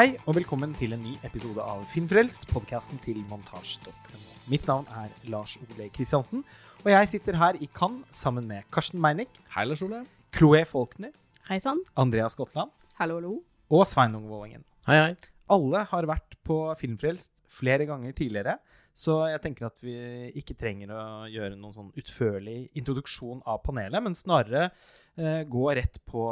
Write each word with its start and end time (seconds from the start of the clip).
Hei 0.00 0.14
og 0.24 0.32
velkommen 0.32 0.70
til 0.78 0.94
en 0.96 1.02
ny 1.04 1.10
episode 1.28 1.60
av 1.60 1.82
Filmfrelst, 1.92 2.46
podkasten 2.48 2.96
til 3.04 3.18
montasj.no. 3.28 4.20
Mitt 4.48 4.64
navn 4.64 4.86
er 4.96 5.10
Lars 5.28 5.58
Ole 5.60 5.90
Kristiansen, 5.92 6.40
og 6.80 6.86
jeg 6.88 7.08
sitter 7.10 7.36
her 7.36 7.58
i 7.60 7.66
Cannes 7.76 8.08
sammen 8.16 8.46
med 8.48 8.64
Karsten 8.72 8.96
Meinick, 8.96 9.42
Hei, 9.52 9.66
Lars 9.68 9.82
Ole. 9.84 9.98
Chloé 10.32 10.62
Faulkner, 10.64 11.10
Hei 11.50 11.58
sann. 11.60 11.82
Andrea 12.00 12.30
Skottland 12.32 12.72
Hallo, 12.96 13.18
hallo. 13.18 13.32
og 13.68 13.84
Sveinung 13.90 14.24
Vålengen. 14.30 14.62
Hei, 14.88 14.96
hei. 15.02 15.34
Alle 15.52 15.82
har 15.90 16.08
vært 16.08 16.38
på 16.48 16.56
Filmfrelst 16.80 17.34
flere 17.58 17.84
ganger 17.84 18.14
tidligere, 18.16 18.54
så 18.96 19.18
jeg 19.28 19.42
tenker 19.44 19.68
at 19.68 19.84
vi 19.84 19.98
ikke 20.40 20.56
trenger 20.62 20.94
å 20.96 21.02
gjøre 21.28 21.58
noen 21.60 21.76
sånn 21.76 21.92
utførlig 22.00 22.70
introduksjon 22.72 23.44
av 23.44 23.60
panelet, 23.68 24.00
men 24.00 24.16
snarere 24.16 24.70
eh, 25.20 25.44
gå 25.44 25.68
rett 25.76 26.00
på 26.08 26.24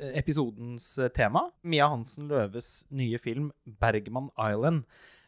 episodens 0.00 0.92
eh, 0.98 1.10
tema. 1.14 1.46
Mia 1.62 1.88
Hansen 1.90 2.28
Løves 2.30 2.84
nye 2.90 3.18
film 3.18 3.50
'Bergman 3.66 4.30
Island' 4.38 4.84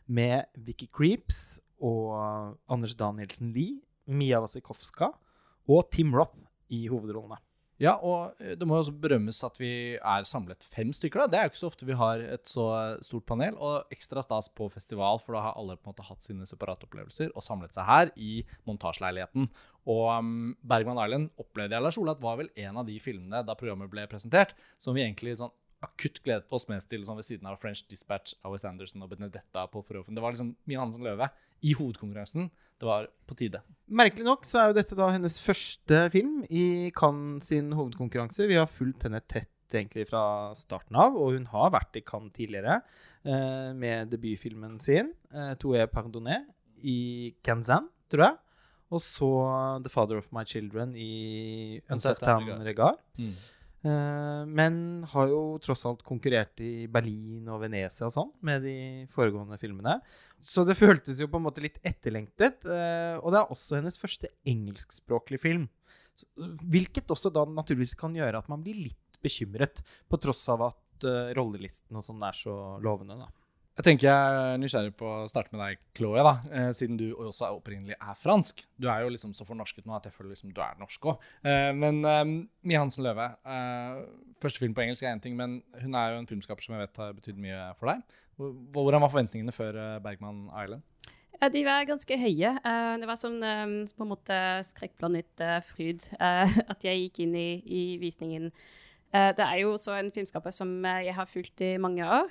med 0.07 0.45
Vicky 0.57 0.89
Creeps 0.91 1.61
og 1.83 2.59
Anders 2.69 2.95
Danielsen 2.95 3.53
Lie, 3.53 3.81
Mia 4.07 4.41
Wasikowska 4.41 5.13
og 5.69 5.91
Tim 5.91 6.15
Roth 6.15 6.39
i 6.73 6.87
hovedrollene. 6.89 7.39
Ja, 7.81 7.95
og 8.05 8.37
eh, 8.43 8.53
det 8.59 8.67
må 8.69 8.77
jo 8.77 8.85
også 8.85 8.95
berømmes 9.03 9.41
at 9.47 9.57
vi 9.61 9.73
er 9.97 10.27
samlet 10.29 10.67
fem 10.75 10.93
stykker. 10.95 11.23
da. 11.23 11.31
Det 11.31 11.39
er 11.39 11.47
jo 11.47 11.53
ikke 11.53 11.63
så 11.63 11.71
ofte 11.71 11.89
vi 11.89 11.97
har 11.99 12.25
et 12.35 12.49
så 12.49 12.67
stort 13.05 13.27
panel. 13.27 13.57
Og 13.57 13.95
ekstra 13.95 14.23
stas 14.25 14.51
på 14.53 14.69
festival, 14.73 15.21
for 15.23 15.37
da 15.37 15.47
har 15.49 15.59
alle 15.59 15.79
på 15.79 15.89
en 15.89 15.95
måte 15.95 16.07
hatt 16.07 16.27
sine 16.27 16.47
separate 16.49 16.87
opplevelser 16.87 17.33
og 17.33 17.47
samlet 17.47 17.75
seg 17.75 17.89
her 17.89 18.13
i 18.17 18.43
montasjeleiligheten. 18.69 19.49
Og 19.93 20.05
um, 20.13 20.53
Bergman 20.63 21.01
Island 21.03 21.33
opplevde 21.43 21.75
jeg, 21.75 21.87
Lars 21.87 21.99
Olav 21.99 22.23
var 22.23 22.39
vel 22.39 22.53
en 22.67 22.79
av 22.83 22.87
de 22.87 23.01
filmene 23.03 23.43
da 23.47 23.59
programmet 23.59 23.91
ble 23.91 24.07
presentert, 24.11 24.55
som 24.79 24.95
vi 24.95 25.03
egentlig 25.03 25.39
sånn 25.41 25.53
akutt 25.87 26.21
gledet 26.25 26.53
oss 26.55 26.69
mest 26.71 26.89
til 26.91 27.05
sånn 27.07 27.19
ved 27.19 27.27
siden 27.27 27.49
av 27.51 27.59
French 27.63 27.85
Dispatch, 27.91 28.37
Alice 28.47 28.67
Anderson 28.69 29.05
og 29.05 29.13
Benedetta 29.13 29.65
på 29.71 29.83
Forhofen. 29.85 30.17
Det 30.17 30.25
var 30.25 30.35
liksom 30.35 30.55
Mia 30.71 30.83
Hansen 30.83 31.05
Løve 31.07 31.29
i 31.63 31.75
hovedkonkurransen. 31.79 32.51
Det 32.83 32.89
var 32.89 33.09
på 33.29 33.37
tide. 33.39 33.63
Merkelig 33.95 34.27
nok 34.27 34.47
så 34.49 34.63
er 34.63 34.71
jo 34.71 34.79
dette 34.81 34.99
da 34.99 35.09
hennes 35.15 35.39
første 35.45 36.05
film 36.15 36.41
i 36.51 36.91
Cannes 36.97 37.51
sin 37.53 37.71
hovedkonkurranse. 37.79 38.49
Vi 38.51 38.59
har 38.59 38.71
fulgt 38.71 39.07
henne 39.07 39.23
tett 39.23 39.51
egentlig 39.73 40.09
fra 40.11 40.53
starten 40.59 40.99
av, 41.01 41.17
og 41.17 41.37
hun 41.37 41.47
har 41.53 41.73
vært 41.73 41.97
i 41.97 42.05
Cannes 42.05 42.35
tidligere 42.37 42.81
eh, 43.25 43.71
med 43.79 44.11
debutfilmen 44.13 44.79
sin, 44.83 45.13
eh, 45.33 45.55
Toué 45.63 45.87
Pardonné, 45.91 46.43
i 46.83 47.33
Canzan, 47.47 47.87
tror 48.11 48.27
jeg. 48.27 48.39
Og 48.93 49.01
så 49.01 49.31
The 49.85 49.93
Father 49.93 50.19
of 50.21 50.29
My 50.35 50.43
Children 50.45 50.97
i 50.99 51.81
Un 51.89 52.03
Certain 52.03 52.43
certain 52.43 52.67
regard. 52.67 52.99
Eh, 53.19 53.31
men 53.83 54.77
har 55.11 55.31
jo 55.31 55.59
tross 55.63 55.83
alt 55.89 56.05
konkurrert 56.07 56.61
i 56.63 56.87
Berlin 56.91 57.49
og 57.51 57.65
Venezia 57.65 58.07
og 58.07 58.15
sånn 58.15 58.31
med 58.47 58.63
de 58.63 58.77
foregående 59.11 59.59
filmene. 59.59 59.97
Så 60.39 60.63
det 60.67 60.79
føltes 60.79 61.19
jo 61.23 61.31
på 61.31 61.41
en 61.41 61.47
måte 61.49 61.65
litt 61.65 61.81
etterlengtet. 61.87 62.63
eh, 62.67 63.17
og 63.19 63.35
det 63.35 63.41
er 63.41 63.51
også 63.55 63.81
hennes 63.81 63.99
første 63.99 64.31
engelskspråklige 64.47 65.43
film. 65.43 65.69
Hvilket 66.71 67.11
også 67.11 67.33
da 67.35 67.47
naturligvis 67.49 67.97
kan 67.99 68.15
gjøre 68.15 68.39
at 68.39 68.51
man 68.53 68.63
blir 68.63 68.79
litt 68.87 69.19
bekymret, 69.23 69.83
på 70.11 70.19
tross 70.19 70.43
av 70.51 70.67
at 70.71 71.07
eh, 71.07 71.31
rollelisten 71.39 71.99
og 71.99 72.07
sånn 72.07 72.23
er 72.27 72.39
så 72.39 72.57
lovende. 72.83 73.19
da. 73.23 73.31
Jeg 73.73 73.87
tenker 73.87 74.05
jeg 74.05 74.33
er 74.53 74.59
nysgjerrig 74.61 74.93
på 75.01 75.07
å 75.09 75.29
starte 75.31 75.55
med 75.55 75.63
deg, 75.63 75.79
Chloé, 75.97 76.21
da, 76.21 76.33
eh, 76.53 76.73
siden 76.77 76.99
du 77.01 77.07
også 77.15 77.47
er 77.47 77.55
opprinnelig 77.57 77.95
er 77.97 78.19
fransk. 78.21 78.61
Du 78.77 78.85
er 78.93 79.01
jo 79.01 79.13
liksom 79.15 79.33
så 79.33 79.47
fornorsket 79.49 79.89
nå 79.89 79.95
at 79.97 80.05
jeg 80.05 80.13
føler 80.13 80.35
liksom 80.35 80.53
du 80.53 80.61
er 80.61 80.77
norsk 80.77 81.09
òg. 81.09 81.25
Eh, 81.49 81.71
men 81.73 82.03
eh, 82.05 82.21
Mia 82.69 82.83
Hansen 82.83 83.07
Løve, 83.07 83.31
eh, 83.49 84.03
første 84.45 84.61
film 84.61 84.77
på 84.77 84.85
engelsk 84.85 85.09
er 85.09 85.17
én 85.17 85.25
ting, 85.25 85.41
men 85.41 85.63
hun 85.81 85.97
er 85.97 86.13
jo 86.13 86.21
en 86.21 86.29
filmskaper 86.29 86.67
som 86.69 86.77
jeg 86.77 86.85
vet 86.85 87.01
har 87.01 87.17
betydd 87.17 87.41
mye 87.41 87.65
for 87.81 87.95
deg. 87.95 88.21
Hvordan 88.77 89.07
var 89.07 89.15
forventningene 89.17 89.57
før 89.57 89.81
eh, 89.81 89.99
Bergman 90.05 90.45
Island? 90.53 90.85
Ja, 91.41 91.49
de 91.49 91.65
var 91.65 91.89
ganske 91.89 92.23
høye. 92.29 92.55
Eh, 92.61 92.95
det 93.01 93.09
var 93.09 93.25
sånn 93.25 93.41
på 93.41 94.05
en 94.05 94.13
måte 94.13 94.41
skrekkblandet 94.69 95.49
fryd 95.73 96.11
at 96.77 96.85
jeg 96.85 97.07
gikk 97.07 97.25
inn 97.25 97.39
i, 97.41 97.51
i 97.65 97.85
visningen. 98.05 98.53
Det 99.13 99.45
er 99.45 99.59
jo 99.61 99.75
også 99.75 99.97
en 99.97 100.13
filmskaper 100.13 100.53
som 100.57 100.71
jeg 100.85 101.13
har 101.17 101.29
fulgt 101.29 101.65
i 101.65 101.79
mange 101.81 102.05
år. 102.05 102.29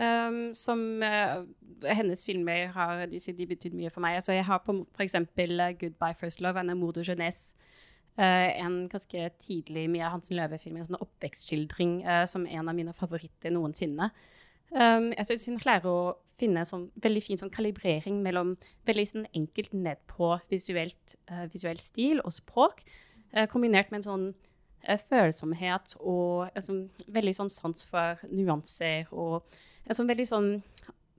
Um, 0.00 0.54
som 0.56 1.02
uh, 1.04 1.44
Hennes 1.84 2.22
filmer 2.24 2.70
har 2.72 3.02
de, 3.10 3.46
betydd 3.46 3.74
mye 3.76 3.90
for 3.92 4.00
meg. 4.00 4.16
Altså, 4.16 4.32
jeg 4.32 4.46
har 4.48 4.62
f.eks. 4.64 5.14
Uh, 5.14 5.72
'Goodbye 5.76 6.16
First 6.16 6.40
Love' 6.40 6.58
av 6.58 6.76
Mordo 6.76 7.04
Jeunesse. 7.04 7.54
Uh, 8.18 8.50
en 8.64 8.88
ganske 8.88 9.30
tidlig 9.40 9.90
Mia 9.90 10.08
Hansen 10.08 10.36
Løve-film, 10.36 10.76
en 10.76 10.88
sånn 10.88 11.00
oppvekstskildring 11.00 12.00
uh, 12.04 12.24
som 12.28 12.46
en 12.46 12.68
av 12.68 12.76
mine 12.76 12.92
favoritter 12.96 13.52
noensinne. 13.52 14.10
Um, 14.70 15.10
jeg 15.16 15.26
synes 15.26 15.46
hun 15.50 15.62
klarer 15.62 15.88
å 15.88 16.00
finne 16.40 16.62
en 16.62 16.68
sånn 16.68 16.88
veldig 17.02 17.22
fin 17.24 17.40
sånn 17.40 17.52
kalibrering 17.52 18.20
mellom 18.24 18.54
veldig 18.88 19.06
sånn 19.08 19.26
enkelt 19.36 19.74
nedpå 19.76 20.36
visuelt, 20.52 21.16
visuell 21.52 21.80
stil 21.82 22.22
og 22.24 22.32
språk, 22.32 22.84
eh, 23.34 23.48
kombinert 23.50 23.90
med 23.90 24.00
en 24.00 24.06
sånn 24.06 24.26
eh, 24.30 24.49
følsomhet 25.08 25.96
og 26.00 26.48
en 26.54 26.64
sånn 26.64 26.80
veldig 27.12 27.34
sånn 27.36 27.52
sans 27.52 27.84
for 27.88 28.20
nuanser 28.30 29.10
og 29.12 29.44
en 29.86 29.96
sånn 29.96 30.10
veldig 30.10 30.26
sånn 30.30 30.50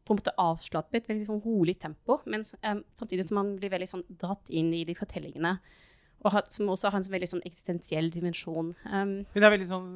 på 0.01 0.16
en 0.16 0.19
måte 0.19 0.33
avslappet, 0.41 1.05
veldig 1.07 1.27
sånn 1.27 1.44
rolig 1.45 1.77
tempo, 1.79 2.17
men 2.25 2.44
um, 2.66 2.81
samtidig 2.97 3.27
som 3.27 3.38
man 3.38 3.53
blir 3.59 3.72
veldig 3.72 3.88
sånn 3.88 4.03
dratt 4.19 4.49
inn 4.49 4.72
i 4.75 4.81
de 4.88 4.95
fortellingene, 4.97 5.53
og 6.22 6.35
har, 6.35 6.45
som 6.53 6.69
også 6.69 6.89
har 6.89 6.99
en 6.99 7.05
sånn 7.05 7.16
veldig 7.16 7.29
sånn 7.31 7.45
eksistensiell 7.47 8.11
dimensjon. 8.13 8.73
Um, 8.85 9.13
Hun 9.33 9.45
er 9.45 9.53
veldig 9.53 9.69
sånn 9.69 9.91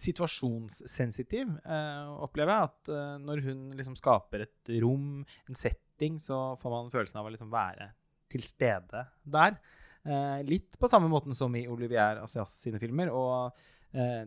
situasjonssensitiv, 0.00 1.50
uh, 1.66 2.14
opplever 2.24 2.52
jeg. 2.54 2.70
At 2.70 2.92
uh, 2.94 3.16
når 3.20 3.42
hun 3.44 3.66
liksom 3.76 3.98
skaper 3.98 4.46
et 4.46 4.72
rom, 4.80 5.26
en 5.50 5.58
setting, 5.58 6.16
så 6.22 6.54
får 6.62 6.72
man 6.72 6.88
følelsen 6.94 7.20
av 7.20 7.28
å 7.28 7.34
liksom 7.34 7.52
være 7.52 7.90
til 8.32 8.44
stede 8.46 9.04
der. 9.36 9.58
Eh, 10.06 10.42
litt 10.46 10.78
på 10.78 10.88
samme 10.88 11.08
måten 11.10 11.34
som 11.34 11.54
i 11.58 11.66
Olivier 11.68 12.22
Asias 12.22 12.54
sine 12.62 12.78
filmer. 12.82 13.10
Og 13.10 13.50
eh, 13.92 14.22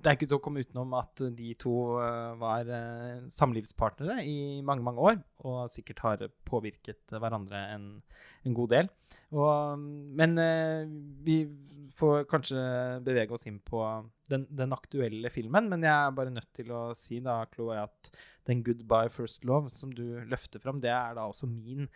det 0.00 0.08
er 0.08 0.16
ikke 0.16 0.28
til 0.30 0.38
å 0.38 0.42
komme 0.42 0.62
utenom 0.64 0.94
at 0.96 1.22
de 1.36 1.50
to 1.60 1.74
eh, 2.00 2.30
var 2.40 2.68
eh, 2.72 3.26
samlivspartnere 3.32 4.22
i 4.24 4.60
mange, 4.64 4.84
mange 4.86 5.04
år. 5.10 5.18
Og 5.48 5.58
sikkert 5.72 6.00
har 6.04 6.24
påvirket 6.48 7.12
hverandre 7.12 7.60
en, 7.74 7.84
en 8.48 8.56
god 8.56 8.72
del. 8.72 8.88
Og, 9.36 9.84
men 10.20 10.40
eh, 10.40 10.88
vi 11.26 11.42
får 11.96 12.24
kanskje 12.30 12.62
bevege 13.04 13.36
oss 13.36 13.46
inn 13.50 13.58
på 13.64 13.82
den, 14.30 14.46
den 14.48 14.72
aktuelle 14.76 15.32
filmen. 15.32 15.68
Men 15.72 15.84
jeg 15.84 15.92
er 15.92 16.16
bare 16.16 16.32
nødt 16.32 16.50
til 16.56 16.72
å 16.74 16.82
si 16.96 17.20
da, 17.24 17.42
Chloé, 17.52 17.82
at 17.82 18.12
den 18.48 18.64
'Goodbye 18.64 19.12
First 19.12 19.44
Love' 19.44 19.74
som 19.74 19.92
du 19.92 20.20
løfter 20.30 20.62
fram, 20.62 20.80
det 20.80 20.90
er 20.94 21.14
da 21.18 21.28
også 21.28 21.50
min 21.50 21.86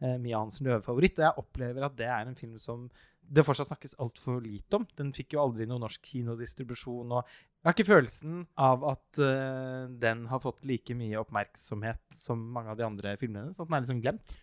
eh, 0.00 0.18
Mia 0.20 0.42
Hansen 0.42 0.68
Løve-favoritt. 0.68 1.18
Og 1.18 1.28
jeg 1.28 1.44
opplever 1.44 1.88
at 1.88 1.98
det 1.98 2.10
er 2.10 2.28
en 2.28 2.38
film 2.38 2.60
som 2.60 2.88
det 3.24 3.44
fortsatt 3.46 3.70
snakkes 3.70 3.96
altfor 4.02 4.42
lite 4.44 4.80
om. 4.80 4.86
Den 4.98 5.12
fikk 5.16 5.34
jo 5.34 5.44
aldri 5.44 5.66
noe 5.68 5.80
norsk 5.82 6.02
kinodistribusjon. 6.04 7.12
og 7.16 7.24
Jeg 7.64 7.70
har 7.70 7.78
ikke 7.78 7.88
følelsen 7.88 8.40
av 8.60 8.82
at 8.90 9.18
uh, 9.24 9.86
den 9.96 10.26
har 10.28 10.40
fått 10.44 10.66
like 10.68 10.92
mye 10.92 11.16
oppmerksomhet 11.16 12.18
som 12.20 12.42
mange 12.52 12.68
av 12.74 12.76
de 12.76 12.84
andre 12.84 13.14
filmene. 13.16 13.54
Så 13.56 13.64
at 13.64 13.70
den 13.70 13.78
er 13.78 13.86
liksom 13.86 14.02
glemt. 14.04 14.34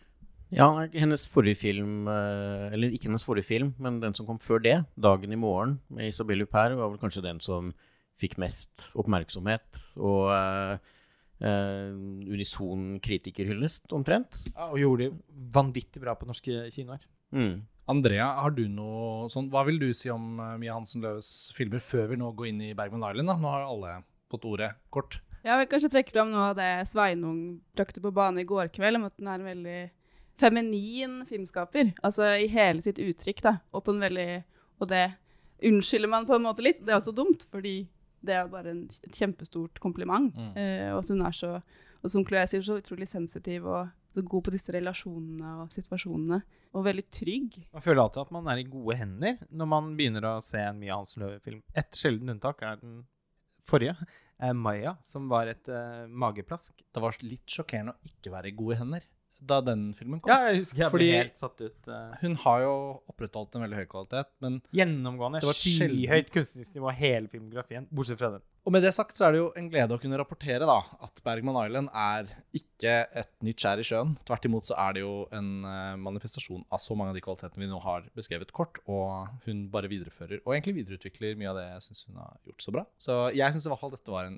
Ja, 0.49 0.65
hennes 0.89 1.27
forrige 1.29 1.59
film, 1.61 2.09
uh, 2.09 2.73
eller 2.73 2.89
ikke 2.89 3.11
hennes 3.11 3.27
forrige 3.27 3.45
film, 3.45 3.75
men 3.77 3.99
den 4.01 4.17
som 4.17 4.25
kom 4.25 4.41
før 4.41 4.65
det, 4.65 4.79
'Dagen 4.97 5.31
i 5.31 5.37
morgen' 5.37 5.77
med 5.93 6.09
Isabelle 6.09 6.47
Huppert, 6.47 6.73
var 6.75 6.89
vel 6.89 6.97
kanskje 6.97 7.21
den 7.27 7.39
som 7.39 7.69
fikk 8.17 8.39
mest 8.41 8.89
oppmerksomhet. 8.97 9.83
Og 10.01 10.33
uh, 10.33 10.81
eh, 11.41 11.93
unison 12.25 12.99
kritikerhyllest, 13.03 13.89
omtrent. 13.93 14.47
Ja, 14.55 14.71
og 14.71 14.81
gjorde 14.81 15.09
det 15.09 15.45
vanvittig 15.53 16.01
bra 16.01 16.15
på 16.17 16.29
norske 16.29 16.67
kinoer. 16.73 17.05
Mm. 17.31 17.61
Andrea, 17.91 18.27
har 18.39 18.53
du 18.55 18.63
noe 18.71 19.27
sånn, 19.31 19.49
hva 19.51 19.65
vil 19.67 19.79
du 19.81 19.89
si 19.95 20.11
om 20.13 20.39
eh, 20.39 20.55
Mia 20.61 20.77
Hansen 20.77 21.03
Løves 21.03 21.51
filmer 21.57 21.83
før 21.83 22.11
vi 22.11 22.19
nå 22.21 22.31
går 22.37 22.51
inn 22.51 22.61
i 22.69 22.75
Bergman 22.77 23.03
Island? 23.09 23.31
da? 23.31 23.37
Nå 23.41 23.51
har 23.51 23.67
alle 23.67 23.95
fått 24.31 24.47
ordet 24.47 24.71
kort. 24.93 25.19
Jeg 25.41 25.57
vil 25.57 25.69
kanskje 25.71 25.91
trekke 25.95 26.13
fram 26.13 26.31
noe 26.31 26.51
av 26.51 26.59
det 26.59 26.69
Sveinung 26.89 27.41
brakte 27.75 28.03
på 28.03 28.13
bane 28.15 28.43
i 28.43 28.47
går 28.47 28.69
kveld, 28.73 28.99
om 28.99 29.07
at 29.09 29.17
den 29.17 29.29
er 29.31 29.39
en 29.39 29.49
veldig 29.49 29.79
feminin 30.41 31.17
filmskaper. 31.29 31.91
Altså 32.05 32.29
i 32.39 32.47
hele 32.51 32.83
sitt 32.85 33.01
uttrykk, 33.01 33.43
da. 33.45 33.55
Og 33.73 33.85
på 33.85 33.95
en 33.95 34.03
veldig 34.05 34.29
Og 34.81 34.89
det 34.89 35.11
unnskylder 35.61 36.09
man 36.09 36.25
på 36.25 36.33
en 36.37 36.45
måte 36.45 36.63
litt. 36.65 36.79
Det 36.81 36.93
er 36.93 36.97
også 36.97 37.13
dumt, 37.13 37.43
fordi 37.53 37.83
det 38.25 38.33
er 38.33 38.47
bare 38.49 38.71
en, 38.71 38.85
et 38.89 39.17
kjempestort 39.17 39.77
kompliment. 39.81 40.33
Mm. 40.33 40.53
Uh, 40.57 40.87
og 40.95 41.03
at 41.03 41.11
hun 41.13 41.21
er 41.25 41.35
så 41.37 41.51
og 42.01 42.09
som 42.09 42.25
Chloé 42.25 42.47
sier, 42.49 42.63
så 42.65 42.79
utrolig 42.81 43.07
sensitiv 43.09 43.67
og 43.69 43.89
så 44.11 44.23
god 44.27 44.45
på 44.45 44.53
disse 44.53 44.73
relasjonene 44.75 45.53
og 45.63 45.71
situasjonene. 45.73 46.41
Og 46.75 46.85
veldig 46.85 47.05
trygg. 47.11 47.57
Man 47.75 47.83
føler 47.83 48.03
alltid 48.03 48.21
at 48.23 48.35
man 48.35 48.49
er 48.51 48.61
i 48.61 48.67
gode 48.67 48.95
hender 48.99 49.41
når 49.49 49.71
man 49.73 49.89
begynner 49.97 50.27
å 50.29 50.35
se 50.43 50.61
en 50.63 50.79
Mia 50.79 50.97
Hans 50.99 51.17
Løve-film. 51.19 51.63
Et 51.75 51.99
sjelden 51.99 52.31
unntak 52.35 52.63
er 52.67 52.79
den 52.79 53.01
forrige, 53.67 53.95
eh, 54.39 54.53
Maya, 54.57 54.95
som 55.03 55.27
var 55.29 55.51
et 55.51 55.67
eh, 55.69 56.05
mageplask. 56.07 56.79
Det 56.91 57.03
var 57.03 57.17
litt 57.23 57.47
sjokkerende 57.47 57.95
å 57.95 58.11
ikke 58.11 58.33
være 58.33 58.51
i 58.51 58.55
gode 58.57 58.79
hender. 58.79 59.05
Da 59.41 59.57
den 59.65 59.87
filmen 59.97 60.19
kom. 60.21 60.29
Ja, 60.29 60.51
jeg 60.51 60.59
husker 60.61 60.83
jeg 60.83 60.91
ble 60.91 60.99
Fordi- 60.99 61.15
helt 61.17 61.37
satt 61.39 61.61
ut. 61.65 61.87
Uh, 61.87 62.11
Hun 62.21 62.35
har 62.43 62.61
jo 62.61 62.73
opprettholdt 63.09 63.55
en 63.57 63.63
veldig 63.65 63.79
høy 63.81 63.87
kvalitet, 63.89 64.29
men 64.39 64.61
gjennomgående 64.71 65.41
Det 65.41 65.49
var 65.49 65.57
sjelden. 65.57 65.97
skyhøyt 65.97 66.29
kunstnerisk 66.35 66.75
nivå 66.77 66.93
hele 66.93 67.27
filmografien, 67.27 67.87
bortsett 67.91 68.19
fra 68.21 68.29
den. 68.35 68.41
Og 68.63 68.71
med 68.75 68.83
det 68.85 68.93
sagt 68.93 69.17
så 69.17 69.25
er 69.25 69.31
det 69.33 69.39
jo 69.41 69.47
en 69.57 69.71
glede 69.71 69.89
å 69.95 69.99
kunne 69.99 70.17
rapportere 70.21 70.67
da, 70.69 70.75
at 71.01 71.17
Bergman 71.25 71.57
Island 71.65 71.89
er 71.97 72.27
ikke 72.53 73.07
et 73.17 73.31
nytt 73.41 73.57
skjær 73.57 73.79
i 73.81 73.85
sjøen. 73.87 74.11
Tvert 74.23 74.45
imot 74.45 74.69
så 74.69 74.77
er 74.77 74.93
det 74.93 75.01
jo 75.01 75.25
en 75.33 75.65
eh, 75.65 75.95
manifestasjon 75.97 76.63
av 76.71 76.77
så 76.77 76.95
mange 76.95 77.09
av 77.09 77.15
de 77.17 77.21
kvalitetene 77.25 77.57
vi 77.65 77.71
nå 77.71 77.81
har 77.81 78.05
beskrevet 78.15 78.53
kort, 78.53 78.77
og 78.87 79.27
hun 79.47 79.67
bare 79.73 79.89
viderefører, 79.89 80.43
og 80.45 80.53
egentlig 80.53 80.75
videreutvikler 80.85 81.35
mye 81.41 81.49
av 81.49 81.57
det 81.57 81.65
jeg 81.71 81.81
syns 81.89 82.05
hun 82.11 82.21
har 82.21 82.37
gjort 82.45 82.61
så 82.61 82.71
bra. 82.77 82.85
Så 83.01 83.17
jeg 83.33 83.51
syns 83.57 83.65
i 83.65 83.69
hvert 83.73 83.81
fall 83.81 83.95
dette 83.97 84.13
var 84.13 84.25
en 84.29 84.37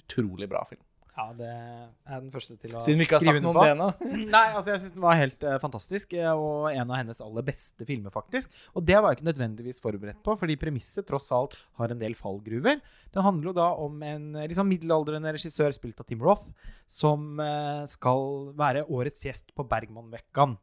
utrolig 0.00 0.48
bra 0.48 0.64
film. 0.64 0.80
Ja, 1.18 1.32
det 1.34 1.48
er 1.50 2.20
den 2.20 2.30
første 2.30 2.54
til 2.62 2.76
å 2.78 2.80
Siden 2.84 3.00
vi 3.00 3.06
ikke 3.08 3.18
har 3.18 3.24
sagt 3.26 3.42
noe 3.42 3.50
om 3.50 3.58
det 3.58 3.72
ennå. 3.72 3.88
Nei, 4.36 4.42
altså 4.54 4.70
jeg 4.70 4.82
syns 4.84 4.94
den 4.94 5.02
var 5.02 5.18
helt 5.18 5.42
uh, 5.42 5.56
fantastisk, 5.58 6.14
eh, 6.14 6.30
og 6.30 6.68
en 6.70 6.92
av 6.94 7.00
hennes 7.00 7.20
aller 7.24 7.46
beste 7.48 7.86
filmer, 7.88 8.14
faktisk. 8.14 8.54
Og 8.78 8.86
det 8.86 9.00
var 9.00 9.10
jeg 9.10 9.18
ikke 9.18 9.28
nødvendigvis 9.32 9.82
forberedt 9.82 10.22
på, 10.22 10.36
fordi 10.38 10.58
premisset 10.62 11.08
tross 11.10 11.26
alt 11.34 11.58
har 11.80 11.90
en 11.90 11.98
del 11.98 12.14
fallgruver. 12.18 12.78
Den 13.16 13.26
handler 13.26 13.50
jo 13.50 13.56
da 13.58 13.68
om 13.82 13.98
en 14.06 14.30
eh, 14.38 14.46
liksom 14.46 14.70
middelaldrende 14.70 15.34
regissør 15.34 15.74
spilt 15.74 15.98
av 15.98 16.06
Tim 16.06 16.22
Roth, 16.22 16.52
som 16.86 17.42
uh, 17.42 17.82
skal 17.90 18.52
være 18.58 18.86
årets 18.86 19.26
gjest 19.26 19.50
på 19.58 19.66
Bergmanvekkan 19.66 20.54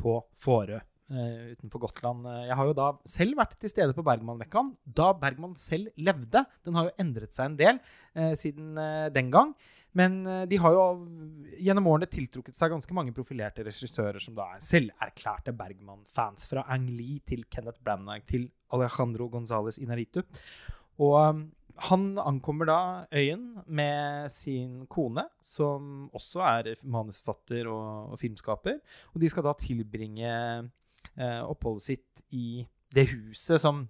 på 0.00 0.20
Fårö. 0.42 0.82
Uh, 1.10 1.54
utenfor 1.56 1.86
Gotland. 1.86 2.26
Jeg 2.46 2.54
har 2.54 2.68
jo 2.68 2.74
da 2.78 2.92
selv 3.10 3.38
vært 3.38 3.56
til 3.58 3.70
stede 3.70 3.94
på 3.96 4.04
Bergmanvekkan 4.06 4.74
da 4.86 5.08
Bergman 5.18 5.56
selv 5.58 5.90
levde. 5.98 6.44
Den 6.66 6.78
har 6.78 6.86
jo 6.86 6.98
endret 7.02 7.34
seg 7.34 7.50
en 7.50 7.56
del 7.58 7.80
uh, 7.82 8.34
siden 8.38 8.78
uh, 8.78 9.06
den 9.14 9.30
gang. 9.34 9.54
Men 9.98 10.20
eh, 10.26 10.42
de 10.50 10.58
har 10.62 10.74
jo 10.76 10.84
gjennom 11.60 11.88
årene 11.92 12.08
tiltrukket 12.10 12.56
seg 12.56 12.72
ganske 12.72 12.96
mange 12.96 13.14
profilerte 13.16 13.64
regissører 13.66 14.22
som 14.22 14.36
da 14.36 14.52
er 14.54 14.64
selverklærte 14.64 15.54
Bergman-fans. 15.56 16.46
Fra 16.50 16.64
Ang 16.72 16.88
Lee 16.94 17.20
til 17.26 17.44
Kenneth 17.50 17.82
Branagh 17.84 18.26
til 18.30 18.48
Alejandro 18.74 19.28
Gonzales 19.32 19.80
Inaritu. 19.82 20.22
Og 21.00 21.16
um, 21.18 21.44
han 21.80 22.18
ankommer 22.20 22.68
da 22.68 22.80
øyen 23.16 23.62
med 23.66 24.28
sin 24.32 24.84
kone, 24.90 25.24
som 25.40 26.10
også 26.12 26.42
er 26.44 26.74
manusforfatter 26.84 27.70
og, 27.72 28.12
og 28.12 28.20
filmskaper. 28.20 28.80
Og 29.14 29.22
de 29.22 29.30
skal 29.32 29.46
da 29.46 29.54
tilbringe 29.58 30.34
eh, 31.16 31.40
oppholdet 31.40 31.86
sitt 31.86 32.24
i 32.36 32.66
det 32.94 33.06
huset 33.14 33.62
som 33.62 33.86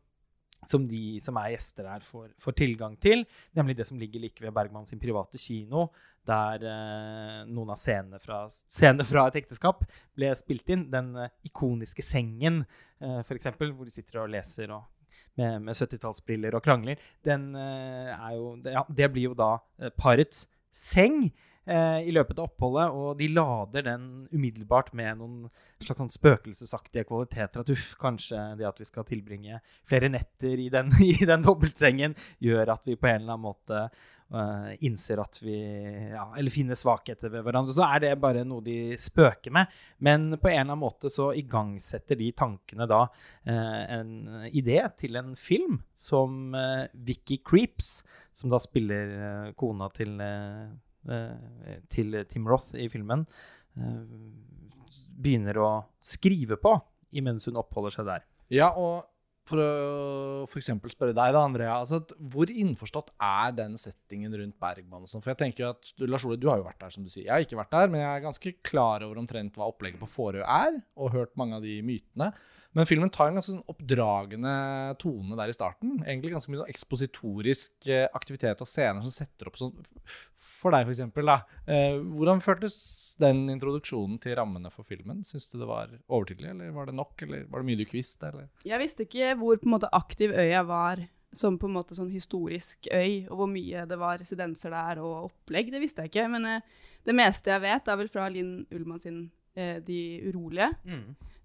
som 0.68 0.84
de 0.88 1.18
som 1.24 1.38
er 1.40 1.54
gjester 1.54 1.88
her, 1.88 2.04
får, 2.04 2.30
får 2.40 2.56
tilgang 2.58 2.96
til. 3.00 3.24
Nemlig 3.56 3.78
det 3.78 3.86
som 3.88 3.98
ligger 4.00 4.22
like 4.22 4.44
ved 4.44 4.52
Bergman 4.54 4.86
sin 4.88 5.00
private 5.00 5.40
kino, 5.40 5.88
der 6.28 6.64
eh, 6.68 7.40
noen 7.48 7.72
av 7.72 7.80
scenene 7.80 8.20
fra, 8.22 8.42
scenene 8.50 9.06
fra 9.08 9.26
et 9.30 9.40
ekteskap 9.40 9.84
ble 10.16 10.32
spilt 10.38 10.68
inn. 10.72 10.86
Den 10.92 11.14
eh, 11.16 11.32
ikoniske 11.48 12.04
sengen, 12.04 12.62
eh, 13.00 13.20
f.eks., 13.24 13.52
hvor 13.56 13.86
de 13.86 13.94
sitter 13.94 14.22
og 14.24 14.32
leser 14.34 14.74
og, 14.76 14.88
med, 15.40 15.60
med 15.64 15.74
70-tallsbriller 15.74 16.54
og 16.58 16.64
krangler. 16.66 17.00
Den 17.26 17.50
eh, 17.58 18.26
jo 18.36 18.56
det, 18.62 18.74
ja, 18.76 18.84
det 18.88 19.12
blir 19.14 19.30
jo 19.30 19.38
da 19.38 19.54
eh, 19.80 19.94
parets 19.96 20.44
seng 20.70 21.30
eh, 21.66 22.00
i 22.08 22.14
løpet 22.14 22.38
av 22.38 22.48
oppholdet, 22.48 22.94
og 22.94 23.18
de 23.18 23.28
lader 23.32 23.86
den 23.86 24.06
umiddelbart 24.32 24.92
med 24.96 25.20
noen 25.20 25.50
slags 25.82 26.00
sånn 26.00 26.12
spøkelsesaktige 26.12 27.06
kvaliteter. 27.08 27.64
At 27.64 27.72
uff, 27.74 27.92
kanskje 28.00 28.40
det 28.60 28.68
at 28.68 28.80
vi 28.80 28.88
skal 28.88 29.08
tilbringe 29.08 29.60
flere 29.88 30.12
netter 30.12 30.60
i 30.60 30.70
den, 30.72 30.92
i 31.10 31.26
den 31.26 31.44
dobbeltsengen, 31.46 32.16
gjør 32.42 32.76
at 32.76 32.88
vi 32.88 32.96
på 32.96 33.10
en 33.10 33.22
eller 33.22 33.36
annen 33.36 33.48
måte 33.50 33.84
eh, 33.84 34.72
innser 34.86 35.22
at 35.22 35.40
vi 35.42 35.56
ja, 36.12 36.26
Eller 36.38 36.54
finner 36.54 36.78
svakheter 36.78 37.32
ved 37.32 37.44
hverandre. 37.46 37.74
Så 37.76 37.86
er 37.86 38.04
det 38.04 38.12
bare 38.22 38.44
noe 38.48 38.64
de 38.64 38.96
spøker 39.00 39.54
med. 39.54 39.70
Men 39.98 40.30
på 40.36 40.50
en 40.50 40.56
eller 40.56 40.66
annen 40.72 40.84
måte 40.84 41.12
så 41.12 41.30
igangsetter 41.36 42.18
de 42.20 42.32
tankene 42.36 42.88
da 42.90 43.04
eh, 43.44 43.82
en 44.00 44.12
idé 44.50 44.82
til 44.98 45.20
en 45.20 45.34
film 45.38 45.80
som 45.98 46.54
eh, 46.56 46.86
Vicky 46.94 47.40
Creeps, 47.44 48.00
som 48.32 48.52
da 48.52 48.60
spiller 48.62 49.52
kona 49.58 49.90
til 49.92 50.14
til 51.92 52.18
Tim 52.28 52.48
Roth 52.48 52.74
i 52.76 52.88
filmen, 52.92 53.26
eh, 53.76 54.02
begynner 55.20 55.60
å 55.60 55.70
skrive 56.00 56.58
på 56.60 56.74
imens 57.16 57.48
hun 57.48 57.58
oppholder 57.60 57.96
seg 57.96 58.08
der. 58.08 58.26
Ja, 58.52 58.70
og 58.78 59.08
for 59.50 59.58
å 59.58 60.44
for 60.50 60.62
spørre 60.62 61.14
deg, 61.16 61.32
da, 61.34 61.42
Andrea. 61.42 61.72
Altså, 61.80 62.00
hvor 62.32 62.50
innforstått 62.50 63.10
er 63.16 63.54
den 63.56 63.76
settingen 63.80 64.34
rundt 64.36 64.58
Bergman? 64.62 65.08
sånn? 65.10 65.24
For 65.24 65.32
jeg 65.32 65.40
tenker 65.40 65.72
at, 65.72 65.90
Lars 66.04 66.26
Ole, 66.28 66.38
du 66.40 66.48
har 66.50 66.60
jo 66.60 66.66
vært 66.68 66.80
der, 66.84 66.92
som 66.94 67.06
du 67.06 67.10
sier. 67.10 67.26
Jeg 67.26 67.32
har 67.32 67.46
ikke 67.46 67.58
vært 67.58 67.74
der, 67.74 67.90
men 67.90 68.02
jeg 68.02 68.10
er 68.10 68.24
ganske 68.28 68.54
klar 68.66 69.04
over 69.06 69.20
omtrent 69.22 69.58
hva 69.58 69.70
opplegget 69.72 70.02
på 70.02 70.10
Fårø 70.10 70.44
er, 70.44 70.78
og 70.94 71.14
hørt 71.16 71.34
mange 71.40 71.58
av 71.58 71.66
de 71.66 71.80
mytene. 71.86 72.30
Men 72.76 72.86
filmen 72.86 73.10
tar 73.10 73.30
en 73.30 73.40
ganske 73.40 73.56
sånn 73.56 73.70
oppdragende 73.72 74.54
tone 75.02 75.38
der 75.38 75.50
i 75.50 75.56
starten. 75.56 75.98
Egentlig 76.04 76.36
ganske 76.36 76.52
mye 76.52 76.62
sånn 76.62 76.70
ekspositorisk 76.70 77.90
eh, 77.90 78.06
aktivitet 78.14 78.62
og 78.62 78.70
scener 78.70 79.02
som 79.02 79.14
setter 79.14 79.50
opp 79.50 79.58
sånn 79.58 79.74
For 80.60 80.74
deg, 80.74 80.90
da. 81.24 81.38
Eh, 81.64 81.96
hvordan 81.96 82.42
føltes 82.44 82.74
den 83.20 83.46
introduksjonen 83.48 84.18
til 84.20 84.36
rammene 84.36 84.72
for 84.74 84.84
filmen? 84.84 85.22
Syns 85.24 85.48
du 85.48 85.56
det 85.60 85.68
var 85.68 85.94
overtydelig, 86.06 86.50
eller 86.52 86.74
var 86.76 86.90
det 86.90 86.96
nok, 86.98 87.14
eller 87.24 87.46
var 87.48 87.62
det 87.62 87.70
mye 87.70 87.80
du 87.80 87.86
ikke 87.86 88.00
visste? 88.00 88.28
Eller? 88.28 88.50
Jeg 88.68 88.82
visste 88.82 89.06
ikke 89.06 89.32
hvor 89.40 89.56
på 89.56 89.70
en 89.70 89.74
måte 89.78 89.90
aktiv 89.96 90.34
øya 90.36 90.60
var 90.68 91.06
som 91.32 91.56
på 91.58 91.68
en 91.68 91.76
måte 91.78 91.94
sånn 91.94 92.10
historisk 92.10 92.88
øy, 92.90 93.26
og 93.30 93.42
hvor 93.42 93.50
mye 93.50 93.84
det 93.88 93.98
var 94.00 94.18
residenser 94.20 94.74
der 94.74 95.00
og 95.02 95.30
opplegg. 95.30 95.70
Det 95.72 95.82
visste 95.82 96.04
jeg 96.04 96.12
ikke. 96.12 96.28
Men 96.32 96.48
eh, 96.48 96.86
det 97.06 97.16
meste 97.16 97.52
jeg 97.52 97.64
vet, 97.64 97.88
er 97.88 98.00
vel 98.00 98.10
fra 98.12 98.28
Linn 98.32 98.64
Ullmann 98.74 99.02
sin 99.02 99.20
eh, 99.54 99.78
'De 99.80 100.00
urolige'. 100.30 100.72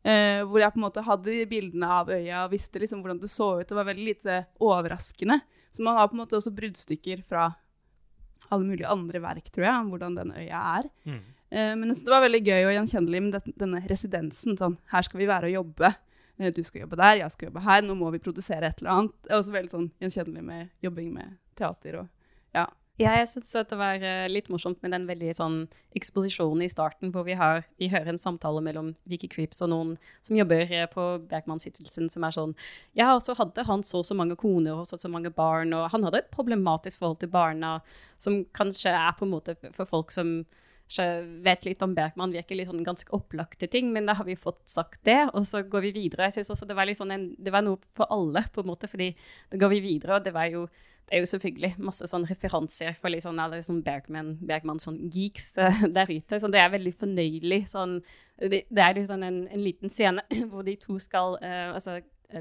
Eh, 0.06 0.44
hvor 0.46 0.62
jeg 0.62 0.74
på 0.74 0.78
en 0.78 0.86
måte 0.86 1.02
hadde 1.02 1.32
de 1.32 1.46
bildene 1.50 1.88
av 1.90 2.10
øya 2.14 2.44
og 2.44 2.52
visste 2.52 2.82
liksom 2.82 3.02
hvordan 3.02 3.22
det 3.22 3.30
så 3.34 3.56
ut. 3.60 3.68
Det 3.70 3.78
var 3.78 3.88
veldig 3.88 4.06
lite 4.06 4.42
overraskende. 4.62 5.40
Så 5.74 5.84
man 5.84 5.98
har 5.98 6.08
på 6.08 6.14
en 6.14 6.22
måte 6.22 6.38
også 6.38 6.54
bruddstykker 6.54 7.24
fra 7.26 7.48
alle 8.52 8.66
mulige 8.66 8.88
andre 8.88 9.20
verk, 9.22 9.50
tror 9.52 9.66
jeg, 9.66 9.76
om 9.80 9.90
hvordan 9.94 10.16
den 10.16 10.32
øya 10.32 10.60
er. 10.80 10.90
Mm. 11.06 11.20
Eh, 11.52 11.76
men 11.76 11.88
jeg 11.88 11.96
synes 11.96 12.04
det 12.06 12.14
var 12.16 12.22
veldig 12.26 12.44
gøy 12.46 12.64
og 12.66 12.74
gjenkjennelig 12.76 13.22
med 13.24 13.34
det- 13.34 13.58
denne 13.58 13.82
residensen. 13.88 14.58
Sånn, 14.58 14.78
her 14.92 15.02
skal 15.02 15.20
vi 15.20 15.26
være 15.28 15.46
og 15.50 15.54
jobbe. 15.66 15.96
Eh, 16.40 16.52
Du 16.52 16.64
skal 16.64 16.82
jobbe 16.82 16.98
der, 16.98 17.16
jeg 17.18 17.32
skal 17.32 17.48
jobbe 17.50 17.62
her. 17.64 17.82
Nå 17.82 17.96
må 17.96 18.12
vi 18.12 18.20
produsere 18.20 18.64
et 18.68 18.82
eller 18.82 18.92
annet. 18.92 19.14
Det 19.24 19.32
er 19.32 19.38
også 19.40 19.52
veldig 19.54 19.72
sånn 19.72 19.92
gjenkjennelig 20.02 20.44
med 20.44 20.70
jobbing 20.84 21.14
med 21.14 21.38
teater 21.56 22.00
og 22.00 22.10
ja. 22.54 22.66
Ja, 22.96 23.12
jeg 23.20 23.28
syns 23.28 23.50
det 23.52 23.76
var 23.76 24.00
eh, 24.00 24.26
litt 24.32 24.46
morsomt 24.48 24.80
med 24.80 24.94
den 24.96 25.04
veldig 25.10 25.34
sånn 25.36 25.56
eksposisjonen 26.00 26.64
i 26.64 26.70
starten, 26.72 27.10
hvor 27.12 27.26
vi, 27.28 27.34
har, 27.36 27.66
vi 27.76 27.90
hører 27.92 28.14
en 28.14 28.20
samtale 28.22 28.62
mellom 28.64 28.94
Vicky 29.12 29.28
Creeps 29.28 29.60
og 29.66 29.74
noen 29.74 29.90
som 30.24 30.38
jobber 30.40 30.64
eh, 30.64 30.86
på 30.88 31.04
Bergmannshyttelsen, 31.28 32.08
som 32.14 32.24
er 32.24 32.38
sånn 32.38 32.54
Ja, 32.96 33.10
og 33.12 33.20
så 33.26 33.36
hadde 33.36 33.66
han 33.68 33.84
så 33.84 34.00
så 34.08 34.16
mange 34.16 34.38
koner 34.40 34.80
og 34.80 34.88
så 34.88 34.96
så 35.02 35.12
mange 35.12 35.34
barn, 35.36 35.76
og 35.76 35.90
han 35.92 36.08
hadde 36.08 36.24
et 36.24 36.32
problematisk 36.32 37.04
forhold 37.04 37.20
til 37.20 37.34
barna, 37.36 37.82
som 38.16 38.46
kanskje 38.56 38.96
er 38.96 39.12
på 39.20 39.28
en 39.28 39.36
måte 39.36 39.58
for 39.76 39.92
folk 39.92 40.16
som 40.16 40.38
vet 41.46 41.66
litt 41.66 41.82
om 41.82 41.96
Bergman, 41.98 42.34
virker 42.36 42.58
litt 42.58 42.70
sånn 42.70 42.86
ganske 42.86 43.10
opplagte 43.16 43.68
ting, 43.72 43.92
men 43.94 44.06
da 44.06 44.14
har 44.20 44.28
vi 44.28 44.38
fått 44.38 44.62
sagt 44.70 45.02
det, 45.08 45.18
og 45.34 45.48
så 45.50 45.64
går 45.66 45.88
vi 45.88 45.96
videre. 45.96 46.30
Jeg 46.30 46.40
synes 46.40 46.54
også 46.54 46.68
det 46.70 46.78
var, 46.78 46.92
sånn 46.94 47.14
en, 47.16 47.30
det 47.42 47.54
var 47.54 47.66
noe 47.66 47.82
for 47.98 48.10
alle, 48.14 48.46
på 48.54 48.62
en 48.62 48.70
måte, 48.70 48.90
fordi 48.92 49.12
da 49.50 49.62
går 49.62 49.74
vi 49.74 49.82
videre, 49.88 50.20
og 50.20 50.28
det 50.28 50.36
jo 50.54 50.68
det 51.06 51.20
er 51.20 51.22
jo 51.22 51.30
selvfølgelig 51.30 51.76
masse 51.86 52.08
sånn 52.10 52.24
referanser 52.26 52.96
for 52.98 53.14
litt 53.14 53.22
sånn, 53.26 53.38
alle 53.38 53.60
sånn 53.62 53.84
Bergman, 53.86 54.32
Bergman 54.42 54.82
sånn 54.82 54.98
geeks 55.14 55.52
eh, 55.62 55.84
der 55.94 56.10
ute. 56.10 56.40
Så 56.42 56.50
det 56.50 56.62
er 56.62 56.72
veldig 56.74 56.94
fornøyelig. 56.98 57.60
Sånn, 57.70 58.00
det, 58.42 58.64
det 58.74 58.82
er 58.82 58.98
liksom 58.98 59.22
en, 59.22 59.44
en 59.46 59.62
liten 59.62 59.94
scene 59.94 60.24
hvor 60.50 60.66
de 60.66 60.74
to 60.82 60.98
skal 61.02 61.38
uh, 61.44 61.76
altså 61.76 62.00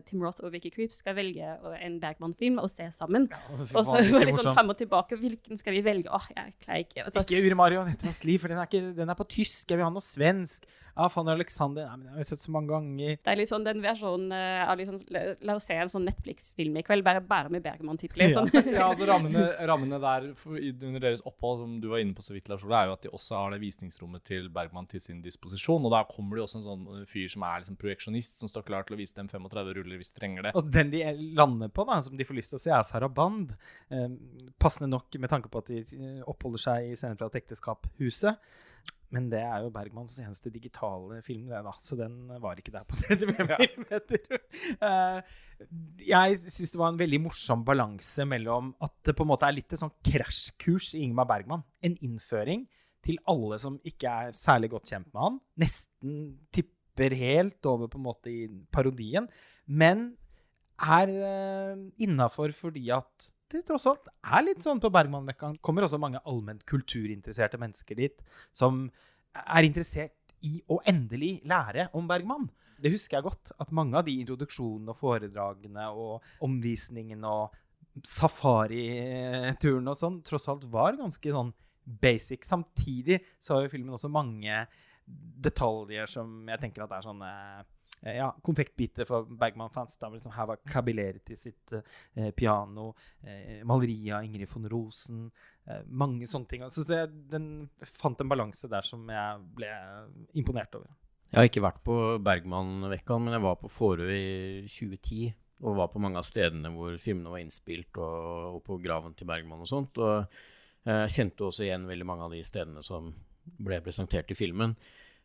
Tim 0.09 0.23
Roth 0.25 0.43
og 0.45 0.53
Vicky 0.55 0.71
Creeps 0.75 1.01
skal 1.03 1.17
velge 1.19 1.51
en 1.85 1.99
Bergman-film 2.03 2.59
og 2.63 2.71
se 2.73 2.87
sammen. 2.95 3.29
Og 3.75 3.85
så 3.85 3.99
var 3.99 4.25
det 4.25 4.31
litt 4.31 4.41
sånn 4.43 4.57
frem 4.57 4.73
og 4.73 4.79
tilbake. 4.81 5.19
Hvilken 5.21 5.61
skal 5.61 5.77
vi 5.77 5.83
velge? 5.87 6.09
Åh, 6.13 6.29
jeg 6.37 6.55
klarer 6.65 6.85
ikke. 6.87 7.05
Altså, 7.05 7.25
Ikke 7.27 7.43
Uri 7.45 7.59
Marionettas 7.59 8.23
liv, 8.29 8.41
for 8.43 8.53
den 8.53 8.61
er, 8.63 8.71
ikke, 8.71 8.95
den 8.97 9.13
er 9.13 9.19
på 9.19 9.27
tysk. 9.37 9.69
Jeg 9.71 9.81
vil 9.81 9.87
ha 9.87 9.93
noe 9.95 10.05
svensk. 10.05 10.67
Ja, 10.95 11.09
Fanny 11.11 11.33
Alexander 11.35 11.89
Nei, 11.89 11.97
men 11.99 12.07
jeg 12.09 12.21
har 12.21 12.27
sett 12.29 12.43
så 12.45 12.53
mange 12.55 12.71
ganger. 12.71 13.17
det 13.19 13.33
er 13.33 13.39
litt 13.41 13.51
sånn 13.51 13.65
den 13.67 13.83
versjonen 13.83 14.31
eh, 14.35 14.63
av 14.63 14.79
liksom, 14.79 15.01
la, 15.11 15.57
oss 15.57 15.67
se 15.67 15.77
en 15.79 15.91
sånn 15.91 16.07
Netflix-film 16.07 16.79
i 16.79 16.85
kveld, 16.87 17.03
bare, 17.07 17.23
bare 17.25 17.51
med 17.53 17.65
Bergman-titler. 17.65 18.31
Ja. 18.31 18.37
Sånn. 18.39 18.71
Ja, 18.75 18.87
altså 18.89 19.09
rammene, 19.09 19.43
rammene 19.67 19.99
der 20.03 20.29
for, 20.39 20.59
under 20.59 21.03
deres 21.03 21.23
opphold, 21.27 21.65
som 21.65 21.77
du 21.83 21.89
var 21.91 22.03
inne 22.03 22.15
på 22.17 22.25
så 22.25 22.37
vidt, 22.37 22.49
Lars 22.51 22.65
Ole, 22.67 22.79
er 22.79 22.91
jo 22.91 22.97
at 22.97 23.07
de 23.07 23.13
også 23.15 23.41
har 23.41 23.55
det 23.55 23.61
visningsrommet 23.63 24.25
til 24.27 24.49
Bergman 24.55 24.89
til 24.91 25.03
sin 25.03 25.21
disposisjon. 25.25 25.85
Og 25.85 25.95
da 25.95 26.05
kommer 26.09 26.37
det 26.37 26.45
jo 26.45 26.49
også 26.49 26.61
en 26.61 26.67
sånn 26.67 27.09
fyr 27.11 27.31
som 27.33 27.47
er 27.47 27.65
liksom 27.65 27.79
projeksjonist, 27.81 28.43
som 28.43 28.51
står 28.51 28.67
klar 28.69 28.87
til 28.87 28.97
å 28.97 29.01
vise 29.01 29.17
dem 29.19 29.31
35 29.31 29.73
ruller 29.79 30.01
hvis 30.01 30.15
de 30.15 30.21
trenger 30.21 30.49
det. 30.49 30.55
Og 30.59 30.71
den 30.75 30.93
de 30.95 31.03
lander 31.39 31.73
på, 31.75 31.87
da, 31.91 31.99
som 32.05 32.19
de 32.19 32.27
får 32.27 32.39
lyst 32.39 32.55
til 32.55 32.61
å 32.61 32.65
se, 32.67 32.75
er 32.75 32.87
Saraband. 32.87 33.57
Eh, 33.91 34.07
passende 34.63 34.93
nok 34.95 35.19
med 35.19 35.33
tanke 35.33 35.51
på 35.51 35.63
at 35.63 35.73
de 35.73 35.83
eh, 35.83 36.23
oppholder 36.31 36.67
seg 36.69 36.93
i 36.93 36.99
scenen 36.99 37.19
fra 37.19 37.31
et 37.31 37.43
ekteskap, 37.43 37.91
Huset. 37.99 38.39
Men 39.13 39.27
det 39.31 39.43
er 39.45 39.63
jo 39.63 39.73
Bergmans 39.75 40.17
eneste 40.23 40.51
digitale 40.53 41.21
film, 41.23 41.47
det 41.51 41.61
da, 41.67 41.73
så 41.79 41.97
den 41.99 42.17
var 42.43 42.59
ikke 42.59 42.73
der 42.75 42.87
på 42.89 42.99
35 43.03 43.45
mm. 43.45 43.85
Eh, 44.85 45.19
jeg 46.09 46.39
syns 46.41 46.73
det 46.73 46.81
var 46.81 46.93
en 46.93 47.01
veldig 47.01 47.21
morsom 47.27 47.65
balanse 47.67 48.27
mellom 48.29 48.73
at 48.85 48.95
det 49.07 49.15
på 49.17 49.27
en 49.27 49.31
måte 49.31 49.47
er 49.49 49.57
litt 49.57 49.75
et 49.75 49.83
sånn 49.83 49.95
krasjkurs 50.07 50.95
i 50.97 51.05
Ingmar 51.05 51.29
Bergman. 51.31 51.63
En 51.85 51.97
innføring 52.05 52.67
til 53.05 53.21
alle 53.31 53.59
som 53.61 53.79
ikke 53.87 54.11
er 54.27 54.37
særlig 54.37 54.73
godt 54.73 54.91
kjent 54.91 55.11
med 55.13 55.23
han. 55.27 55.39
Nesten 55.61 56.19
tipper 56.55 57.15
helt 57.19 57.69
over 57.69 57.91
på 57.93 58.01
en 58.01 58.07
måte 58.07 58.33
i 58.33 58.49
parodien. 58.73 59.29
Men 59.67 60.13
er 60.81 61.13
uh, 61.15 61.85
innafor 62.03 62.55
fordi 62.57 62.89
at 62.95 63.31
det 63.55 63.65
tross 63.69 63.87
alt 63.91 64.11
er 64.23 64.45
litt 64.47 64.65
sånn 64.65 64.83
på 64.83 64.91
Bergmanvekka. 64.93 65.55
kommer 65.65 65.87
også 65.87 66.01
mange 66.03 66.21
allment 66.27 66.65
kulturinteresserte 66.69 67.61
mennesker 67.61 67.99
dit 67.99 68.23
som 68.53 68.87
er 69.35 69.67
interessert 69.67 70.35
i 70.45 70.59
å 70.71 70.81
endelig 70.91 71.39
lære 71.49 71.89
om 71.97 72.09
Bergman. 72.11 72.49
Det 72.83 72.93
husker 72.93 73.19
jeg 73.19 73.27
godt, 73.29 73.53
at 73.63 73.73
mange 73.75 73.97
av 73.97 74.07
de 74.07 74.17
introduksjonene 74.21 74.93
og 74.93 74.99
foredragene 74.99 75.87
og 75.95 76.45
omvisningene 76.45 77.31
og 77.31 77.55
safarituren 78.05 79.93
og 79.93 79.99
sånn 79.99 80.19
tross 80.27 80.49
alt 80.51 80.67
var 80.73 80.99
ganske 80.99 81.35
sånn 81.37 81.53
basic. 81.85 82.45
Samtidig 82.49 83.21
så 83.39 83.57
har 83.57 83.67
jo 83.67 83.75
filmen 83.77 83.95
også 83.95 84.11
mange 84.13 84.65
detaljer 85.07 86.09
som 86.11 86.49
jeg 86.49 86.63
tenker 86.63 86.85
at 86.85 86.97
er 86.97 87.07
sånne 87.07 87.31
ja, 88.05 88.29
konfektbiter 88.45 89.09
for 89.09 89.29
Bergman-fans. 89.41 89.99
Liksom, 90.13 90.33
her 90.37 90.49
var 90.51 90.61
Kabilerti 90.69 91.37
sitt 91.37 91.73
eh, 91.73 92.31
piano, 92.37 92.91
eh, 93.23 93.63
maleri 93.65 94.11
av 94.13 94.25
Ingrid 94.27 94.51
von 94.51 94.69
Rosen. 94.69 95.23
Eh, 95.65 95.81
mange 95.89 96.29
sånne 96.29 96.51
ting. 96.51 96.67
Så 96.71 96.85
det, 96.89 97.07
den 97.33 97.49
fant 97.97 98.21
en 98.21 98.29
balanse 98.29 98.69
der 98.69 98.85
som 98.85 99.09
jeg 99.09 99.47
ble 99.57 99.71
imponert 100.37 100.77
over. 100.77 100.93
Jeg 101.31 101.41
har 101.41 101.49
ikke 101.49 101.65
vært 101.65 101.81
på 101.87 101.95
Bergman-vekkaen, 102.23 103.25
men 103.25 103.35
jeg 103.35 103.43
var 103.43 103.57
på 103.59 103.71
Fårøy 103.73 104.13
i 104.15 104.67
2010. 104.71 105.33
Og 105.65 105.79
var 105.79 105.89
på 105.91 106.03
mange 106.03 106.21
av 106.21 106.27
stedene 106.27 106.71
hvor 106.75 106.99
filmene 107.01 107.33
var 107.33 107.41
innspilt, 107.41 107.97
og, 107.97 108.59
og 108.59 108.61
på 108.67 108.77
graven 108.83 109.15
til 109.17 109.27
Bergman 109.31 109.65
og 109.65 109.71
sånt. 109.71 109.99
Og 110.03 110.27
jeg 110.85 110.93
eh, 110.93 111.15
kjente 111.15 111.47
også 111.47 111.65
igjen 111.65 111.89
veldig 111.89 112.07
mange 112.07 112.27
av 112.27 112.37
de 112.37 112.43
stedene 112.45 112.85
som 112.85 113.09
ble 113.65 113.81
presentert 113.85 114.31
i 114.31 114.37
filmen. 114.37 114.77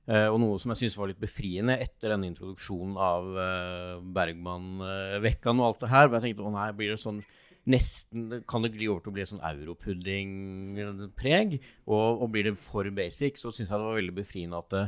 Uh, 0.10 0.34
og 0.34 0.39
noe 0.42 0.58
som 0.58 0.74
jeg 0.74 0.82
syns 0.82 0.98
var 0.98 1.06
litt 1.12 1.22
befriende 1.22 1.75
etter 1.78 2.10
denne 2.10 2.25
introduksjonen 2.32 2.96
av 2.98 3.24
Bergman-vekkaen 4.16 5.58
uh, 5.60 5.62
og 5.62 5.68
alt 5.68 5.82
det 5.84 5.92
her. 5.92 6.08
hvor 6.08 6.16
jeg 6.18 6.25
tenkte 6.25 6.48
å 6.50 6.56
nei, 6.56 6.78
blir 6.78 6.89
det 6.96 7.04
sånn 7.04 7.22
nesten 7.70 8.20
Kan 8.50 8.63
det 8.63 8.74
gli 8.74 8.88
over 8.89 9.01
til 9.04 9.12
å 9.12 9.18
bli 9.18 9.30
sånn 9.30 9.46
europudding-preg? 9.46 11.50
Og, 11.86 12.08
og, 12.24 12.28
blir 12.34 12.44
det 12.50 12.56
for 12.58 12.84
basic, 12.96 13.34
så 13.38 13.48
syns 13.54 13.70
jeg 13.70 13.78
det 13.78 13.86
var 13.86 14.00
veldig 14.00 14.18
befriende 14.18 14.62
at 14.63 14.72
uh, 14.80 14.88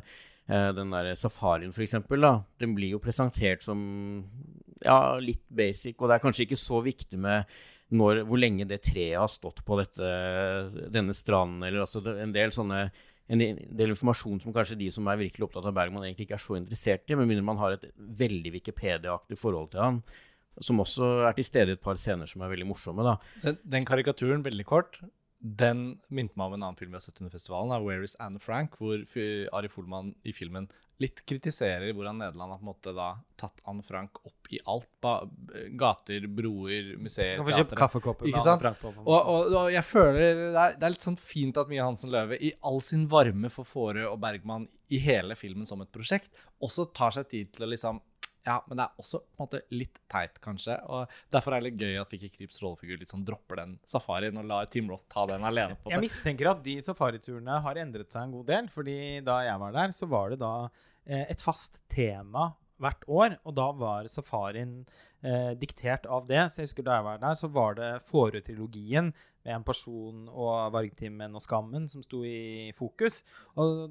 den 0.80 0.90
der 0.96 1.06
safarien, 1.20 1.74
for 1.76 1.84
eksempel, 1.86 2.20
da, 2.26 2.34
den 2.60 2.72
blir 2.76 2.92
jo 2.96 3.04
presentert 3.04 3.62
som 3.64 3.80
ja, 4.82 5.20
litt 5.22 5.46
basic. 5.54 5.96
Og 6.00 6.08
det 6.10 6.16
er 6.18 6.26
kanskje 6.26 6.46
ikke 6.48 6.60
så 6.60 6.82
viktig 6.82 7.20
med 7.22 7.46
når, 7.92 8.24
hvor 8.28 8.40
lenge 8.40 8.68
det 8.68 8.82
treet 8.88 9.20
har 9.20 9.30
stått 9.32 9.64
på 9.68 9.78
dette, 9.80 10.12
denne 10.94 11.16
stranden, 11.16 11.66
eller 11.68 11.84
altså 11.84 12.04
en 12.16 12.36
del 12.36 12.54
sånne 12.56 12.86
en 13.32 13.40
del 13.40 13.94
informasjon 13.94 14.42
som 14.44 14.54
kanskje 14.56 14.80
de 14.82 14.90
som 14.92 15.08
er 15.08 15.22
virkelig 15.22 15.48
opptatt 15.48 15.70
av 15.70 15.76
Bergman, 15.78 16.04
egentlig 16.04 16.28
ikke 16.28 16.38
er 16.40 16.44
så 16.44 16.58
interessert 16.58 17.08
i, 17.08 17.16
med 17.16 17.30
mindre 17.30 17.48
man 17.48 17.62
har 17.62 17.78
et 17.78 17.88
veldig 17.96 18.52
Wikipedia-aktig 18.58 19.40
forhold 19.40 19.72
til 19.72 19.84
han. 19.86 20.02
Som 20.62 20.84
også 20.84 21.08
er 21.30 21.38
til 21.38 21.48
stede 21.48 21.74
i 21.74 21.78
et 21.78 21.84
par 21.84 22.00
scener 22.02 22.28
som 22.28 22.44
er 22.44 22.52
veldig 22.52 22.68
morsomme. 22.68 23.16
Den, 23.46 23.60
den 23.78 23.88
karikaturen, 23.88 24.44
veldig 24.44 24.68
kort, 24.68 25.00
den 25.42 26.00
minte 26.14 26.38
meg 26.38 26.52
om 26.52 26.56
en 26.56 26.64
annen 26.68 26.78
film 26.78 26.94
vi 26.94 27.00
har 27.00 27.04
sett 27.04 27.22
under 27.22 27.34
festivalen, 27.34 27.74
av 27.74 27.84
'Where 27.84 28.06
is 28.06 28.16
Anne 28.20 28.40
Frank', 28.40 28.78
hvor 28.78 29.02
Ari 29.58 29.70
Folman 29.70 30.14
i 30.24 30.34
filmen 30.34 30.70
litt 31.02 31.24
kritiserer 31.26 31.96
hvordan 31.96 32.20
Nederland 32.22 32.54
har 32.54 32.60
på 32.60 32.66
en 32.66 32.70
måte 32.70 32.94
da 32.94 33.08
tatt 33.40 33.62
Anne 33.70 33.82
Frank 33.82 34.20
opp 34.28 34.52
i 34.54 34.60
alt. 34.70 34.90
Ba, 35.02 35.16
gater, 35.80 36.28
broer, 36.28 36.92
museer, 37.02 37.40
Kan 37.40 37.48
få 37.48 37.58
kjøpt 37.58 37.74
kaffekopper 37.80 38.30
med 38.30 38.38
Anne 38.38 38.62
Frank 38.62 38.82
på. 38.84 38.94
Og, 39.02 39.18
og, 39.18 39.56
og, 39.56 39.72
jeg 39.74 39.86
føler 39.88 40.20
det 40.20 40.52
er, 40.52 40.78
det 40.78 40.86
er, 40.86 40.94
litt 40.94 41.08
sånn 41.08 41.18
fint 41.18 41.58
at 41.58 41.72
Mia 41.72 41.88
Hansen 41.88 42.14
Løve 42.14 42.38
i 42.38 42.54
all 42.68 42.78
sin 42.86 43.08
varme 43.10 43.50
for 43.54 43.66
Fårö 43.68 44.06
og 44.12 44.20
Bergman 44.22 44.68
i 44.94 45.02
hele 45.02 45.38
filmen 45.40 45.66
som 45.66 45.82
et 45.82 45.92
prosjekt, 45.94 46.30
også 46.62 46.92
tar 46.94 47.16
seg 47.18 47.30
tid 47.32 47.54
til 47.56 47.66
å 47.66 47.72
liksom 47.72 48.02
ja, 48.48 48.58
men 48.68 48.80
det 48.80 48.86
er 48.88 49.02
også 49.04 49.20
på 49.22 49.38
en 49.38 49.44
måte 49.44 49.62
litt 49.76 50.00
teit, 50.12 50.40
kanskje. 50.42 50.78
og 50.90 51.12
Derfor 51.34 51.54
er 51.56 51.62
det 51.62 51.72
litt 51.72 51.84
gøy 51.84 52.00
at 52.02 52.14
Vicky 52.14 52.30
Krips 52.34 52.62
rollefigur 52.64 53.02
litt 53.02 53.12
sånn 53.14 53.26
dropper 53.28 53.62
den 53.62 53.76
safarien 53.88 54.38
og 54.42 54.48
lar 54.50 54.70
Tim 54.72 54.90
Roth 54.92 55.06
ta 55.12 55.28
den 55.30 55.46
alene. 55.48 55.78
på 55.78 55.90
det. 55.90 55.96
Jeg 55.96 56.06
mistenker 56.08 56.52
at 56.54 56.64
de 56.66 56.78
safariturene 56.86 57.60
har 57.66 57.82
endret 57.84 58.12
seg 58.14 58.26
en 58.26 58.34
god 58.40 58.50
del. 58.50 58.72
fordi 58.74 58.98
da 59.26 59.42
jeg 59.46 59.62
var 59.66 59.78
der, 59.78 59.94
så 59.96 60.10
var 60.10 60.34
det 60.34 60.40
da 60.42 60.54
eh, 61.06 61.26
et 61.30 61.42
fast 61.44 61.82
tema 61.92 62.52
hvert 62.82 63.08
år, 63.08 63.38
og 63.46 63.56
da 63.58 63.68
var 63.78 64.10
safarien 64.12 64.82
eh, 65.24 65.52
diktert 65.60 66.08
av 66.10 66.28
det. 66.30 66.48
Så 66.52 66.62
jeg 66.62 66.72
husker 66.72 66.88
Da 66.88 66.98
jeg 66.98 67.08
var 67.08 67.22
der, 67.22 67.38
så 67.38 67.50
var 67.52 67.78
det 67.78 67.92
Fårö-trilogien 68.10 69.12
med 69.42 69.56
en 69.56 69.66
person 69.66 70.28
og 70.30 70.74
Vargtimen 70.74 71.34
og 71.38 71.42
Skammen 71.42 71.88
som 71.90 72.04
sto 72.06 72.22
i 72.28 72.72
fokus. 72.78 73.22
Og 73.62 73.90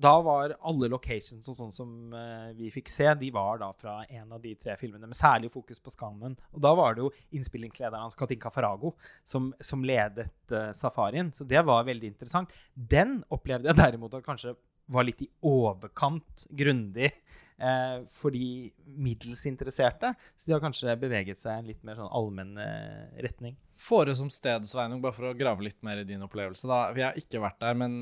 da 0.00 0.12
var 0.24 0.56
alle 0.60 0.90
locations 0.92 1.48
og 1.48 1.56
sånn 1.56 1.74
som 1.74 2.16
eh, 2.16 2.50
vi 2.58 2.72
fikk 2.72 2.90
se, 2.92 3.08
de 3.20 3.30
var 3.34 3.60
da 3.62 3.70
fra 3.76 4.00
en 4.08 4.36
av 4.36 4.40
de 4.44 4.54
tre 4.60 4.76
filmene, 4.80 5.08
med 5.08 5.18
særlig 5.18 5.52
fokus 5.52 5.80
på 5.80 5.92
Skammen. 5.94 6.36
Og 6.54 6.64
da 6.64 6.74
var 6.76 6.96
det 6.96 7.04
jo 7.04 7.12
innspillingslederen 7.36 8.06
hans, 8.06 8.18
Katinka 8.18 8.52
Farago, 8.52 8.94
som, 9.24 9.52
som 9.60 9.84
ledet 9.84 10.28
eh, 10.52 10.72
safarien. 10.76 11.32
Så 11.36 11.48
det 11.48 11.64
var 11.68 11.88
veldig 11.88 12.12
interessant. 12.14 12.52
Den 12.74 13.20
opplevde 13.32 13.72
jeg 13.72 13.80
derimot 13.80 14.16
at 14.16 14.26
kanskje 14.26 14.56
var 14.90 15.06
litt 15.06 15.22
i 15.22 15.28
overkant 15.46 16.46
grundig 16.50 17.08
eh, 17.08 17.96
for 18.10 18.34
de 18.34 18.70
middels 18.84 19.44
interesserte. 19.46 20.12
Så 20.36 20.48
de 20.48 20.56
har 20.56 20.62
kanskje 20.64 20.96
beveget 21.00 21.40
seg 21.40 21.54
i 21.54 21.62
en 21.62 21.70
litt 21.70 21.84
mer 21.86 22.00
sånn 22.00 22.10
allmenn 22.10 22.58
eh, 22.60 23.22
retning. 23.22 23.56
Fåre 23.78 24.16
som 24.18 24.30
sted, 24.32 24.66
Sveinung, 24.68 25.02
bare 25.04 25.16
for 25.16 25.30
å 25.30 25.36
grave 25.38 25.64
litt 25.68 25.78
mer 25.86 26.02
i 26.02 26.08
din 26.08 26.26
opplevelse. 26.26 26.68
da. 26.70 26.82
Vi 26.96 27.06
har 27.06 27.18
ikke 27.18 27.42
vært 27.42 27.60
der, 27.62 27.78
men 27.78 28.00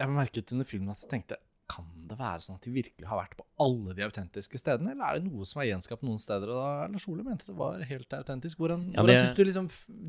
jeg 0.00 0.14
merket 0.14 0.54
under 0.54 0.68
filmen 0.68 0.94
at 0.94 1.02
jeg 1.04 1.12
tenkte 1.12 1.40
kan 1.70 1.86
det 2.10 2.16
være 2.18 2.42
sånn 2.42 2.58
at 2.58 2.66
de 2.66 2.72
virkelig 2.74 3.06
har 3.06 3.20
vært 3.20 3.36
på 3.38 3.44
alle 3.62 3.94
de 3.94 4.02
autentiske 4.02 4.58
stedene, 4.58 4.94
eller 4.94 5.06
er 5.06 5.20
det 5.20 5.30
noe 5.30 5.46
som 5.46 5.60
er 5.62 5.68
gjenskapt 5.68 6.04
noen 6.06 6.18
steder? 6.20 6.50
Og 6.50 6.58
da 6.58 6.88
Lars 6.90 7.06
Ole 7.10 7.24
mente 7.26 7.46
det 7.46 7.56
var 7.58 7.84
helt 7.86 8.16
autentisk. 8.16 8.58
Hvordan, 8.60 8.86
ja, 8.90 9.00
hvordan 9.00 9.20
syns 9.20 9.36
du 9.36 9.42
liksom 9.44 9.68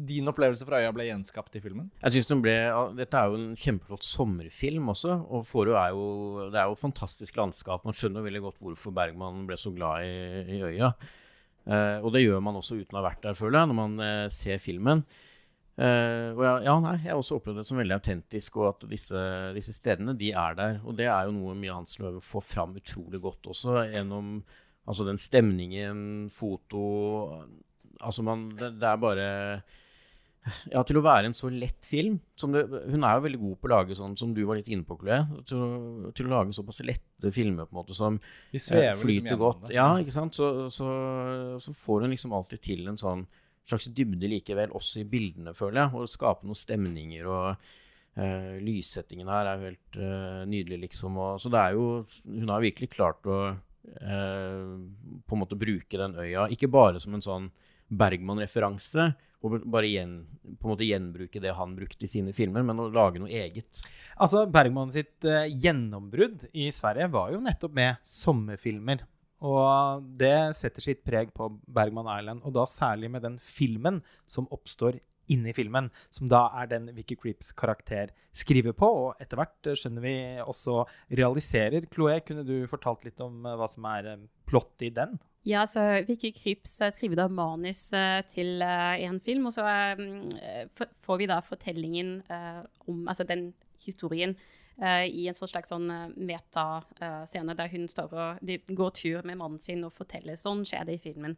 din 0.10 0.32
opplevelse 0.32 0.68
fra 0.68 0.82
øya 0.82 0.92
ble 0.96 1.08
gjenskapt 1.10 1.58
i 1.60 1.64
filmen? 1.64 1.92
Jeg 2.02 2.18
synes 2.18 2.32
den 2.32 2.44
ble, 2.46 2.56
Dette 2.98 3.22
er 3.22 3.32
jo 3.32 3.40
en 3.40 3.58
kjempeflott 3.64 4.08
sommerfilm 4.08 4.92
også, 4.96 5.18
og 5.30 5.46
Forø 5.50 5.78
er 5.78 5.96
jo 5.96 6.06
det 6.52 6.62
er 6.62 6.72
jo 6.72 6.80
fantastisk 6.80 7.38
landskap. 7.40 7.86
Man 7.88 7.98
skjønner 7.98 8.26
veldig 8.26 8.46
godt 8.50 8.62
hvorfor 8.64 8.96
Bergman 8.96 9.46
ble 9.50 9.60
så 9.60 9.74
glad 9.76 10.08
i, 10.08 10.58
i 10.58 10.64
øya. 10.72 10.94
Eh, 11.70 11.98
og 12.02 12.10
det 12.16 12.24
gjør 12.24 12.42
man 12.44 12.58
også 12.58 12.80
uten 12.80 12.98
å 12.98 13.04
ha 13.04 13.10
vært 13.12 13.22
der, 13.28 13.38
føler 13.38 13.62
jeg, 13.62 13.70
når 13.72 13.78
man 13.78 14.00
eh, 14.06 14.30
ser 14.34 14.62
filmen. 14.64 15.06
Uh, 15.82 16.36
og 16.36 16.42
ja, 16.46 16.56
ja, 16.68 16.74
nei, 16.84 16.98
Jeg 17.00 17.10
har 17.10 17.18
også 17.18 17.40
opplevd 17.40 17.58
det 17.62 17.66
som 17.66 17.80
veldig 17.80 17.96
autentisk, 17.96 18.60
og 18.62 18.68
at 18.68 18.84
disse, 18.92 19.22
disse, 19.56 19.74
stedene 19.74 20.14
de 20.18 20.30
er 20.38 20.58
der. 20.60 20.80
Og 20.86 20.98
det 21.00 21.08
er 21.10 21.26
jo 21.26 21.34
noe 21.34 21.56
Mia 21.58 21.74
Hanseløve 21.80 22.22
får 22.22 22.46
fram 22.46 22.76
utrolig 22.78 23.22
godt 23.24 23.50
også, 23.56 23.80
gjennom 23.90 24.42
altså 24.86 25.06
den 25.08 25.22
stemningen, 25.22 26.02
foto 26.34 26.82
Altså 28.02 28.24
man, 28.26 28.48
det, 28.58 28.72
det, 28.82 28.88
er 28.90 28.98
bare 28.98 29.26
Ja, 30.74 30.82
til 30.88 30.98
å 30.98 31.04
være 31.06 31.30
en 31.30 31.36
så 31.38 31.52
lett 31.54 31.86
film 31.86 32.16
det, 32.50 32.64
Hun 32.90 33.06
er 33.06 33.20
jo 33.20 33.26
veldig 33.28 33.42
god 33.44 33.60
på 33.62 33.70
å 33.70 33.74
lage 33.76 33.98
sånn 33.98 34.16
som 34.18 34.32
du 34.34 34.42
var 34.48 34.58
litt 34.58 34.72
inne 34.74 34.88
på, 34.88 34.98
Chloé. 34.98 35.20
Til, 35.46 36.10
til, 36.18 36.30
å 36.30 36.34
lage 36.34 36.56
såpass 36.58 36.82
lette 36.88 37.34
filmer 37.36 37.70
på 37.70 37.76
en 37.76 37.82
måte 37.84 37.98
som 37.98 38.18
eh, 38.18 38.58
flyter 38.58 39.06
liksom 39.06 39.42
godt. 39.44 39.70
Ja, 39.74 39.92
ikke 40.02 40.16
sant? 40.16 40.38
Så, 40.38 40.66
så, 40.74 40.90
så 41.62 41.76
får 41.78 42.08
hun 42.08 42.16
liksom 42.16 42.34
alltid 42.34 42.66
til 42.66 42.90
en 42.90 42.98
sånn 43.02 43.28
slags 43.68 43.90
dybde 43.96 44.30
likevel, 44.32 44.74
også 44.78 45.02
i 45.04 45.08
bildene, 45.10 45.54
føler 45.58 45.84
jeg. 45.84 45.96
Og 45.98 46.12
skape 46.12 46.48
noen 46.48 46.58
stemninger. 46.58 47.28
og 47.30 47.50
uh, 48.20 48.54
Lyssettingen 48.64 49.32
her 49.32 49.50
er 49.50 49.58
jo 49.58 49.72
helt 49.72 50.00
uh, 50.02 50.44
nydelig, 50.50 50.84
liksom. 50.88 51.20
Og, 51.22 51.42
så 51.42 51.52
det 51.54 51.64
er 51.64 51.78
jo 51.78 51.90
Hun 52.28 52.54
har 52.54 52.64
virkelig 52.64 52.92
klart 52.96 53.28
å 53.30 53.42
uh, 53.56 54.78
på 55.26 55.36
en 55.36 55.44
måte 55.44 55.60
bruke 55.60 56.00
den 56.00 56.18
øya, 56.20 56.48
ikke 56.54 56.72
bare 56.72 57.02
som 57.02 57.18
en 57.18 57.26
sånn 57.26 57.52
Bergman-referanse, 57.92 59.10
og 59.42 59.56
bare 59.74 59.88
igjen, 59.90 60.12
på 60.62 60.68
en 60.68 60.72
måte 60.76 60.86
gjenbruke 60.86 61.42
det 61.44 61.52
han 61.58 61.74
brukte 61.76 62.06
i 62.06 62.12
sine 62.12 62.32
filmer, 62.32 62.64
men 62.64 62.78
å 62.80 62.92
lage 62.94 63.20
noe 63.20 63.32
eget. 63.34 63.82
Altså, 64.22 64.46
Bergman 64.48 64.94
sitt 64.94 65.26
gjennombrudd 65.26 66.46
i 66.54 66.70
Sverige 66.72 67.10
var 67.12 67.34
jo 67.34 67.42
nettopp 67.44 67.74
med 67.76 67.98
sommerfilmer. 68.06 69.02
Og 69.42 70.04
det 70.22 70.54
setter 70.58 70.86
sitt 70.86 71.06
preg 71.06 71.32
på 71.34 71.50
Bergman 71.66 72.10
Island, 72.20 72.44
og 72.46 72.54
da 72.54 72.68
særlig 72.70 73.10
med 73.12 73.26
den 73.26 73.40
filmen 73.42 74.02
som 74.30 74.50
oppstår 74.54 75.00
inni 75.32 75.54
filmen, 75.56 75.90
som 76.14 76.30
da 76.32 76.46
er 76.60 76.70
den 76.72 76.90
Vicky 76.96 77.16
Creeps 77.20 77.52
karakter 77.58 78.12
skriver 78.36 78.76
på, 78.78 78.88
og 79.06 79.22
etter 79.22 79.40
hvert 79.40 79.70
eh, 79.70 79.78
skjønner 79.80 80.06
vi 80.06 80.16
også 80.44 80.82
realiserer. 81.14 81.88
Chloé, 81.92 82.20
kunne 82.26 82.46
du 82.48 82.56
fortalt 82.72 83.06
litt 83.08 83.22
om 83.24 83.46
eh, 83.46 83.58
hva 83.60 83.70
som 83.72 83.88
er 83.92 84.14
eh, 84.14 84.26
plott 84.50 84.84
i 84.86 84.92
den? 84.94 85.18
Ja, 85.48 85.64
så 85.66 85.82
Vicky 86.06 86.30
Kryps 86.36 86.76
skriver 86.94 87.24
da 87.24 87.26
manus 87.32 87.88
til 88.30 88.62
en 88.62 89.16
film, 89.26 89.48
og 89.50 89.56
så 89.56 89.64
får 91.02 91.18
vi 91.18 91.28
da 91.32 91.40
fortellingen 91.42 92.20
om 92.86 93.00
altså 93.10 93.26
den 93.26 93.48
historien 93.82 94.36
uh, 94.82 95.06
i 95.06 95.28
en 95.30 95.38
slags 95.38 95.72
sånn 95.72 95.90
uh, 95.90 96.12
metascene 96.18 97.56
der 97.58 97.72
hun 97.74 97.88
står 97.92 98.16
og 98.18 98.54
går 98.68 98.96
tur 98.98 99.28
med 99.28 99.40
mannen 99.40 99.62
sin 99.64 99.86
og 99.88 99.96
forteller. 99.96 100.40
Sånn 100.40 100.66
skjer 100.68 100.88
det 100.90 101.00
i 101.00 101.04
filmen. 101.10 101.38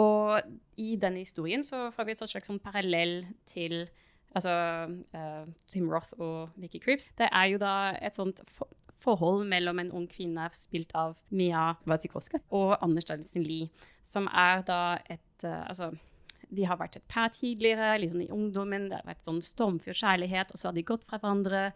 Og 0.00 0.40
i 0.80 0.94
denne 1.00 1.20
historien 1.20 1.64
så 1.66 1.90
får 1.92 2.08
vi 2.08 2.14
et 2.14 2.22
slags 2.22 2.48
sånn 2.48 2.62
parallell 2.62 3.22
til 3.48 3.84
altså 4.32 4.52
uh, 4.88 5.48
Tim 5.68 5.90
Roth 5.92 6.14
og 6.16 6.54
Vicky 6.56 6.80
Creeps, 6.80 7.10
det 7.18 7.28
er 7.28 7.50
jo 7.52 7.58
da 7.60 7.92
et 8.00 8.16
sånt 8.16 8.40
for 8.48 8.70
forhold 9.02 9.48
mellom 9.50 9.80
en 9.82 9.90
ung 9.98 10.06
kvinne 10.10 10.46
spilt 10.54 10.92
av 10.98 11.16
Mia 11.34 11.72
Wasikowska 11.90 12.38
og 12.54 12.76
Anders 12.84 13.08
Danielsen 13.08 13.44
Lie, 13.46 13.70
som 14.06 14.28
er 14.28 14.62
da 14.68 14.82
et 15.10 15.46
uh, 15.46 15.64
Altså, 15.66 15.90
de 16.52 16.66
har 16.68 16.78
vært 16.78 16.98
et 17.00 17.08
par 17.08 17.32
tidligere, 17.32 17.96
sånn 18.08 18.26
i 18.26 18.32
ungdommen, 18.32 18.90
det 18.90 19.00
har 19.00 19.08
vært 19.08 19.24
sånn 19.26 19.40
stormfull 19.42 19.96
kjærlighet, 19.96 20.52
og 20.52 20.60
så 20.60 20.68
har 20.68 20.76
de 20.76 20.84
gått 20.84 21.06
fra 21.08 21.18
hverandre, 21.18 21.70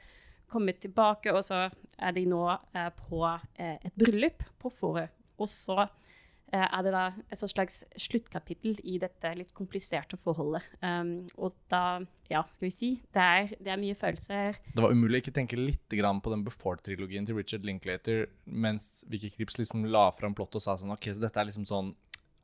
kommet 0.51 0.81
tilbake, 0.83 1.35
og 1.35 1.45
så 1.45 1.67
er 1.97 2.17
de 2.17 2.27
nå 2.29 2.43
eh, 2.51 2.91
på 3.09 3.23
eh, 3.27 3.79
et 3.81 3.95
bryllup 3.99 4.45
på 4.61 4.73
Forø. 4.73 5.07
Og 5.41 5.49
så 5.51 5.79
eh, 5.83 6.65
er 6.65 6.85
det 6.87 6.93
da 6.95 7.05
et 7.33 7.43
slags 7.43 7.83
sluttkapittel 8.01 8.79
i 8.85 8.99
dette 9.03 9.33
litt 9.39 9.53
kompliserte 9.57 10.19
forholdet. 10.21 10.65
Um, 10.81 11.27
og 11.37 11.57
da, 11.73 12.01
ja, 12.31 12.45
skal 12.53 12.69
vi 12.69 12.73
si, 12.75 12.91
det 13.17 13.27
er, 13.27 13.53
det 13.59 13.75
er 13.75 13.83
mye 13.83 13.99
følelser. 13.99 14.61
Det 14.73 14.85
var 14.85 14.95
umulig 14.95 15.21
å 15.21 15.25
ikke 15.25 15.37
tenke 15.41 15.61
litt 15.61 15.85
på 15.89 16.33
den 16.35 16.45
Before-trilogien 16.47 17.29
til 17.29 17.39
Richard 17.41 17.67
Linklater, 17.69 18.27
mens 18.45 19.05
Vicky 19.11 19.33
Krips 19.35 19.59
liksom 19.61 19.89
la 19.91 20.09
fram 20.17 20.37
plottet 20.37 20.61
og 20.61 20.67
sa 20.69 20.77
sånn 20.79 20.95
OK, 20.95 21.11
så 21.13 21.27
dette 21.27 21.41
er 21.41 21.51
liksom 21.51 21.69
sånn 21.69 21.95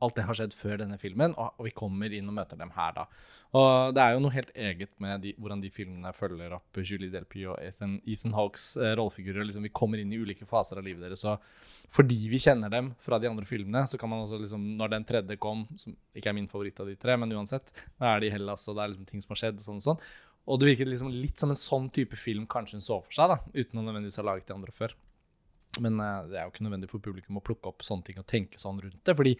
Alt 0.03 0.17
det 0.17 0.25
har 0.27 0.37
skjedd 0.37 0.55
før 0.55 0.81
denne 0.81 0.97
filmen, 0.99 1.35
og, 1.39 1.55
og 1.57 1.67
vi 1.67 1.73
kommer 1.75 2.13
inn 2.13 2.27
og 2.29 2.35
møter 2.35 2.59
dem 2.59 2.73
her, 2.75 2.93
da. 2.97 3.05
Og 3.53 3.93
det 3.93 4.01
er 4.01 4.15
jo 4.15 4.21
noe 4.23 4.33
helt 4.33 4.51
eget 4.57 4.93
med 5.03 5.21
de, 5.23 5.31
hvordan 5.37 5.61
de 5.61 5.69
filmene 5.73 6.09
følger 6.17 6.55
opp 6.57 6.79
Julie 6.81 7.13
Delpy 7.13 7.43
og 7.45 7.59
Ethan, 7.61 7.99
Ethan 8.09 8.33
Hawkes 8.33 8.65
eh, 8.81 8.95
rollefigurer. 8.97 9.45
Liksom, 9.45 9.67
vi 9.67 9.73
kommer 9.75 10.01
inn 10.01 10.11
i 10.13 10.17
ulike 10.17 10.47
faser 10.49 10.81
av 10.81 10.87
livet 10.87 11.05
deres, 11.05 11.23
og 11.29 11.93
fordi 11.93 12.17
vi 12.31 12.41
kjenner 12.41 12.73
dem 12.73 12.91
fra 13.03 13.21
de 13.21 13.29
andre 13.29 13.45
filmene, 13.47 13.85
så 13.89 13.99
kan 14.01 14.09
man 14.09 14.25
også 14.25 14.41
liksom 14.41 14.65
Når 14.79 14.93
den 14.95 15.07
tredje 15.07 15.37
kom, 15.41 15.67
som 15.77 15.95
ikke 16.17 16.31
er 16.31 16.37
min 16.39 16.49
favoritt 16.49 16.81
av 16.81 16.89
de 16.89 16.97
tre, 16.99 17.15
men 17.19 17.33
uansett, 17.37 17.69
da 18.01 18.15
er 18.15 18.23
de 18.23 18.31
i 18.31 18.33
Hellas, 18.33 18.65
og 18.67 18.77
det 18.77 18.83
er 18.83 18.93
liksom 18.93 19.09
ting 19.09 19.23
som 19.23 19.35
har 19.35 19.43
skjedd, 19.43 19.61
og 19.61 19.67
sånn 19.67 19.81
og 19.81 19.87
sånn. 19.87 20.05
Og 20.49 20.59
det 20.59 20.73
virket 20.73 20.89
liksom 20.89 21.11
litt 21.13 21.39
som 21.39 21.53
en 21.53 21.59
sånn 21.59 21.87
type 21.93 22.17
film 22.19 22.47
kanskje 22.49 22.79
hun 22.79 22.83
så 22.83 22.99
for 23.05 23.15
seg, 23.15 23.31
da, 23.31 23.39
uten 23.53 23.79
å 23.79 23.85
nødvendigvis 23.85 24.19
ha 24.19 24.25
laget 24.27 24.49
de 24.49 24.57
andre 24.57 24.73
før. 24.75 24.95
Men 25.81 25.97
uh, 26.01 26.25
det 26.29 26.37
er 26.37 26.47
jo 26.47 26.53
ikke 26.53 26.65
nødvendig 26.67 26.89
for 26.91 27.03
publikum 27.03 27.39
å 27.39 27.45
plukke 27.45 27.71
opp 27.71 27.85
sånne 27.85 28.05
ting 28.09 28.19
og 28.21 28.27
tenke 28.29 28.59
sånn 28.61 28.81
rundt 28.83 28.99
det. 29.05 29.15
fordi 29.17 29.37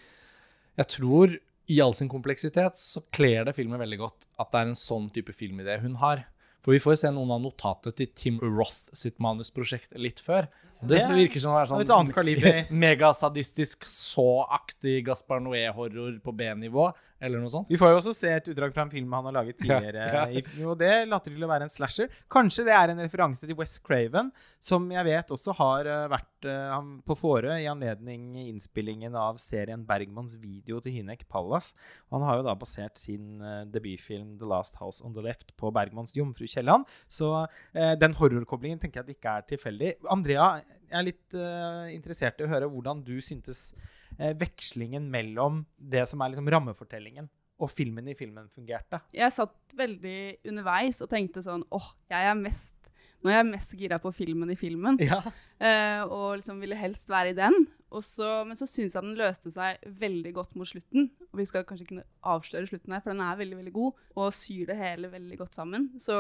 jeg 0.80 0.90
tror 0.98 1.36
i 1.72 1.80
all 1.84 1.94
sin 1.96 2.12
kompleksitet 2.12 2.80
så 2.82 3.04
kler 3.16 3.48
det 3.48 3.56
filmen 3.56 3.80
veldig 3.80 4.00
godt 4.02 4.28
at 4.42 4.52
det 4.52 4.62
er 4.62 4.72
en 4.72 4.78
sånn 4.78 5.10
type 5.16 5.36
filmidé 5.36 5.78
hun 5.84 5.96
har. 6.02 6.26
For 6.64 6.76
vi 6.76 6.82
får 6.84 6.96
jo 6.96 7.02
se 7.04 7.12
noen 7.12 7.32
av 7.36 7.42
notatene 7.44 7.96
til 7.98 8.12
Tim 8.16 8.40
Roth 8.44 8.92
sitt 8.96 9.20
manusprosjekt 9.24 9.96
litt 10.00 10.22
før. 10.24 10.48
Det, 10.84 11.00
Det 11.00 11.16
virker 11.16 11.40
som 11.40 11.54
å 11.54 11.60
være 11.62 11.88
sånn 11.88 12.12
kaliber. 12.12 12.66
megasadistisk, 12.84 13.86
så-aktig 13.88 15.00
Gaspar 15.08 15.40
Noé-horror 15.44 16.18
på 16.24 16.34
B-nivå, 16.36 16.90
eller 17.24 17.40
noe 17.40 17.52
sånt. 17.52 17.70
Vi 17.72 17.78
får 17.80 17.94
jo 17.94 18.00
også 18.02 18.14
se 18.16 18.32
et 18.36 18.48
utdrag 18.52 18.74
fra 18.76 18.84
en 18.84 18.92
film 18.92 19.14
han 19.16 19.30
har 19.30 19.38
laget 19.38 19.62
tidligere. 19.62 20.04
Ja, 20.14 20.24
ja. 20.28 20.42
Og 20.68 20.76
det 20.80 20.92
later 21.08 21.32
til 21.32 21.46
å 21.46 21.50
være 21.50 21.68
en 21.68 21.72
slasher. 21.72 22.12
Kanskje 22.32 22.66
det 22.68 22.74
er 22.76 22.92
en 22.92 23.00
referanse 23.00 23.48
til 23.48 23.56
West 23.56 23.80
Craven, 23.86 24.32
som 24.62 24.90
jeg 24.92 25.08
vet 25.08 25.32
også 25.32 25.56
har 25.56 25.88
eh, 25.90 26.04
vært 26.12 26.48
eh, 26.50 26.76
på 27.08 27.18
Fårö 27.18 27.56
i 27.62 27.70
anledning 27.72 28.36
innspillingen 28.44 29.16
av 29.20 29.40
serien 29.42 29.86
Bergmans 29.88 30.36
video 30.42 30.82
til 30.84 30.98
Hynek 30.98 31.24
Pallas. 31.32 31.72
Han 32.12 32.26
har 32.28 32.42
jo 32.42 32.48
da 32.50 32.58
basert 32.60 33.00
sin 33.00 33.40
eh, 33.40 33.64
debutfilm 33.72 34.36
The 34.42 34.50
Last 34.50 34.82
House 34.82 35.04
on 35.06 35.16
the 35.16 35.24
Left 35.24 35.56
på 35.60 35.72
Bergmans 35.76 36.16
Jomfru 36.18 36.50
Kielland. 36.50 36.90
Så 37.08 37.32
den 37.74 38.16
horrorkoblingen 38.18 38.80
tenker 38.82 39.00
jeg 39.00 39.06
at 39.06 39.16
ikke 39.16 39.34
er 39.38 39.46
tilfeldig. 39.48 39.92
Andrea, 40.12 40.50
jeg 40.94 41.00
er 41.02 41.08
litt 41.08 41.36
uh, 41.36 41.90
interessert 41.94 42.38
i 42.42 42.46
å 42.46 42.52
høre 42.52 42.70
hvordan 42.70 43.02
du 43.06 43.16
syntes 43.24 43.72
uh, 44.20 44.30
vekslingen 44.38 45.08
mellom 45.12 45.64
det 45.78 46.06
som 46.10 46.22
er 46.22 46.34
liksom 46.36 46.52
rammefortellingen, 46.54 47.30
og 47.64 47.70
filmen 47.72 48.08
i 48.12 48.16
filmen 48.18 48.48
fungerte. 48.52 49.00
Jeg 49.16 49.34
satt 49.34 49.76
veldig 49.78 50.18
underveis 50.52 51.02
og 51.06 51.10
tenkte 51.12 51.44
sånn 51.46 51.66
åh, 51.74 51.92
jeg 52.12 52.32
er 52.32 52.40
mest 52.40 52.78
Nå 53.24 53.32
er 53.32 53.38
jeg 53.38 53.48
mest 53.54 53.72
gira 53.80 53.96
på 54.04 54.10
filmen 54.12 54.50
i 54.52 54.58
filmen, 54.60 54.98
Ja. 55.00 55.22
uh, 55.24 56.02
og 56.12 56.42
liksom 56.42 56.58
ville 56.60 56.76
helst 56.76 57.08
være 57.08 57.32
i 57.32 57.38
den. 57.38 57.56
Og 57.96 58.04
så, 58.04 58.42
men 58.44 58.58
så 58.60 58.68
syns 58.68 58.98
jeg 58.98 59.06
den 59.06 59.14
løste 59.16 59.48
seg 59.54 59.80
veldig 60.02 60.34
godt 60.36 60.58
mot 60.60 60.68
slutten. 60.68 61.06
Og 61.30 61.40
vi 61.40 61.46
skal 61.48 61.64
kanskje 61.64 61.86
ikke 61.88 62.04
avsløre 62.34 62.68
slutten 62.68 62.92
her, 62.92 63.00
for 63.06 63.14
den 63.14 63.24
er 63.24 63.40
veldig 63.40 63.62
veldig 63.62 63.74
god, 63.78 64.02
og 64.20 64.36
syr 64.36 64.74
det 64.74 64.76
hele 64.76 65.08
veldig 65.14 65.38
godt 65.40 65.56
sammen. 65.56 65.86
Så 66.04 66.18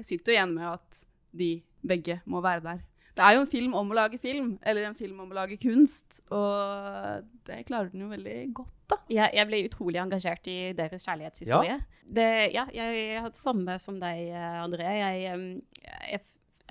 jeg 0.00 0.08
sitter 0.14 0.32
jo 0.32 0.36
igjen 0.38 0.56
med 0.56 0.70
at 0.70 1.02
de 1.36 1.50
begge 1.92 2.22
må 2.24 2.40
være 2.40 2.64
der. 2.70 2.80
Det 3.16 3.24
er 3.24 3.36
jo 3.36 3.42
en 3.46 3.48
film 3.48 3.74
om 3.78 3.90
å 3.92 3.96
lage 3.96 4.18
film, 4.20 4.50
eller 4.66 4.90
en 4.90 4.96
film 4.98 5.20
om 5.24 5.30
å 5.32 5.36
lage 5.38 5.56
kunst, 5.60 6.20
og 6.36 7.24
det 7.48 7.62
klarer 7.68 7.88
den 7.92 8.04
jo 8.04 8.10
veldig 8.10 8.36
godt, 8.58 8.74
da. 8.92 8.98
Jeg, 9.08 9.32
jeg 9.38 9.48
ble 9.48 9.60
utrolig 9.64 10.00
engasjert 10.02 10.50
i 10.52 10.56
deres 10.76 11.06
kjærlighetshistorie. 11.08 11.78
Det, 12.04 12.28
ja, 12.52 12.66
jeg, 12.76 12.98
jeg 13.00 13.22
hadde 13.24 13.40
samme 13.40 13.78
som 13.82 13.96
deg, 14.02 14.28
eh, 14.28 14.58
André. 14.60 14.90
Jeg, 15.00 15.32
em, 15.32 15.46
jeg, 15.86 16.20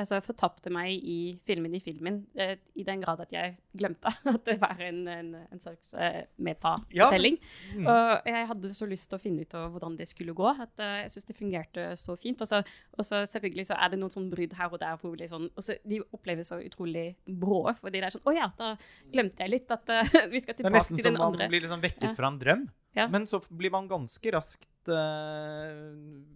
f- 0.04 0.12
jeg 0.16 0.24
fortapte 0.26 0.72
meg 0.74 0.92
i 1.08 1.18
filmen 1.48 1.74
i 1.76 1.80
filmen, 1.80 2.18
eh, 2.36 2.56
i 2.76 2.84
den 2.84 3.00
grad 3.02 3.22
at 3.24 3.32
jeg 3.32 3.56
glemte 3.78 4.12
at 4.34 4.44
det 4.46 4.58
var 4.62 4.80
en, 4.84 5.02
en, 5.08 5.30
en 5.52 5.60
slags 5.64 5.94
eh, 5.96 6.26
metafortelling. 6.38 7.38
Mm. 7.78 7.88
Og 7.88 8.28
jeg 8.32 8.48
hadde 8.52 8.72
så 8.76 8.88
lyst 8.90 9.10
til 9.12 9.18
å 9.20 9.22
finne 9.24 9.46
ut 9.46 9.56
av 9.56 9.70
hvordan 9.74 9.96
det 10.00 10.08
skulle 10.12 10.36
gå, 10.36 10.48
at 10.52 10.84
eh, 10.84 10.98
jeg 11.06 11.14
syns 11.16 11.30
det 11.32 11.38
fungerte 11.40 11.88
så 12.00 12.16
fint. 12.20 12.42
Og 12.44 12.48
så, 12.52 12.62
og 12.98 13.08
så 13.08 13.24
selvfølgelig 13.30 13.68
så 13.72 13.80
er 13.80 13.94
det 13.96 14.02
noen 14.02 14.14
sånn 14.14 14.30
brudd 14.32 14.54
her 14.60 14.72
og 14.76 14.80
der 14.84 14.98
hvor 15.02 15.16
det 15.20 15.30
sånn, 15.32 15.48
og 15.56 15.64
så 15.66 15.78
de 15.86 16.02
oppleves 16.16 16.52
så 16.52 16.60
utrolig 16.64 17.08
brå, 17.26 17.64
fordi 17.80 18.02
det 18.02 18.10
er 18.10 18.16
sånn 18.18 18.26
Å 18.30 18.36
ja, 18.36 18.50
da 18.58 18.74
glemte 19.14 19.44
jeg 19.46 19.54
litt 19.56 19.72
at 19.72 19.90
uh, 19.96 20.16
vi 20.34 20.42
skal 20.44 20.58
tilbake 20.60 20.62
til 20.62 20.64
den 20.64 20.66
andre. 20.66 20.66
Det 20.66 20.72
er 20.72 20.80
nesten 20.80 21.04
som 21.06 21.14
man 21.20 21.28
andre. 21.32 21.48
blir 21.54 21.64
liksom 21.66 21.84
vekket 21.84 22.10
Ja. 22.12 22.16
fra 22.18 22.32
en 22.34 22.40
drøm. 22.42 22.66
Ja. 22.96 23.06
Men 23.12 23.26
så 23.28 23.42
blir 23.52 23.72
man 23.74 23.88
ganske 23.92 24.32
raskt 24.32 24.88
uh, 24.88 25.84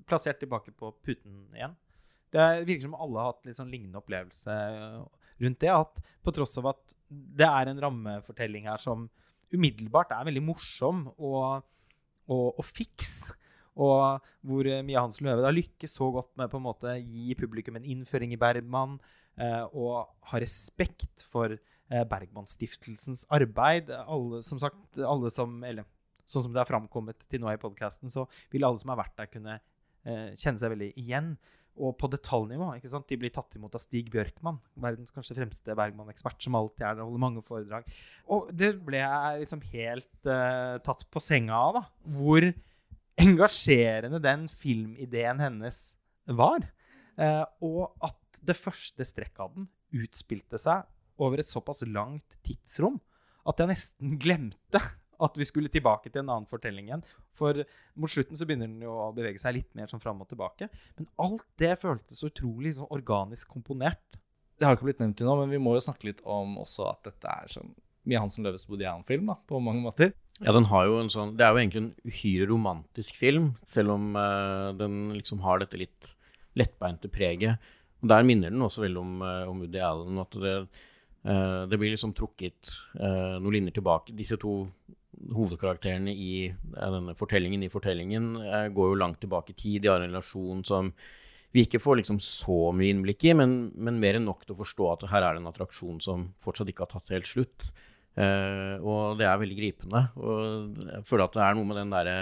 plassert 0.10 0.40
tilbake 0.42 0.74
på 0.76 0.92
puten 1.06 1.46
igjen. 1.56 1.76
Det 2.34 2.46
virker 2.68 2.86
som 2.88 2.98
alle 2.98 3.22
har 3.22 3.34
hatt 3.34 3.50
litt 3.50 3.58
sånn 3.58 3.72
lignende 3.74 4.02
opplevelse 4.02 4.54
eh, 4.54 5.00
rundt 5.44 5.64
det. 5.64 5.72
At 5.74 6.02
på 6.26 6.34
tross 6.36 6.58
av 6.62 6.72
at 6.74 6.96
det 7.10 7.48
er 7.48 7.72
en 7.72 7.82
rammefortelling 7.86 8.70
her 8.70 8.82
som 8.82 9.08
umiddelbart 9.50 10.14
er 10.14 10.28
veldig 10.28 10.44
morsom 10.46 11.08
og, 11.18 11.64
og, 12.30 12.48
og 12.52 12.66
fiks, 12.66 13.32
og 13.80 14.26
hvor 14.46 14.68
eh, 14.70 14.84
Mia 14.86 15.02
Hansen 15.02 15.30
Løve 15.30 15.46
da 15.46 15.54
lykkes 15.54 15.96
så 15.98 16.10
godt 16.14 16.34
med 16.40 16.52
på 16.52 16.60
en 16.60 16.68
måte 16.68 16.96
gi 17.00 17.34
publikum 17.40 17.80
en 17.80 17.88
innføring 17.88 18.36
i 18.36 18.42
Bergman, 18.42 18.98
eh, 19.40 19.64
og 19.72 20.12
ha 20.32 20.42
respekt 20.42 21.24
for 21.32 21.56
eh, 21.56 22.04
Bergmanstiftelsens 22.12 23.26
arbeid. 23.34 23.90
Alle, 24.06 24.44
som 24.46 24.62
sagt, 24.62 25.00
alle 25.00 25.32
som 25.34 25.64
Eller 25.64 25.88
sånn 26.30 26.46
som 26.46 26.54
det 26.54 26.62
har 26.62 26.70
framkommet 26.70 27.26
til 27.26 27.42
nå 27.42 27.50
i 27.50 27.62
podkasten, 27.62 28.12
så 28.14 28.28
vil 28.54 28.68
alle 28.68 28.82
som 28.82 28.92
har 28.94 29.00
vært 29.02 29.16
der, 29.18 29.32
kunne 29.32 29.56
eh, 29.58 30.36
kjenne 30.38 30.62
seg 30.62 30.76
veldig 30.76 30.92
igjen. 31.00 31.34
Og 31.80 31.94
på 32.00 32.10
detaljnivå. 32.12 32.74
ikke 32.76 32.92
sant? 32.92 33.08
De 33.08 33.18
blir 33.20 33.32
tatt 33.34 33.56
imot 33.56 33.76
av 33.78 33.82
Stig 33.84 34.10
Bjørkman, 34.12 34.60
verdens 34.84 35.14
kanskje 35.16 35.38
fremste 35.38 35.76
Bergman-ekspert, 35.80 36.42
som 36.44 36.58
alltid 36.60 36.84
er 36.84 36.98
der 36.98 37.06
og 37.06 37.12
holder 37.14 37.24
mange 37.24 37.44
foredrag. 37.46 37.88
Og 38.28 38.50
det 38.52 38.74
ble 38.84 39.00
jeg 39.00 39.46
liksom 39.46 39.64
helt 39.72 40.28
uh, 40.28 40.76
tatt 40.84 41.06
på 41.08 41.24
senga 41.24 41.56
av, 41.56 41.80
da. 41.80 41.84
Hvor 42.20 42.50
engasjerende 43.20 44.22
den 44.24 44.48
filmideen 44.52 45.40
hennes 45.44 45.82
var. 46.28 46.68
Uh, 47.20 47.46
og 47.64 47.84
at 48.06 48.42
det 48.46 48.60
første 48.60 49.08
strekket 49.08 49.44
av 49.44 49.56
den 49.56 49.70
utspilte 50.00 50.60
seg 50.62 50.86
over 51.20 51.42
et 51.42 51.50
såpass 51.50 51.82
langt 51.88 52.38
tidsrom 52.46 53.00
at 53.50 53.60
jeg 53.62 53.72
nesten 53.72 54.18
glemte 54.22 54.82
at 55.26 55.40
vi 55.40 55.48
skulle 55.48 55.72
tilbake 55.72 56.12
til 56.12 56.24
en 56.24 56.32
annen 56.32 56.48
fortelling 56.50 56.90
igjen. 56.90 57.04
For 57.38 57.64
mot 58.00 58.12
slutten 58.12 58.40
så 58.40 58.48
begynner 58.48 58.70
den 58.72 58.86
jo 58.86 58.94
å 58.96 59.10
bevege 59.16 59.42
seg 59.42 59.58
litt 59.58 59.70
mer 59.78 59.92
sånn 59.92 60.04
fram 60.04 60.22
og 60.24 60.30
tilbake. 60.32 60.70
Men 61.00 61.10
alt 61.26 61.46
det 61.62 61.76
føltes 61.82 62.22
så 62.22 62.32
utrolig 62.32 62.78
sånn 62.78 62.90
organisk 62.96 63.52
komponert. 63.52 64.20
Det 64.60 64.68
har 64.68 64.76
ikke 64.76 64.90
blitt 64.90 65.04
nevnt 65.04 65.20
til 65.20 65.30
nå, 65.30 65.38
men 65.40 65.54
vi 65.54 65.62
må 65.62 65.76
jo 65.76 65.84
snakke 65.84 66.10
litt 66.10 66.24
om 66.28 66.58
også 66.64 66.90
at 66.92 67.06
dette 67.12 67.32
er 67.32 67.52
sånn 67.52 67.72
Mia 68.10 68.22
Hansen 68.24 68.48
Løves 68.48 68.66
Woody 68.70 68.88
Allen-film, 68.88 69.28
da, 69.30 69.36
på 69.48 69.60
mange 69.64 69.84
måter. 69.84 70.14
Ja, 70.40 70.54
den 70.56 70.70
har 70.72 70.86
jo 70.88 71.00
en 71.02 71.12
sånn 71.12 71.34
Det 71.36 71.44
er 71.44 71.52
jo 71.52 71.60
egentlig 71.60 71.82
en 71.82 71.96
uhyre 72.08 72.48
romantisk 72.48 73.18
film, 73.20 73.52
selv 73.68 73.96
om 73.98 74.14
uh, 74.16 74.72
den 74.80 75.12
liksom 75.18 75.44
har 75.44 75.60
dette 75.62 75.80
litt 75.80 76.14
lettbeinte 76.60 77.12
preget. 77.12 77.60
Og 78.00 78.08
Der 78.12 78.28
minner 78.28 78.54
den 78.54 78.64
også 78.64 78.86
veldig 78.86 79.02
om, 79.02 79.18
uh, 79.24 79.50
om 79.52 79.60
Woody 79.64 79.82
Allen. 79.84 80.22
At 80.24 80.38
det, 80.40 80.56
uh, 81.28 81.68
det 81.70 81.80
blir 81.80 81.92
liksom 81.92 82.16
trukket 82.16 82.72
eh, 83.00 83.36
noen 83.40 83.58
linjer 83.58 83.76
tilbake. 83.80 84.16
Disse 84.16 84.40
to 84.40 84.62
hovedkarakterene 85.36 86.14
i 86.14 86.50
denne 86.74 87.16
fortellingen 87.18 87.64
i 87.66 87.72
fortellingen 87.72 88.32
eh, 88.42 88.68
går 88.74 88.92
jo 88.92 89.00
langt 89.00 89.20
tilbake 89.24 89.54
i 89.54 89.58
tid. 89.58 89.82
De 89.84 89.92
har 89.92 90.00
en 90.00 90.10
relasjon 90.10 90.64
som 90.68 90.94
vi 91.56 91.66
ikke 91.66 91.82
får 91.82 92.00
liksom 92.00 92.20
så 92.22 92.70
mye 92.78 92.94
innblikk 92.94 93.26
i, 93.26 93.34
men, 93.38 93.72
men 93.76 94.00
mer 94.02 94.20
enn 94.20 94.28
nok 94.30 94.46
til 94.46 94.56
å 94.56 94.62
forstå 94.62 94.90
at 94.94 95.06
her 95.12 95.26
er 95.26 95.36
det 95.36 95.44
en 95.44 95.52
attraksjon 95.52 96.02
som 96.06 96.28
fortsatt 96.42 96.70
ikke 96.70 96.86
har 96.86 96.94
tatt 96.94 97.14
helt 97.16 97.30
slutt. 97.30 97.70
Eh, 98.20 98.76
og 98.80 99.20
det 99.20 99.28
er 99.30 99.42
veldig 99.42 99.58
gripende. 99.58 100.04
Og 100.22 100.82
jeg 100.86 101.06
føler 101.10 101.26
at 101.26 101.38
det 101.38 101.46
er 101.46 101.58
noe 101.58 101.70
med 101.70 101.80
den 101.80 101.96
derre 101.96 102.18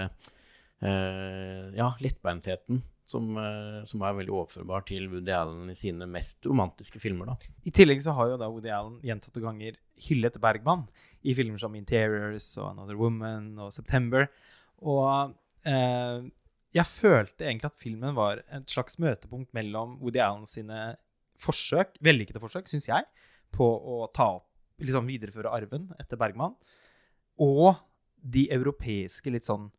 eh, 0.80 1.66
ja, 1.76 1.92
lettbeintheten 2.04 2.82
som, 3.08 3.28
eh, 3.40 3.82
som 3.88 4.02
er 4.04 4.16
veldig 4.18 4.34
overførbar 4.34 4.84
til 4.88 5.08
Woody 5.08 5.32
Allen 5.32 5.70
i 5.72 5.76
sine 5.78 6.06
mest 6.10 6.44
romantiske 6.46 7.00
filmer. 7.00 7.30
da. 7.30 7.36
I 7.64 7.72
tillegg 7.72 8.02
så 8.04 8.12
har 8.16 8.32
jo 8.32 8.40
da 8.40 8.50
Woody 8.52 8.68
Allen 8.74 8.98
gjentatte 9.00 9.40
ganger 9.40 9.78
hyllet 10.08 10.36
Bergman 10.40 10.84
i 11.24 11.34
filmer 11.34 11.58
som 11.58 11.74
Interiors 11.74 12.50
og 12.58 12.74
Another 12.74 12.98
Woman 13.00 13.54
og 13.58 13.72
September. 13.72 14.28
Og 14.84 15.32
eh, 15.64 16.28
jeg 16.76 16.84
følte 16.84 17.46
egentlig 17.46 17.70
at 17.70 17.80
filmen 17.80 18.14
var 18.18 18.42
et 18.52 18.68
slags 18.68 18.98
møtepunkt 19.00 19.54
mellom 19.56 19.96
Woody 20.02 20.20
Allen 20.20 20.44
sine 20.46 20.98
forsøk, 21.40 21.96
vellykkede 22.04 22.42
forsøk, 22.42 22.68
syns 22.68 22.90
jeg, 22.90 23.08
på 23.54 23.64
å 23.64 24.02
ta 24.12 24.34
opp, 24.36 24.46
liksom 24.82 25.08
videreføre 25.08 25.50
arven 25.50 25.88
etter 25.98 26.20
Bergman, 26.20 26.54
og 27.40 27.78
de 28.18 28.44
europeiske 28.52 29.30
litt 29.32 29.46
sånn 29.48 29.70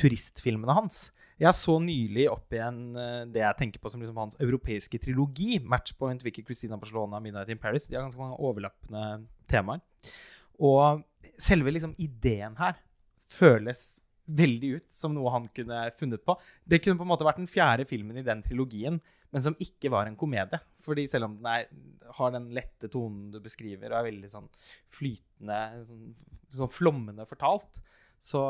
turistfilmene 0.00 0.76
hans. 0.76 1.10
Jeg 1.36 1.52
så 1.56 1.74
nylig 1.82 2.30
opp 2.32 2.54
igjen 2.56 2.80
eh, 2.96 3.24
det 3.28 3.42
jeg 3.42 3.58
tenker 3.58 3.82
på 3.82 3.92
som 3.92 4.00
liksom 4.00 4.22
hans 4.22 4.38
europeiske 4.40 5.00
trilogi. 5.02 5.58
Matchpoint, 5.60 6.24
Vicky 6.24 6.44
Christina 6.46 6.78
Barcelona, 6.80 7.20
Midnight 7.20 7.52
in 7.52 7.60
Paris. 7.60 7.88
De 7.90 7.98
har 7.98 8.06
ganske 8.06 8.20
mange 8.20 8.40
overlappende 8.40 9.26
temaer. 9.50 9.82
Og 10.64 11.04
selve 11.36 11.74
liksom 11.74 11.92
ideen 12.00 12.56
her 12.56 12.78
føles 13.28 13.98
veldig 14.26 14.70
ut 14.78 14.86
som 14.90 15.14
noe 15.14 15.30
han 15.34 15.44
kunne 15.54 15.84
funnet 15.98 16.24
på. 16.26 16.34
Det 16.64 16.80
kunne 16.82 16.98
på 16.98 17.06
en 17.06 17.12
måte 17.12 17.26
vært 17.26 17.42
den 17.42 17.50
fjerde 17.50 17.86
filmen 17.88 18.18
i 18.18 18.24
den 18.26 18.42
trilogien, 18.42 18.98
men 19.34 19.44
som 19.44 19.58
ikke 19.62 19.90
var 19.92 20.08
en 20.08 20.18
komedie. 20.18 20.58
Fordi 20.82 21.06
selv 21.10 21.28
om 21.28 21.36
den 21.38 21.50
er, 21.50 21.68
har 22.18 22.32
den 22.34 22.48
lette 22.56 22.90
tonen 22.92 23.28
du 23.34 23.38
beskriver, 23.44 23.92
og 23.92 24.00
er 24.00 24.08
veldig 24.08 24.32
sånn 24.32 24.48
flytende, 24.96 25.60
sånn, 25.86 26.08
sånn 26.56 26.72
flommende 26.74 27.28
fortalt, 27.28 27.82
så, 28.20 28.42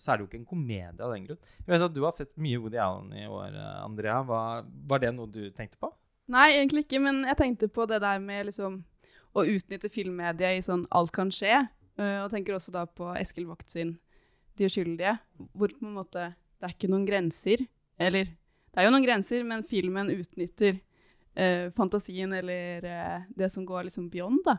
så, 0.00 0.10
er 0.10 0.18
det 0.18 0.24
jo 0.24 0.28
ikke 0.30 0.40
en 0.40 0.48
komedie 0.48 1.04
av 1.04 1.14
den 1.14 1.26
grunn. 1.28 1.40
Jeg 1.62 1.72
vet 1.72 1.86
at 1.86 1.94
Du 1.94 2.02
har 2.04 2.14
sett 2.16 2.32
mye 2.40 2.60
Woody 2.60 2.80
Allen 2.82 3.12
i 3.14 3.26
år, 3.30 3.56
Andrea. 3.84 4.20
Var, 4.26 4.64
var 4.90 5.02
det 5.02 5.12
noe 5.16 5.30
du 5.30 5.42
tenkte 5.54 5.78
på? 5.82 5.92
Nei, 6.30 6.52
egentlig 6.54 6.84
ikke, 6.86 7.00
men 7.02 7.24
jeg 7.26 7.38
tenkte 7.38 7.68
på 7.72 7.86
det 7.90 8.00
der 8.04 8.20
med 8.22 8.48
liksom 8.50 8.80
å 9.36 9.44
utnytte 9.46 9.90
filmmediet 9.90 10.58
i 10.58 10.64
sånn 10.64 10.84
alt 10.94 11.12
kan 11.14 11.30
skje. 11.34 11.64
Uh, 11.98 12.24
og 12.24 12.30
tenker 12.32 12.56
også 12.56 12.72
da 12.74 12.86
på 12.86 13.10
Eskil 13.18 13.48
Vogt 13.48 13.72
sin 13.72 13.96
De 14.58 14.66
uskyldige, 14.68 15.14
hvor 15.56 15.72
på 15.72 15.86
en 15.86 15.96
måte 15.96 16.30
det 16.60 16.68
er 16.68 16.74
ikke 16.74 16.90
noen 16.92 17.06
grenser. 17.08 17.62
Eller 18.00 18.28
det 18.28 18.80
er 18.80 18.86
jo 18.86 18.92
noen 18.92 19.06
grenser, 19.06 19.44
men 19.46 19.64
filmen 19.66 20.10
utnytter 20.12 20.76
uh, 20.76 21.70
fantasien 21.76 22.34
eller 22.36 22.84
uh, 22.84 23.28
det 23.36 23.48
som 23.54 23.64
går 23.66 23.88
liksom 23.88 24.10
beyond, 24.12 24.42
da. 24.44 24.58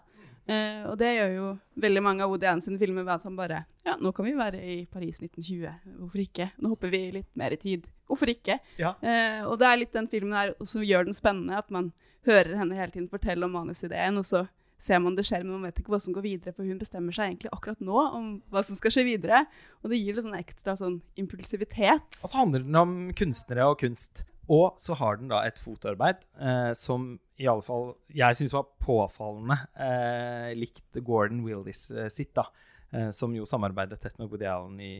Uh, 0.51 0.91
og 0.91 0.97
det 0.99 1.13
gjør 1.15 1.33
jo 1.35 1.49
veldig 1.79 2.01
mange 2.03 2.25
av 2.25 2.31
Woody 2.33 2.47
Allen 2.49 2.63
sine 2.63 2.79
filmer 2.81 3.05
ved 3.07 3.13
at 3.13 3.27
han 3.27 3.37
bare 3.37 3.63
Ja, 3.87 3.95
nå 4.01 4.11
kan 4.15 4.27
vi 4.27 4.33
være 4.35 4.59
i 4.59 4.77
Paris 4.91 5.21
1920. 5.23 5.93
Hvorfor 6.01 6.23
ikke? 6.25 6.49
Nå 6.59 6.73
hopper 6.73 6.91
vi 6.91 7.03
litt 7.15 7.29
mer 7.39 7.55
i 7.55 7.59
tid. 7.61 7.87
Hvorfor 8.09 8.33
ikke? 8.33 8.59
Ja. 8.81 8.95
Uh, 8.99 9.47
og 9.47 9.59
det 9.61 9.69
er 9.69 9.79
litt 9.79 9.95
den 9.95 10.09
filmen 10.11 10.35
der 10.35 10.55
som 10.67 10.83
gjør 10.83 11.07
den 11.07 11.15
spennende, 11.17 11.61
at 11.61 11.71
man 11.71 11.93
hører 12.27 12.57
henne 12.59 12.77
hele 12.77 12.93
tiden 12.93 13.09
fortelle 13.09 13.47
om 13.47 13.55
manusideen, 13.55 14.19
og 14.19 14.27
så 14.27 14.43
ser 14.81 15.01
man 15.01 15.15
det 15.17 15.27
skjer, 15.27 15.45
men 15.45 15.59
man 15.59 15.69
vet 15.69 15.81
ikke 15.81 15.93
hva 15.93 16.01
som 16.01 16.15
går 16.15 16.25
videre, 16.25 16.53
for 16.57 16.65
hun 16.65 16.81
bestemmer 16.81 17.15
seg 17.15 17.29
egentlig 17.29 17.51
akkurat 17.53 17.83
nå 17.85 18.03
om 18.17 18.27
hva 18.53 18.63
som 18.65 18.77
skal 18.77 18.93
skje 18.93 19.05
videre. 19.07 19.43
Og 19.81 19.93
det 19.93 19.99
gir 20.01 20.17
litt 20.17 20.25
sånn 20.25 20.39
ekstra 20.39 20.75
sånn 20.79 20.99
impulsivitet. 21.21 22.21
Og 22.21 22.31
så 22.31 22.39
handler 22.39 22.65
den 22.65 22.79
om 22.81 22.95
kunstnere 23.17 23.69
og 23.69 23.77
kunst. 23.83 24.23
Og 24.51 24.73
så 24.81 24.97
har 24.97 25.19
den 25.21 25.29
da 25.31 25.43
et 25.47 25.61
fotoarbeid 25.61 26.25
eh, 26.41 26.71
som 26.77 27.13
i 27.41 27.47
alle 27.49 27.63
fall 27.65 27.93
jeg 28.13 28.37
syns 28.37 28.53
var 28.55 28.69
påfallende 28.81 29.57
eh, 29.81 30.51
likt 30.57 30.99
Gordon 31.01 31.41
Willis 31.45 31.87
eh, 31.91 32.09
sitt. 32.13 32.33
da, 32.37 32.45
eh, 32.91 33.09
Som 33.15 33.35
jo 33.35 33.47
samarbeidet 33.49 34.01
tett 34.01 34.19
med 34.19 34.29
Woody 34.29 34.47
Allen 34.49 34.79
i 34.83 34.93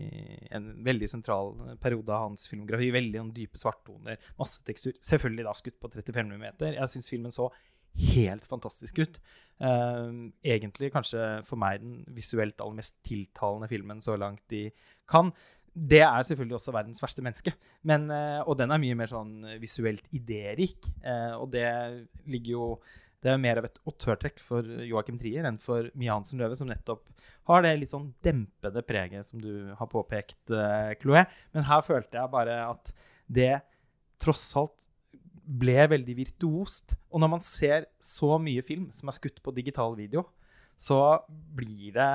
en 0.52 0.72
veldig 0.86 1.10
sentral 1.10 1.54
periode 1.82 2.14
av 2.16 2.30
hans 2.30 2.48
filmografi. 2.50 2.90
Veldig 2.94 3.22
om 3.22 3.34
dype 3.36 3.62
svarttoner, 3.62 4.18
masse 4.42 4.64
tekstur. 4.68 4.98
Selvfølgelig 5.06 5.48
da 5.48 5.58
skutt 5.58 5.80
på 5.82 5.92
35 5.94 6.34
mm. 6.34 6.48
Jeg 6.72 6.94
syns 6.96 7.12
filmen 7.14 7.36
så 7.36 7.52
helt 8.16 8.46
fantastisk 8.48 9.02
ut. 9.04 9.20
Eh, 9.62 10.12
egentlig 10.56 10.92
kanskje 10.96 11.26
for 11.48 11.60
meg 11.62 11.82
den 11.84 12.02
visuelt 12.16 12.62
aller 12.64 12.80
mest 12.80 12.98
tiltalende 13.06 13.70
filmen 13.72 14.02
så 14.04 14.18
langt 14.20 14.44
de 14.52 14.70
kan. 15.12 15.34
Det 15.72 16.02
er 16.04 16.26
selvfølgelig 16.28 16.58
også 16.58 16.74
verdens 16.76 17.02
verste 17.04 17.24
menneske. 17.24 17.54
Men, 17.88 18.10
uh, 18.12 18.42
og 18.44 18.58
den 18.60 18.74
er 18.74 18.82
mye 18.82 18.98
mer 19.00 19.12
sånn 19.12 19.38
visuelt 19.62 20.04
idérik. 20.16 20.90
Uh, 21.06 21.40
og 21.40 21.48
det 21.54 21.68
ligger 22.26 22.58
jo 22.58 22.68
Det 23.22 23.30
er 23.30 23.38
mer 23.38 23.60
av 23.62 23.68
et 23.68 23.76
autørtrekk 23.86 24.40
for 24.42 24.66
Joakim 24.82 25.20
Trier 25.22 25.46
enn 25.46 25.60
for 25.62 25.92
Mie 25.94 26.10
Hansen 26.10 26.40
Løve, 26.42 26.56
som 26.58 26.66
nettopp 26.72 27.04
har 27.52 27.62
det 27.62 27.76
litt 27.78 27.92
sånn 27.94 28.08
dempede 28.26 28.82
preget 28.82 29.28
som 29.28 29.38
du 29.38 29.70
har 29.78 29.90
påpekt, 29.92 30.50
Chloé. 30.98 31.28
Men 31.54 31.68
her 31.70 31.84
følte 31.86 32.18
jeg 32.18 32.34
bare 32.34 32.56
at 32.72 32.90
det 33.30 33.60
tross 34.18 34.48
alt 34.58 34.88
ble 35.42 35.86
veldig 35.92 36.16
virtuost. 36.18 36.96
Og 37.12 37.22
når 37.22 37.34
man 37.36 37.44
ser 37.46 37.88
så 38.02 38.38
mye 38.42 38.64
film 38.66 38.90
som 38.96 39.12
er 39.12 39.18
skutt 39.18 39.42
på 39.44 39.54
digital 39.56 39.96
video, 39.98 40.26
så 40.82 40.98
blir 41.30 41.92
det 41.94 42.12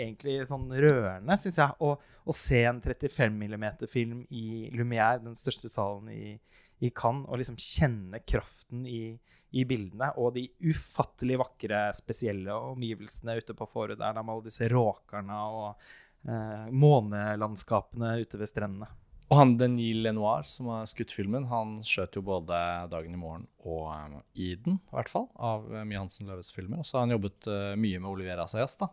egentlig 0.00 0.38
sånn 0.48 0.70
rørende, 0.72 1.34
syns 1.36 1.58
jeg, 1.60 1.74
å, 1.84 1.90
å, 2.00 2.34
se 2.36 2.62
en 2.64 2.80
35 2.80 3.34
mm-film 3.42 4.22
i 4.32 4.70
Lumière, 4.72 5.20
den 5.20 5.36
største 5.36 5.68
salen 5.68 6.08
i, 6.14 6.38
i 6.80 6.88
Cannes, 6.96 7.26
og 7.28 7.42
liksom 7.42 7.58
kjenne 7.60 8.22
kraften 8.24 8.86
i, 8.88 9.12
i, 9.52 9.66
bildene 9.68 10.08
og 10.16 10.38
de 10.38 10.46
ufattelig 10.70 11.36
vakre, 11.42 11.82
spesielle 11.98 12.56
omgivelsene 12.70 13.36
ute 13.42 13.56
på 13.58 13.68
Forud 13.68 14.00
der, 14.00 14.16
med 14.22 14.32
alle 14.38 14.48
disse 14.48 14.70
råkerne 14.72 15.42
og 15.58 15.68
eh, 15.68 16.72
månelandskapene 16.72 18.16
ute 18.22 18.40
ved 18.40 18.52
strendene. 18.54 18.88
Og 19.28 19.36
han 19.36 19.56
Denis 19.60 19.98
Lenoir, 20.00 20.46
som 20.48 20.70
har 20.72 20.86
skutt 20.88 21.12
filmen, 21.12 21.50
han 21.50 21.76
skjøt 21.84 22.16
jo 22.16 22.24
både 22.24 22.56
'Dagen 22.88 23.12
i 23.12 23.20
morgen' 23.20 23.48
og 23.60 23.90
um, 23.92 24.22
'Eden', 24.32 24.80
i 24.80 24.96
hvert 24.96 25.12
fall, 25.12 25.28
av 25.36 25.68
uh, 25.68 25.84
Mie 25.84 26.00
Hansen 26.00 26.30
Løves 26.30 26.52
filmer. 26.54 26.80
Og 26.80 26.88
så 26.88 26.96
har 26.96 27.06
han 27.06 27.12
jobbet 27.18 27.50
uh, 27.52 27.76
mye 27.76 28.00
med 28.00 28.08
Olivier 28.08 28.40
Assayas, 28.40 28.78
da. 28.80 28.88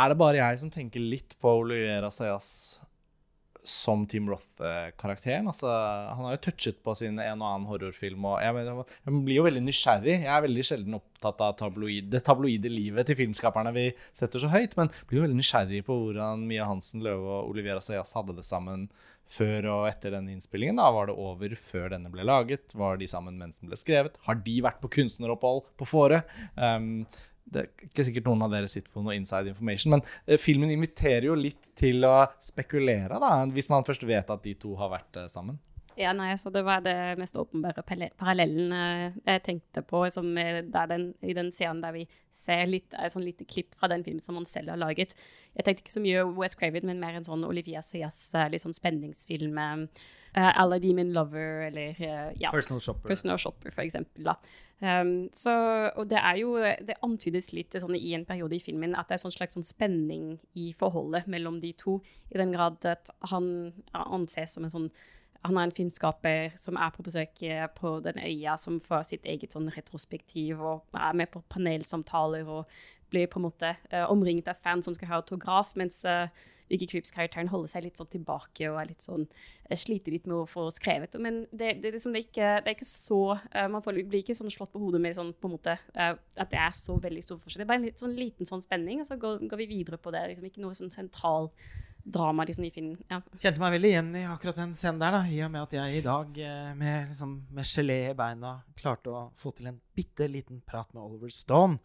Er 0.00 0.10
det 0.10 0.18
bare 0.18 0.40
jeg 0.40 0.62
som 0.62 0.70
tenker 0.70 1.02
litt 1.02 1.36
på 1.38 1.52
Olivier 1.62 2.02
Assayas 2.06 2.80
som 3.62 4.02
Team 4.08 4.26
Roth-karakteren? 4.32 5.46
Altså, 5.46 5.68
han 5.68 6.26
har 6.26 6.34
jo 6.34 6.42
touchet 6.48 6.80
på 6.82 6.94
sin 6.98 7.20
en 7.20 7.42
og 7.44 7.46
annen 7.46 7.68
horrorfilm, 7.70 8.26
og 8.32 8.40
jeg, 8.42 8.66
jeg, 8.66 9.14
blir 9.28 9.36
jo 9.36 9.46
veldig 9.46 9.62
nysgjerrig. 9.62 10.16
Jeg 10.24 10.32
er 10.32 10.46
veldig 10.46 10.66
sjelden 10.66 10.98
opptatt 10.98 11.44
av 11.46 11.54
tabloid, 11.60 12.08
det 12.10 12.24
tabloide 12.26 12.72
livet 12.72 13.06
til 13.06 13.18
filmskaperne 13.20 13.74
vi 13.76 13.86
setter 14.10 14.42
så 14.42 14.50
høyt, 14.50 14.74
men 14.80 14.90
blir 15.06 15.20
jo 15.20 15.26
veldig 15.28 15.38
nysgjerrig 15.38 15.84
på 15.86 16.00
hvordan 16.02 16.46
Mia 16.50 16.66
Hansen 16.66 17.04
Løve 17.04 17.38
og 17.38 17.54
Olivier 17.54 17.78
Assayas 17.78 18.16
hadde 18.18 18.38
det 18.40 18.48
sammen 18.48 18.88
før 19.30 19.68
og 19.72 19.88
etter 19.90 20.14
denne 20.16 20.34
innspillingen? 20.34 20.80
da, 20.80 20.90
Var 20.94 21.10
det 21.10 21.16
over 21.22 21.56
før 21.58 21.90
denne 21.94 22.12
ble 22.12 22.26
laget? 22.26 22.74
Var 22.78 23.00
de 23.00 23.08
sammen 23.10 23.38
mens 23.40 23.60
den 23.60 23.70
ble 23.70 23.78
skrevet? 23.78 24.18
Har 24.26 24.40
de 24.44 24.56
vært 24.64 24.80
på 24.82 24.92
kunstneropphold 24.98 25.72
på 25.80 25.88
Fårö? 25.88 26.22
Um, 26.56 27.06
det 27.50 27.64
er 27.64 27.88
ikke 27.88 28.06
sikkert 28.06 28.28
noen 28.28 28.44
av 28.46 28.52
dere 28.54 28.68
sitter 28.70 28.92
på 28.94 29.02
noe 29.02 29.16
inside 29.18 29.50
information, 29.50 29.96
men 29.96 30.04
uh, 30.04 30.36
filmen 30.38 30.70
inviterer 30.74 31.30
jo 31.30 31.38
litt 31.38 31.72
til 31.78 32.06
å 32.06 32.28
spekulere, 32.42 33.18
da, 33.22 33.32
hvis 33.50 33.70
man 33.72 33.86
først 33.86 34.06
vet 34.06 34.30
at 34.30 34.46
de 34.46 34.54
to 34.58 34.76
har 34.78 34.92
vært 34.92 35.22
uh, 35.22 35.26
sammen. 35.30 35.58
Ja, 36.00 36.14
nei, 36.16 36.30
så 36.40 36.50
Det 36.50 36.62
var 36.64 36.80
det 36.84 36.96
mest 37.20 37.36
åpenbare 37.36 37.82
parallellen 37.84 38.72
eh, 38.72 39.18
jeg 39.26 39.42
tenkte 39.44 39.82
på 39.84 40.02
som 40.12 40.32
den, 40.34 41.10
i 41.20 41.34
den 41.36 41.50
scenen 41.52 41.82
der 41.84 41.92
vi 41.92 42.06
ser 42.32 42.64
litt, 42.70 42.94
et 42.94 43.12
sånn 43.12 43.26
lite 43.26 43.44
klipp 43.44 43.74
fra 43.76 43.90
den 43.90 44.04
filmen 44.06 44.22
som 44.22 44.38
han 44.38 44.46
selv 44.48 44.72
har 44.72 44.80
laget. 44.80 45.16
Jeg 45.56 45.66
tenkte 45.66 45.84
ikke 45.84 45.96
så 45.96 46.02
mye 46.02 46.24
West 46.38 46.58
Craven, 46.60 46.86
men 46.86 47.02
mer 47.02 47.18
en 47.18 47.26
sånn 47.26 47.44
Olivia 47.46 47.82
Sias 47.84 48.22
eh, 48.38 48.48
litt 48.52 48.64
sånn 48.64 48.76
spenningsfilm. 48.76 49.58
Uh, 50.30 50.50
Alla 50.62 50.78
Demon 50.78 51.10
Lover 51.10 51.66
eller 51.66 51.96
uh, 51.98 52.28
ja, 52.38 52.52
Personal 52.54 52.80
Shopper. 52.84 53.08
Personal 53.10 53.40
Shopper, 53.42 53.74
for 53.74 53.82
eksempel. 53.82 54.28
Da. 54.30 54.36
Um, 54.78 55.26
så, 55.34 55.52
og 55.98 56.06
det 56.08 56.20
er 56.22 56.38
jo 56.40 56.54
Det 56.56 56.94
antydes 57.04 57.50
litt 57.52 57.74
sånn 57.76 57.98
i 57.98 58.14
en 58.16 58.24
periode 58.24 58.56
i 58.56 58.62
filmen 58.62 58.94
at 58.96 59.10
det 59.10 59.18
er 59.18 59.24
sånn 59.24 59.34
slags 59.34 59.58
sånn 59.58 59.66
spenning 59.66 60.38
i 60.56 60.70
forholdet 60.78 61.26
mellom 61.28 61.58
de 61.60 61.74
to, 61.76 61.98
i 62.30 62.38
den 62.40 62.54
grad 62.54 62.78
at 62.88 63.10
han 63.32 63.50
anses 63.92 64.54
som 64.56 64.64
en 64.64 64.72
sånn 64.72 64.92
han 65.40 65.56
er 65.56 65.68
en 65.68 65.72
filmskaper 65.72 66.52
som 66.60 66.76
er 66.76 66.92
på 66.92 67.04
besøk 67.06 67.42
eh, 67.48 67.64
på 67.72 67.94
den 68.04 68.20
øya, 68.20 68.58
som 68.60 68.76
får 68.84 69.06
sitt 69.08 69.24
eget 69.24 69.54
sånn 69.56 69.70
retrospektiv 69.72 70.60
og 70.60 70.98
er 71.00 71.16
med 71.16 71.30
på 71.32 71.40
panelsamtaler 71.48 72.48
og 72.48 72.80
blir 73.10 73.26
på 73.30 73.40
en 73.40 73.46
måte 73.48 73.72
uh, 73.90 74.04
omringet 74.12 74.50
av 74.52 74.60
fans 74.60 74.86
som 74.86 74.94
skal 74.94 75.08
ha 75.10 75.18
autograf, 75.18 75.72
mens 75.80 76.04
uh, 76.06 76.28
Vicky 76.70 76.86
Creeps-karakteren 76.86 77.48
holder 77.50 77.72
seg 77.72 77.86
litt 77.88 77.98
sånn 77.98 78.10
tilbake 78.12 78.68
og 78.70 78.78
er 78.78 78.92
litt 78.92 79.02
sånn, 79.02 79.24
uh, 79.26 79.74
sliter 79.74 80.14
litt 80.14 80.28
med 80.30 80.36
å 80.36 80.46
få 80.46 80.68
skrevet. 80.76 81.16
Men 81.18 81.42
det, 81.50 81.80
det, 81.82 81.96
liksom, 81.96 82.14
det, 82.14 82.22
er, 82.22 82.28
ikke, 82.28 82.52
det 82.60 82.70
er, 82.70 82.76
ikke, 82.76 82.90
så 82.92 83.20
Man 83.72 83.82
får, 83.82 84.04
blir 84.04 84.22
ikke 84.22 84.36
sånn 84.38 84.52
slått 84.52 84.76
på 84.76 84.84
hodet 84.84 85.02
med 85.02 85.16
sånn, 85.16 85.32
på 85.34 85.50
måte, 85.50 85.74
at 85.96 86.52
det 86.52 86.60
er 86.60 86.74
så 86.76 87.00
veldig 87.02 87.24
stor 87.26 87.40
forskjell. 87.40 87.64
Det 87.64 87.66
er 87.66 87.72
bare 87.72 87.82
en 87.82 87.88
litt, 87.88 88.04
sånn 88.04 88.14
liten 88.14 88.48
sånn 88.48 88.62
spenning, 88.62 89.02
og 89.02 89.08
så 89.08 89.18
går, 89.18 89.42
går 89.50 89.64
vi 89.64 89.72
videre 89.74 89.98
på 89.98 90.12
det. 90.14 90.28
Liksom, 90.30 90.46
ikke 90.46 90.62
noe 90.62 90.76
sånn 90.78 90.94
sentral 90.94 91.50
drama 92.12 92.44
liksom, 92.48 92.64
i 92.66 92.70
filmen. 92.74 92.96
Ja. 93.10 93.20
Kjente 93.36 93.62
meg 93.62 93.74
veldig 93.76 93.90
igjen 93.90 94.10
i 94.18 94.24
akkurat 94.28 94.60
den 94.62 94.72
scenen 94.76 95.00
der, 95.02 95.16
da, 95.16 95.20
i 95.30 95.40
og 95.46 95.52
med 95.54 95.62
at 95.62 95.76
jeg 95.78 96.00
i 96.00 96.02
dag 96.04 96.40
eh, 96.46 96.72
med, 96.78 97.10
liksom, 97.10 97.36
med 97.56 97.68
gelé 97.70 97.98
i 98.10 98.16
beina 98.18 98.56
klarte 98.78 99.12
å 99.12 99.22
få 99.40 99.52
til 99.56 99.70
en 99.70 99.78
bitte 99.96 100.28
liten 100.30 100.62
prat 100.66 100.90
med 100.96 101.02
Oliver 101.04 101.32
Stone. 101.34 101.78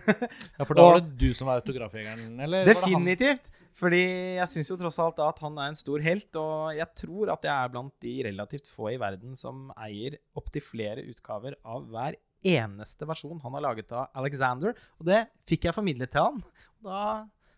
ja, 0.58 0.66
For 0.66 0.76
da 0.76 0.86
var 0.88 1.00
det 1.00 1.16
du 1.20 1.30
som 1.36 1.50
var 1.50 1.62
autografjegeren? 1.62 2.38
eller? 2.46 2.68
Definitivt. 2.68 3.48
Fordi 3.80 4.00
jeg 4.36 4.48
syns 4.50 4.68
jo 4.72 4.76
tross 4.76 4.98
alt 5.00 5.20
at 5.24 5.38
han 5.40 5.56
er 5.56 5.70
en 5.70 5.78
stor 5.78 6.02
helt, 6.04 6.36
og 6.36 6.74
jeg 6.76 7.00
tror 7.00 7.30
at 7.32 7.46
jeg 7.46 7.54
er 7.54 7.70
blant 7.72 7.94
de 8.04 8.16
relativt 8.26 8.68
få 8.68 8.90
i 8.92 8.98
verden 9.00 9.38
som 9.38 9.70
eier 9.78 10.18
opptil 10.36 10.64
flere 10.64 11.04
utgaver 11.08 11.56
av 11.64 11.86
hver 11.88 12.18
eneste 12.44 13.08
versjon 13.08 13.40
han 13.40 13.56
har 13.56 13.64
laget 13.70 13.92
av 13.96 14.10
Alexander. 14.20 14.76
Og 15.00 15.08
det 15.08 15.22
fikk 15.48 15.68
jeg 15.68 15.76
formidlet 15.76 16.12
til 16.12 16.26
han. 16.26 16.42
Da 16.84 17.04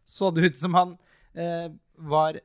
så 0.05 0.31
det 0.31 0.51
ut 0.51 0.59
som 0.59 0.75
han 0.75 0.95
var 1.35 2.41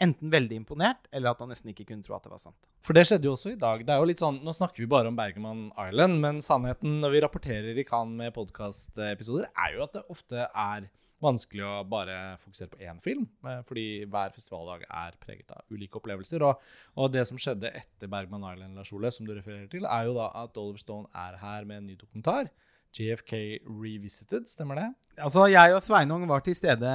enten 0.00 0.30
veldig 0.32 0.56
imponert, 0.62 1.08
eller 1.12 1.34
at 1.34 1.40
han 1.42 1.50
nesten 1.52 1.72
ikke 1.74 1.84
kunne 1.90 2.04
tro 2.04 2.14
at 2.16 2.24
det 2.24 2.32
var 2.32 2.40
sant. 2.40 2.56
For 2.80 2.96
det 2.96 3.02
skjedde 3.08 3.28
jo 3.28 3.34
også 3.36 3.50
i 3.52 3.58
dag. 3.60 3.82
Det 3.84 3.92
er 3.92 4.00
jo 4.00 4.06
litt 4.08 4.22
sånn, 4.22 4.38
Nå 4.44 4.54
snakker 4.56 4.80
vi 4.80 4.88
bare 4.88 5.10
om 5.10 5.16
Bergman 5.18 5.66
Island, 5.74 6.16
men 6.22 6.40
sannheten 6.44 7.00
når 7.02 7.12
vi 7.12 7.20
rapporterer 7.26 7.76
i 7.76 7.84
Cannes 7.84 8.16
med 8.16 8.32
podkastepisoder, 8.36 9.50
er 9.52 9.76
jo 9.76 9.84
at 9.84 9.98
det 9.98 10.06
ofte 10.08 10.46
er 10.48 10.88
vanskelig 11.20 11.66
å 11.68 11.74
bare 11.84 12.14
fokusere 12.40 12.72
på 12.72 12.80
én 12.88 13.00
film. 13.04 13.26
eh, 13.44 13.60
Fordi 13.68 14.06
hver 14.08 14.32
festivaldag 14.32 14.86
er 14.88 15.18
preget 15.20 15.52
av 15.52 15.66
ulike 15.68 16.00
opplevelser. 16.00 16.40
Og, 16.48 16.62
og 16.96 17.12
det 17.12 17.26
som 17.28 17.36
skjedde 17.36 17.68
etter 17.76 18.08
Bergman 18.08 18.46
Island, 18.54 18.78
Lars 18.80 18.92
Ole, 18.96 19.12
som 19.12 19.28
du 19.28 19.34
refererer 19.36 19.68
til, 19.68 19.84
er 19.84 20.08
jo 20.08 20.16
da 20.16 20.30
at 20.40 20.56
Oliver 20.56 20.80
Stone 20.80 21.12
er 21.12 21.36
her 21.42 21.68
med 21.68 21.82
en 21.82 21.90
ny 21.92 21.98
dokumentar. 22.00 22.48
JFK 22.96 23.60
Revisited, 23.66 24.48
stemmer 24.50 24.80
det? 24.80 24.88
Altså, 25.20 25.46
Jeg 25.50 25.74
og 25.76 25.82
Sveinung 25.84 26.26
var 26.28 26.42
til 26.44 26.56
stede 26.56 26.90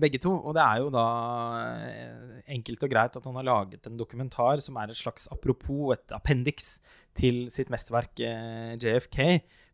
begge 0.00 0.20
to, 0.22 0.32
og 0.38 0.54
det 0.54 0.62
er 0.62 0.82
jo 0.82 0.90
da 0.94 1.06
eh, 1.88 2.38
enkelt 2.56 2.86
og 2.86 2.92
greit 2.92 3.18
at 3.18 3.26
han 3.26 3.38
har 3.40 3.48
laget 3.48 3.88
en 3.88 3.98
dokumentar 3.98 4.62
som 4.62 4.76
er 4.76 4.92
et 4.92 5.00
slags 5.00 5.26
apropos, 5.32 5.96
et 5.96 6.14
appendiks, 6.14 6.78
til 7.16 7.46
sitt 7.48 7.70
mesterverk 7.72 8.20
eh, 8.20 8.76
JFK 8.76 9.18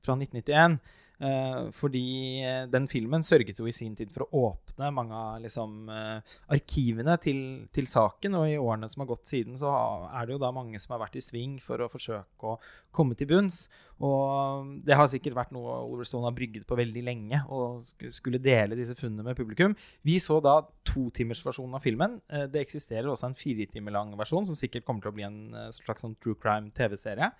fra 0.06 0.14
1991. 0.14 0.78
Eh, 1.22 1.68
fordi 1.76 2.42
eh, 2.42 2.64
den 2.70 2.88
filmen 2.90 3.22
sørget 3.22 3.60
jo 3.60 3.68
i 3.70 3.74
sin 3.74 3.94
tid 3.94 4.10
for 4.10 4.24
å 4.24 4.40
åpne 4.48 4.88
mange 4.94 5.14
av 5.14 5.36
liksom, 5.44 5.86
eh, 5.92 6.34
arkivene 6.56 7.14
til, 7.22 7.38
til 7.74 7.86
saken. 7.86 8.34
Og 8.40 8.48
i 8.50 8.58
årene 8.58 8.90
som 8.90 9.04
har 9.04 9.12
gått 9.12 9.30
siden, 9.30 9.54
så 9.60 9.70
er 10.10 10.26
det 10.26 10.36
jo 10.36 10.42
da 10.42 10.50
mange 10.54 10.80
som 10.82 10.96
har 10.96 11.04
vært 11.04 11.20
i 11.20 11.24
sving 11.24 11.56
for 11.62 11.82
å 11.82 11.90
forsøke 11.92 12.54
å 12.54 12.58
komme 12.94 13.18
til 13.18 13.30
bunns. 13.30 13.68
Og 14.02 14.72
det 14.82 14.98
har 14.98 15.06
sikkert 15.06 15.38
vært 15.38 15.54
noe 15.54 15.78
Oliver 15.84 16.08
Stone 16.08 16.26
har 16.26 16.34
brygget 16.34 16.66
på 16.66 16.74
veldig 16.80 17.04
lenge, 17.06 17.38
og 17.54 17.84
skulle 18.10 18.42
dele 18.42 18.74
disse 18.74 18.96
funnene 18.98 19.28
med 19.28 19.38
publikum. 19.38 19.76
Vi 20.02 20.16
så 20.18 20.40
da 20.42 20.56
totimersversjonen 20.90 21.78
av 21.78 21.84
filmen. 21.84 22.16
Det 22.26 22.64
eksisterer 22.64 23.06
også 23.12 23.28
en 23.30 23.38
fire 23.38 23.68
timer 23.70 23.94
lang 23.94 24.10
versjon, 24.18 24.48
som 24.48 24.58
sikkert 24.58 24.88
kommer 24.88 25.06
til 25.06 25.12
å 25.12 25.18
bli 25.20 25.28
en 25.28 25.38
slags 25.76 26.02
sånn 26.02 26.18
true 26.18 26.34
crime-TV-serie. 26.42 27.30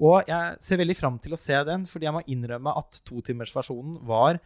Og 0.00 0.28
jeg 0.28 0.58
ser 0.64 0.80
veldig 0.80 0.96
fram 0.98 1.18
til 1.22 1.36
å 1.36 1.40
se 1.40 1.56
den, 1.68 1.84
fordi 1.88 2.08
jeg 2.08 2.16
må 2.16 2.24
innrømme 2.32 2.74
at 2.80 3.02
totimersversjonen 3.08 3.98
var 4.08 4.40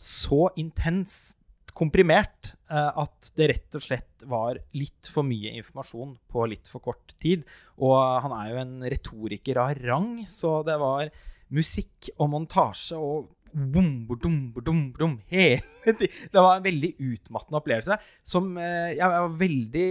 så 0.00 0.48
intenst 0.60 1.36
komprimert 1.76 2.52
eh, 2.70 2.90
at 3.00 3.30
det 3.38 3.48
rett 3.52 3.76
og 3.78 3.84
slett 3.84 4.24
var 4.28 4.58
litt 4.76 5.08
for 5.10 5.24
mye 5.26 5.52
informasjon 5.60 6.16
på 6.30 6.46
litt 6.50 6.68
for 6.70 6.82
kort 6.84 7.14
tid. 7.22 7.44
Og 7.80 7.96
han 8.24 8.34
er 8.36 8.52
jo 8.52 8.62
en 8.62 8.74
retoriker 8.90 9.60
av 9.62 9.74
rang, 9.80 10.14
så 10.28 10.60
det 10.66 10.76
var 10.80 11.10
musikk 11.54 12.12
og 12.18 12.32
montasje 12.36 12.98
og 13.00 13.36
Dum, 13.50 14.06
dum, 14.22 14.52
dum, 14.62 14.92
dum. 14.94 15.16
Det 15.82 16.36
var 16.36 16.60
en 16.60 16.62
veldig 16.62 16.92
utmattende 17.02 17.58
opplevelse 17.58 17.96
som 18.22 18.52
eh, 18.62 18.92
jeg 18.94 19.02
var 19.10 19.32
veldig 19.40 19.88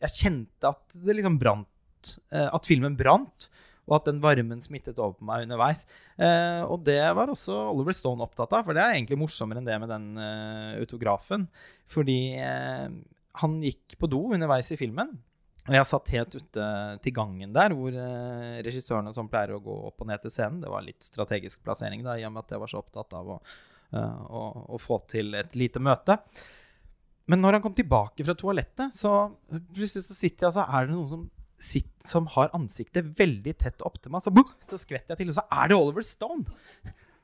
Jeg 0.00 0.14
kjente 0.14 0.70
at 0.70 0.96
det 1.04 1.18
liksom 1.18 1.36
brant. 1.36 2.14
eh, 2.32 2.48
at 2.48 2.64
filmen 2.64 2.96
brant 2.96 3.50
og 3.86 3.98
at 4.00 4.08
den 4.08 4.22
varmen 4.22 4.62
smittet 4.62 4.98
over 4.98 5.14
på 5.18 5.26
meg 5.28 5.46
underveis. 5.46 5.84
Eh, 6.18 6.62
og 6.66 6.82
det 6.86 7.00
var 7.16 7.30
også 7.30 7.54
Oliver 7.70 7.94
Stone 7.94 8.24
opptatt 8.26 8.54
av, 8.56 8.66
for 8.66 8.76
det 8.76 8.82
er 8.82 8.96
egentlig 8.96 9.20
morsommere 9.20 9.62
enn 9.62 9.68
det 9.68 9.78
med 9.82 9.92
den 9.92 10.08
eh, 10.18 10.72
autografen. 10.82 11.46
Fordi 11.90 12.20
eh, 12.42 12.88
han 13.42 13.56
gikk 13.62 13.96
på 14.00 14.10
do 14.10 14.24
underveis 14.34 14.72
i 14.74 14.80
filmen. 14.80 15.14
Og 15.66 15.74
jeg 15.74 15.88
satt 15.88 16.12
helt 16.14 16.34
ute 16.36 16.66
til 17.02 17.14
gangen 17.14 17.54
der, 17.54 17.74
hvor 17.74 17.94
eh, 17.94 18.58
regissørene 18.66 19.14
som 19.14 19.30
pleier 19.30 19.56
å 19.56 19.62
gå 19.62 19.78
opp 19.88 20.04
og 20.04 20.10
ned 20.10 20.22
til 20.22 20.30
scenen 20.30 20.60
Det 20.62 20.70
var 20.70 20.84
litt 20.86 21.02
strategisk 21.02 21.64
plassering, 21.66 22.04
da, 22.06 22.14
i 22.18 22.26
og 22.26 22.34
med 22.34 22.44
at 22.44 22.54
jeg 22.54 22.62
var 22.62 22.70
så 22.70 22.82
opptatt 22.82 23.16
av 23.18 23.32
å, 23.34 23.40
eh, 23.90 24.20
å, 24.30 24.44
å 24.76 24.80
få 24.82 25.00
til 25.10 25.34
et 25.38 25.58
lite 25.58 25.82
møte. 25.82 26.20
Men 27.26 27.42
når 27.42 27.58
han 27.58 27.64
kom 27.64 27.74
tilbake 27.74 28.22
fra 28.22 28.36
toalettet, 28.38 28.94
så 28.94 29.16
plutselig 29.50 30.06
så 30.06 30.14
sitter 30.14 30.46
jeg, 30.46 30.52
og 30.52 30.54
så 30.54 30.66
er 30.70 30.86
det 30.86 30.94
noen 30.94 31.10
som 31.10 31.26
sitt, 31.62 31.90
som 32.06 32.28
har 32.36 32.52
ansiktet 32.56 33.08
veldig 33.18 33.56
tett 33.58 33.84
opp 33.86 33.98
til 34.02 34.14
meg. 34.14 34.24
Så, 34.24 34.32
så 34.68 34.78
skvetter 34.80 35.14
jeg 35.14 35.24
til, 35.24 35.32
og 35.32 35.38
så 35.38 35.46
er 35.58 35.72
det 35.72 35.78
Oliver 35.78 36.06
Stone! 36.06 36.46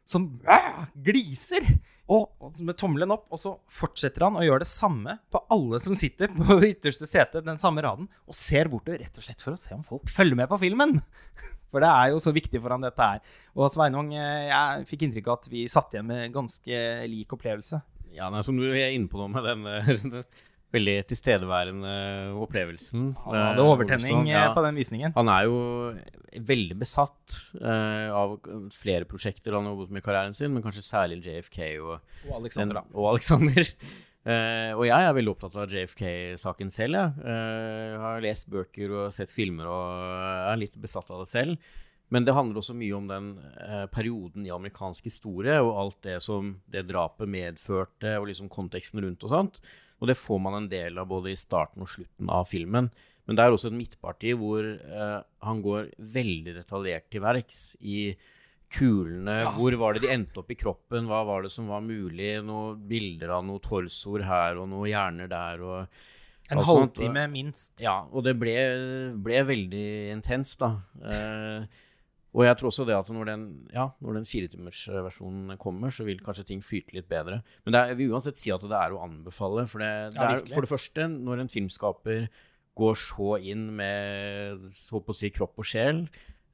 Som 0.09 0.25
øh, 0.51 0.85
gliser! 1.07 1.66
Og, 2.11 2.27
og 2.42 2.59
med 2.66 2.77
tommelen 2.77 3.12
opp, 3.14 3.29
og 3.33 3.40
så 3.40 3.55
fortsetter 3.73 4.27
han 4.27 4.37
å 4.37 4.42
gjøre 4.45 4.64
det 4.64 4.71
samme 4.73 5.14
på 5.33 5.40
alle 5.55 5.79
som 5.81 5.97
sitter 5.97 6.33
på 6.35 6.59
det 6.61 6.73
ytterste 6.75 7.07
setet, 7.09 7.47
den 7.47 7.61
samme 7.62 7.85
raden, 7.85 8.09
og 8.27 8.37
ser 8.37 8.68
bortover 8.73 9.01
rett 9.05 9.21
og 9.21 9.25
slett 9.25 9.45
for 9.45 9.55
å 9.55 9.61
se 9.61 9.73
om 9.77 9.85
folk 9.87 10.11
følger 10.12 10.42
med 10.42 10.51
på 10.51 10.61
filmen. 10.64 10.99
For 11.73 11.81
det 11.81 11.88
er 11.88 12.11
jo 12.12 12.18
så 12.21 12.35
viktig 12.37 12.61
for 12.61 12.75
han 12.75 12.83
dette 12.85 13.01
her. 13.01 13.37
Og 13.57 13.71
Sveinung, 13.73 14.11
eh, 14.12 14.51
jeg 14.51 14.83
fikk 14.90 15.07
inntrykk 15.07 15.31
av 15.31 15.38
at 15.38 15.47
vi 15.49 15.62
satt 15.73 15.95
igjen 15.95 16.11
med 16.11 16.35
ganske 16.35 16.81
lik 17.09 17.33
opplevelse. 17.33 17.79
Ja, 18.12 18.27
nei, 18.29 18.42
som 18.45 18.59
du 18.61 18.66
er 18.68 18.92
inne 18.92 19.09
på 19.09 19.16
nå 19.16 19.31
med 19.33 19.47
den, 19.49 19.64
eh, 19.71 19.88
den 20.03 20.27
veldig 20.72 20.96
tilstedeværende 21.11 21.94
opplevelsen. 22.42 23.11
Han 23.26 23.37
eh, 23.37 23.46
hadde 23.50 23.66
overtenning 23.68 24.28
eh, 24.30 24.37
ja. 24.37 24.52
på 24.56 24.64
den 24.64 24.78
visningen. 24.80 25.14
Han 25.16 25.30
er 25.32 25.48
jo 25.48 25.58
veldig 26.48 26.78
besatt 26.80 27.37
uh, 27.61 28.08
av 28.16 28.38
flere 28.72 29.04
prosjekter 29.04 29.52
han 29.52 29.66
har 29.68 29.74
jobbet 29.74 29.92
med 29.92 30.00
i 30.00 30.06
karrieren 30.06 30.37
sin, 30.37 30.54
men 30.54 30.64
kanskje 30.64 30.87
særlig 30.87 31.20
JFK 31.26 31.58
og, 31.82 31.98
Og 32.30 32.38
Alexander, 32.38 32.80
den, 32.80 32.96
og 32.96 33.11
Alexander. 33.11 33.68
Uh, 34.22 34.70
og 34.78 34.85
jeg 34.87 35.02
er 35.02 35.14
veldig 35.16 35.32
opptatt 35.32 35.56
av 35.58 35.72
JFK-saken 35.72 36.68
selv. 36.70 36.94
Jeg. 36.94 37.24
Eh, 37.26 37.78
jeg 37.90 38.02
har 38.04 38.22
lest 38.22 38.50
bøker 38.52 38.92
og 39.00 39.14
sett 39.14 39.32
filmer 39.35 39.66
og 39.66 40.52
er 40.52 40.61
litt 40.61 40.76
besatt 40.80 41.11
av 41.11 41.24
det 41.24 41.30
selv. 41.32 41.72
Men 42.12 42.26
det 42.28 42.35
handler 42.37 42.61
også 42.61 42.76
mye 42.76 42.94
om 42.94 43.06
den 43.08 43.28
eh, 43.64 43.87
perioden 43.90 44.44
i 44.46 44.52
amerikansk 44.52 45.08
historie 45.08 45.56
og 45.64 45.72
alt 45.80 45.98
det 46.04 46.18
som 46.22 46.52
det 46.70 46.85
drapet 46.90 47.30
medførte, 47.30 48.18
og 48.20 48.28
liksom 48.28 48.52
konteksten 48.52 49.00
rundt 49.02 49.24
og 49.26 49.32
sånt. 49.32 49.62
Og 50.03 50.11
det 50.11 50.19
får 50.19 50.41
man 50.43 50.59
en 50.59 50.69
del 50.71 50.99
av 50.99 51.07
både 51.11 51.31
i 51.31 51.38
starten 51.38 51.85
og 51.85 51.91
slutten 51.91 52.31
av 52.35 52.49
filmen. 52.51 52.91
Men 53.29 53.38
det 53.38 53.45
er 53.45 53.55
også 53.55 53.71
et 53.71 53.79
midtparti 53.79 54.33
hvor 54.35 54.67
eh, 54.67 55.19
han 55.47 55.61
går 55.62 55.93
veldig 56.12 56.57
detaljert 56.57 57.07
til 57.12 57.23
verks 57.23 57.61
i 57.79 58.01
kulene. 58.73 59.37
Hvor 59.55 59.77
var 59.79 59.95
det 59.95 60.03
de 60.07 60.11
endte 60.15 60.41
opp 60.43 60.51
i 60.51 60.59
kroppen? 60.59 61.07
Hva 61.11 61.21
var 61.29 61.45
det 61.45 61.53
som 61.55 61.69
var 61.71 61.85
mulig? 61.85 62.35
Noen 62.47 62.81
bilder 62.88 63.37
av 63.37 63.47
noen 63.47 63.62
torsoer 63.62 64.27
her 64.27 64.59
og 64.59 64.67
noen 64.73 64.91
hjerner 64.91 65.31
der. 65.31 65.62
og 65.62 66.51
En 66.51 66.65
halvtime 66.67 67.29
minst. 67.31 67.77
ja, 67.81 68.01
og 68.11 68.27
det 68.27 68.35
ble, 68.41 68.57
ble 69.23 69.45
veldig 69.53 69.87
intenst, 70.17 70.59
da. 70.65 70.75
Eh, 71.07 71.83
og 72.33 72.47
jeg 72.47 72.57
tror 72.57 72.71
også 72.71 72.85
det 72.88 72.95
at 72.97 73.11
når 73.12 73.29
den, 73.29 73.42
ja, 73.75 73.90
når 74.01 74.16
den 74.16 74.27
firetimersversjonen 74.29 75.59
kommer, 75.61 75.92
så 75.92 76.07
vil 76.07 76.23
kanskje 76.25 76.47
ting 76.49 76.62
flyte 76.64 76.97
litt 76.97 77.09
bedre. 77.11 77.42
Men 77.66 77.75
det 77.75 77.81
er, 77.81 77.92
jeg 77.92 77.99
vil 78.01 78.14
uansett 78.16 78.40
si 78.40 78.53
at 78.55 78.64
det 78.64 78.79
er 78.79 78.95
å 78.97 79.03
anbefale. 79.05 79.66
For 79.68 79.85
det, 79.85 79.90
det 80.14 80.21
Ja, 80.23 80.31
er, 80.38 80.47
for 80.55 80.64
det 80.64 80.71
første, 80.73 81.07
når 81.12 81.42
en 81.45 81.53
filmskaper 81.53 82.27
går 82.81 82.97
så 82.97 83.35
inn 83.53 83.66
med 83.77 84.64
så 84.73 85.03
på 85.05 85.12
å 85.12 85.18
si, 85.18 85.29
kropp 85.35 85.61
og 85.61 85.68
sjel 85.68 86.07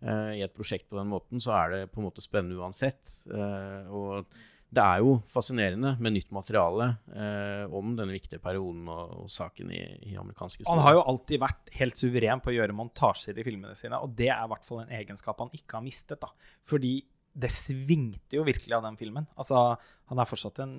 eh, 0.03 0.33
i 0.41 0.43
et 0.43 0.57
prosjekt 0.57 0.89
på 0.91 0.99
den 0.99 1.13
måten, 1.13 1.39
så 1.39 1.55
er 1.61 1.75
det 1.77 1.83
på 1.93 2.03
en 2.03 2.09
måte 2.09 2.25
spennende 2.27 2.59
uansett. 2.59 3.21
Eh, 3.31 3.87
og 3.95 4.27
det 4.69 4.83
er 4.85 5.01
jo 5.01 5.15
fascinerende 5.33 5.95
med 5.97 6.13
nytt 6.13 6.33
materiale 6.35 6.91
eh, 7.17 7.65
om 7.73 7.95
denne 7.97 8.13
viktige 8.13 8.43
perioden 8.45 8.89
og, 8.93 9.15
og 9.23 9.31
saken 9.33 9.71
i, 9.73 9.81
i 10.11 10.17
amerikanske 10.21 10.61
historie. 10.61 10.75
Han 10.75 10.85
har 10.85 10.99
jo 10.99 11.05
alltid 11.09 11.41
vært 11.41 11.73
helt 11.79 12.01
suveren 12.01 12.43
på 12.45 12.53
å 12.53 12.57
gjøre 12.59 12.77
montasjer 12.77 13.41
i 13.41 13.47
filmene 13.47 13.77
sine, 13.79 14.01
og 14.05 14.13
det 14.19 14.29
er 14.29 14.45
i 14.45 14.53
hvert 14.53 14.67
fall 14.67 14.83
en 14.83 14.93
egenskap 14.99 15.41
han 15.41 15.55
ikke 15.57 15.79
har 15.79 15.87
mistet. 15.87 16.21
da. 16.21 16.29
Fordi 16.69 16.99
det 17.39 17.53
svingte 17.55 18.37
jo 18.37 18.45
virkelig 18.45 18.77
av 18.77 18.85
den 18.85 19.01
filmen. 19.01 19.29
Altså, 19.41 19.63
han 20.11 20.21
er 20.21 20.29
fortsatt 20.29 20.61
en, 20.65 20.79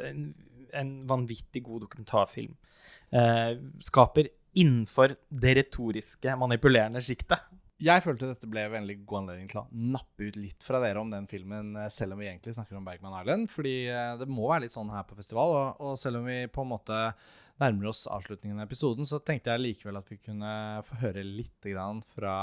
en, 0.00 0.26
en 0.80 0.92
vanvittig 1.10 1.64
god 1.66 1.84
dokumentarfilm. 1.84 2.56
Eh, 3.12 3.52
skaper 3.84 4.32
innenfor 4.60 5.14
det 5.28 5.56
retoriske, 5.60 6.36
manipulerende 6.40 7.02
sjiktet. 7.04 7.44
Jeg 7.80 8.02
følte 8.04 8.28
dette 8.28 8.48
ble 8.50 8.66
en 8.66 8.74
veldig 8.74 8.94
god 9.08 9.22
anledning 9.22 9.48
til 9.48 9.62
å 9.62 9.68
nappe 9.72 10.26
ut 10.28 10.36
litt 10.36 10.64
fra 10.64 10.82
dere 10.82 11.00
om 11.00 11.12
den 11.12 11.24
filmen, 11.30 11.72
eh, 11.80 11.88
selv 11.92 12.12
om 12.12 12.20
vi 12.20 12.28
egentlig 12.28 12.52
snakker 12.52 12.76
om 12.76 12.84
Bergman 12.84 13.16
Island. 13.22 13.48
Fordi 13.48 13.74
eh, 13.88 14.16
det 14.20 14.28
må 14.28 14.50
være 14.50 14.66
litt 14.66 14.74
sånn 14.74 14.92
her 14.92 15.06
på 15.08 15.16
festival. 15.16 15.54
Og, 15.56 15.80
og 15.80 15.96
selv 16.00 16.20
om 16.20 16.28
vi 16.28 16.42
på 16.52 16.60
en 16.60 16.72
måte 16.74 16.98
nærmer 17.62 17.88
oss 17.88 18.04
avslutningen 18.10 18.60
av 18.60 18.68
episoden, 18.68 19.08
så 19.08 19.22
tenkte 19.24 19.54
jeg 19.54 19.64
likevel 19.64 20.00
at 20.00 20.12
vi 20.12 20.20
kunne 20.20 20.52
få 20.84 21.00
høre 21.06 21.24
litt 21.24 21.70
fra 22.12 22.34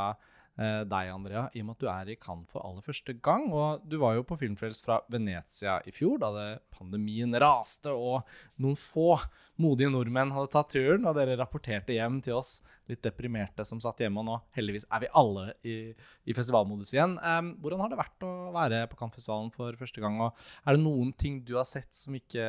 deg, 0.58 1.10
Andrea, 1.13 1.43
i 1.54 1.62
og 1.62 1.67
med 1.67 1.76
at 1.76 1.84
du 1.84 1.89
er 1.91 2.10
i 2.10 2.17
Cannes 2.17 2.50
for 2.50 2.65
aller 2.65 2.82
første 2.82 3.13
gang. 3.22 3.48
Og 3.54 3.84
du 3.86 4.00
var 4.02 4.15
jo 4.17 4.26
på 4.26 4.39
Filmfrelst 4.41 4.88
fra 4.88 5.00
Venezia 5.13 5.78
i 5.86 5.93
fjor, 5.93 6.17
da 6.24 6.32
det 6.34 6.48
pandemien 6.74 7.36
raste 7.38 7.93
og 7.93 8.26
noen 8.63 8.78
få 8.80 9.13
modige 9.62 9.91
nordmenn 9.93 10.34
hadde 10.34 10.52
tatt 10.54 10.74
turen, 10.74 11.06
og 11.06 11.17
dere 11.17 11.38
rapporterte 11.38 11.96
hjem 11.96 12.20
til 12.26 12.38
oss 12.39 12.58
litt 12.88 13.04
deprimerte 13.04 13.65
som 13.67 13.82
satt 13.84 14.02
hjemme, 14.02 14.22
og 14.22 14.28
nå 14.28 14.36
heldigvis 14.58 14.88
er 14.93 15.04
vi 15.04 15.13
alle 15.22 15.48
i, 15.67 15.78
i 16.26 16.36
festivalmodus 16.38 16.93
igjen. 16.96 17.17
Em, 17.20 17.54
hvordan 17.62 17.84
har 17.84 17.91
det 17.91 18.00
vært 18.00 18.28
å 18.28 18.34
være 18.56 18.84
på 18.91 19.00
Cannes-festivalen 19.00 19.50
for 19.56 19.78
første 19.80 20.04
gang? 20.04 20.20
Og 20.24 20.46
er 20.63 20.78
det 20.78 20.84
noen 20.86 21.13
ting 21.20 21.41
du 21.46 21.58
har 21.60 21.67
sett 21.70 21.91
som 21.98 22.15
ikke 22.17 22.46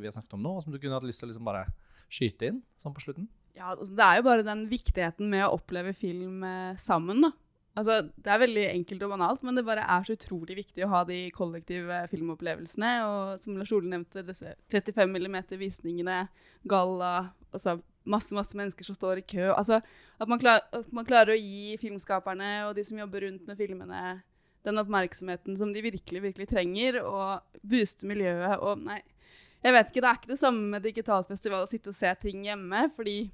vi 0.00 0.08
har 0.08 0.14
snakket 0.14 0.36
om 0.38 0.44
nå, 0.44 0.58
og 0.58 0.66
som 0.66 0.74
du 0.74 0.78
kunne 0.80 0.96
hatt 0.96 1.08
lyst 1.08 1.24
til 1.24 1.28
å 1.28 1.32
liksom 1.32 1.48
bare 1.48 1.66
skyte 2.12 2.52
inn 2.52 2.62
sånn 2.80 2.94
på 2.94 3.04
slutten? 3.04 3.28
Ja, 3.54 3.70
altså, 3.72 3.92
det 3.94 4.04
er 4.04 4.18
jo 4.18 4.26
bare 4.26 4.46
den 4.46 4.66
viktigheten 4.70 5.30
med 5.30 5.46
å 5.46 5.54
oppleve 5.54 5.94
film 5.96 6.42
eh, 6.46 6.76
sammen, 6.80 7.22
da. 7.28 7.30
Altså, 7.74 8.04
det 8.22 8.30
er 8.30 8.38
veldig 8.38 8.64
enkelt 8.70 9.02
og 9.02 9.12
banalt, 9.16 9.40
men 9.42 9.56
det 9.58 9.64
bare 9.66 9.86
er 9.90 10.04
så 10.06 10.14
utrolig 10.14 10.54
viktig 10.60 10.84
å 10.86 10.90
ha 10.92 11.00
de 11.08 11.24
kollektive 11.34 12.04
filmopplevelsene. 12.12 12.90
Og 13.08 13.40
som 13.42 13.56
Lars 13.58 13.72
Ole 13.74 13.90
nevnte, 13.90 14.22
disse 14.26 14.52
35 14.70 15.10
mm 15.10 15.38
visningene, 15.58 16.20
galla, 16.70 17.32
altså 17.50 17.80
masse 18.04 18.36
masse 18.36 18.56
mennesker 18.56 18.86
som 18.86 18.96
står 18.96 19.22
i 19.22 19.26
kø. 19.26 19.48
Altså, 19.54 19.80
at 20.20 20.30
man, 20.30 20.38
klar, 20.38 20.62
at 20.76 20.90
man 20.94 21.06
klarer 21.08 21.34
å 21.34 21.40
gi 21.40 21.74
filmskaperne 21.80 22.68
og 22.68 22.74
de 22.76 22.84
som 22.86 23.00
jobber 23.00 23.26
rundt 23.26 23.48
med 23.48 23.58
filmene, 23.58 24.02
den 24.64 24.80
oppmerksomheten 24.80 25.58
som 25.58 25.72
de 25.74 25.82
virkelig 25.84 26.22
virkelig 26.24 26.48
trenger, 26.52 27.00
og 27.04 27.60
booste 27.62 28.06
miljøet. 28.08 28.58
og 28.60 28.84
nei, 28.84 29.00
jeg 29.64 29.72
vet 29.72 29.90
ikke, 29.90 30.00
Det 30.00 30.10
er 30.10 30.20
ikke 30.20 30.34
det 30.34 30.38
samme 30.38 30.68
med 30.76 30.82
digitalfestival 30.84 31.64
å 31.64 31.68
sitte 31.68 31.90
og 31.90 31.96
se 31.96 32.14
ting 32.20 32.44
hjemme. 32.44 32.90
fordi 32.94 33.30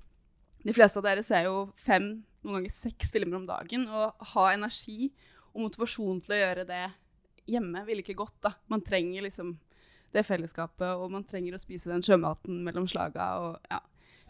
de 0.65 0.75
fleste 0.77 1.01
av 1.01 1.07
dere 1.07 1.25
ser 1.27 1.47
jo 1.49 1.71
fem, 1.81 2.13
noen 2.45 2.61
ganger 2.61 2.75
seks 2.75 3.13
filmer 3.15 3.41
om 3.41 3.47
dagen. 3.49 3.87
Og 3.89 4.31
ha 4.35 4.47
energi 4.55 5.11
og 5.55 5.67
motivasjon 5.67 6.21
til 6.25 6.37
å 6.37 6.41
gjøre 6.41 6.67
det 6.69 6.85
hjemme 7.51 7.85
ville 7.87 8.05
ikke 8.05 8.19
gått. 8.19 8.37
da. 8.45 8.55
Man 8.71 8.85
trenger 8.87 9.27
liksom 9.27 9.55
det 10.15 10.25
fellesskapet, 10.27 10.99
og 10.99 11.11
man 11.13 11.25
trenger 11.27 11.55
å 11.55 11.63
spise 11.63 11.91
den 11.91 12.05
sjømaten 12.07 12.63
mellom 12.67 12.89
slaga. 12.91 13.31
og 13.39 13.71
ja. 13.71 13.81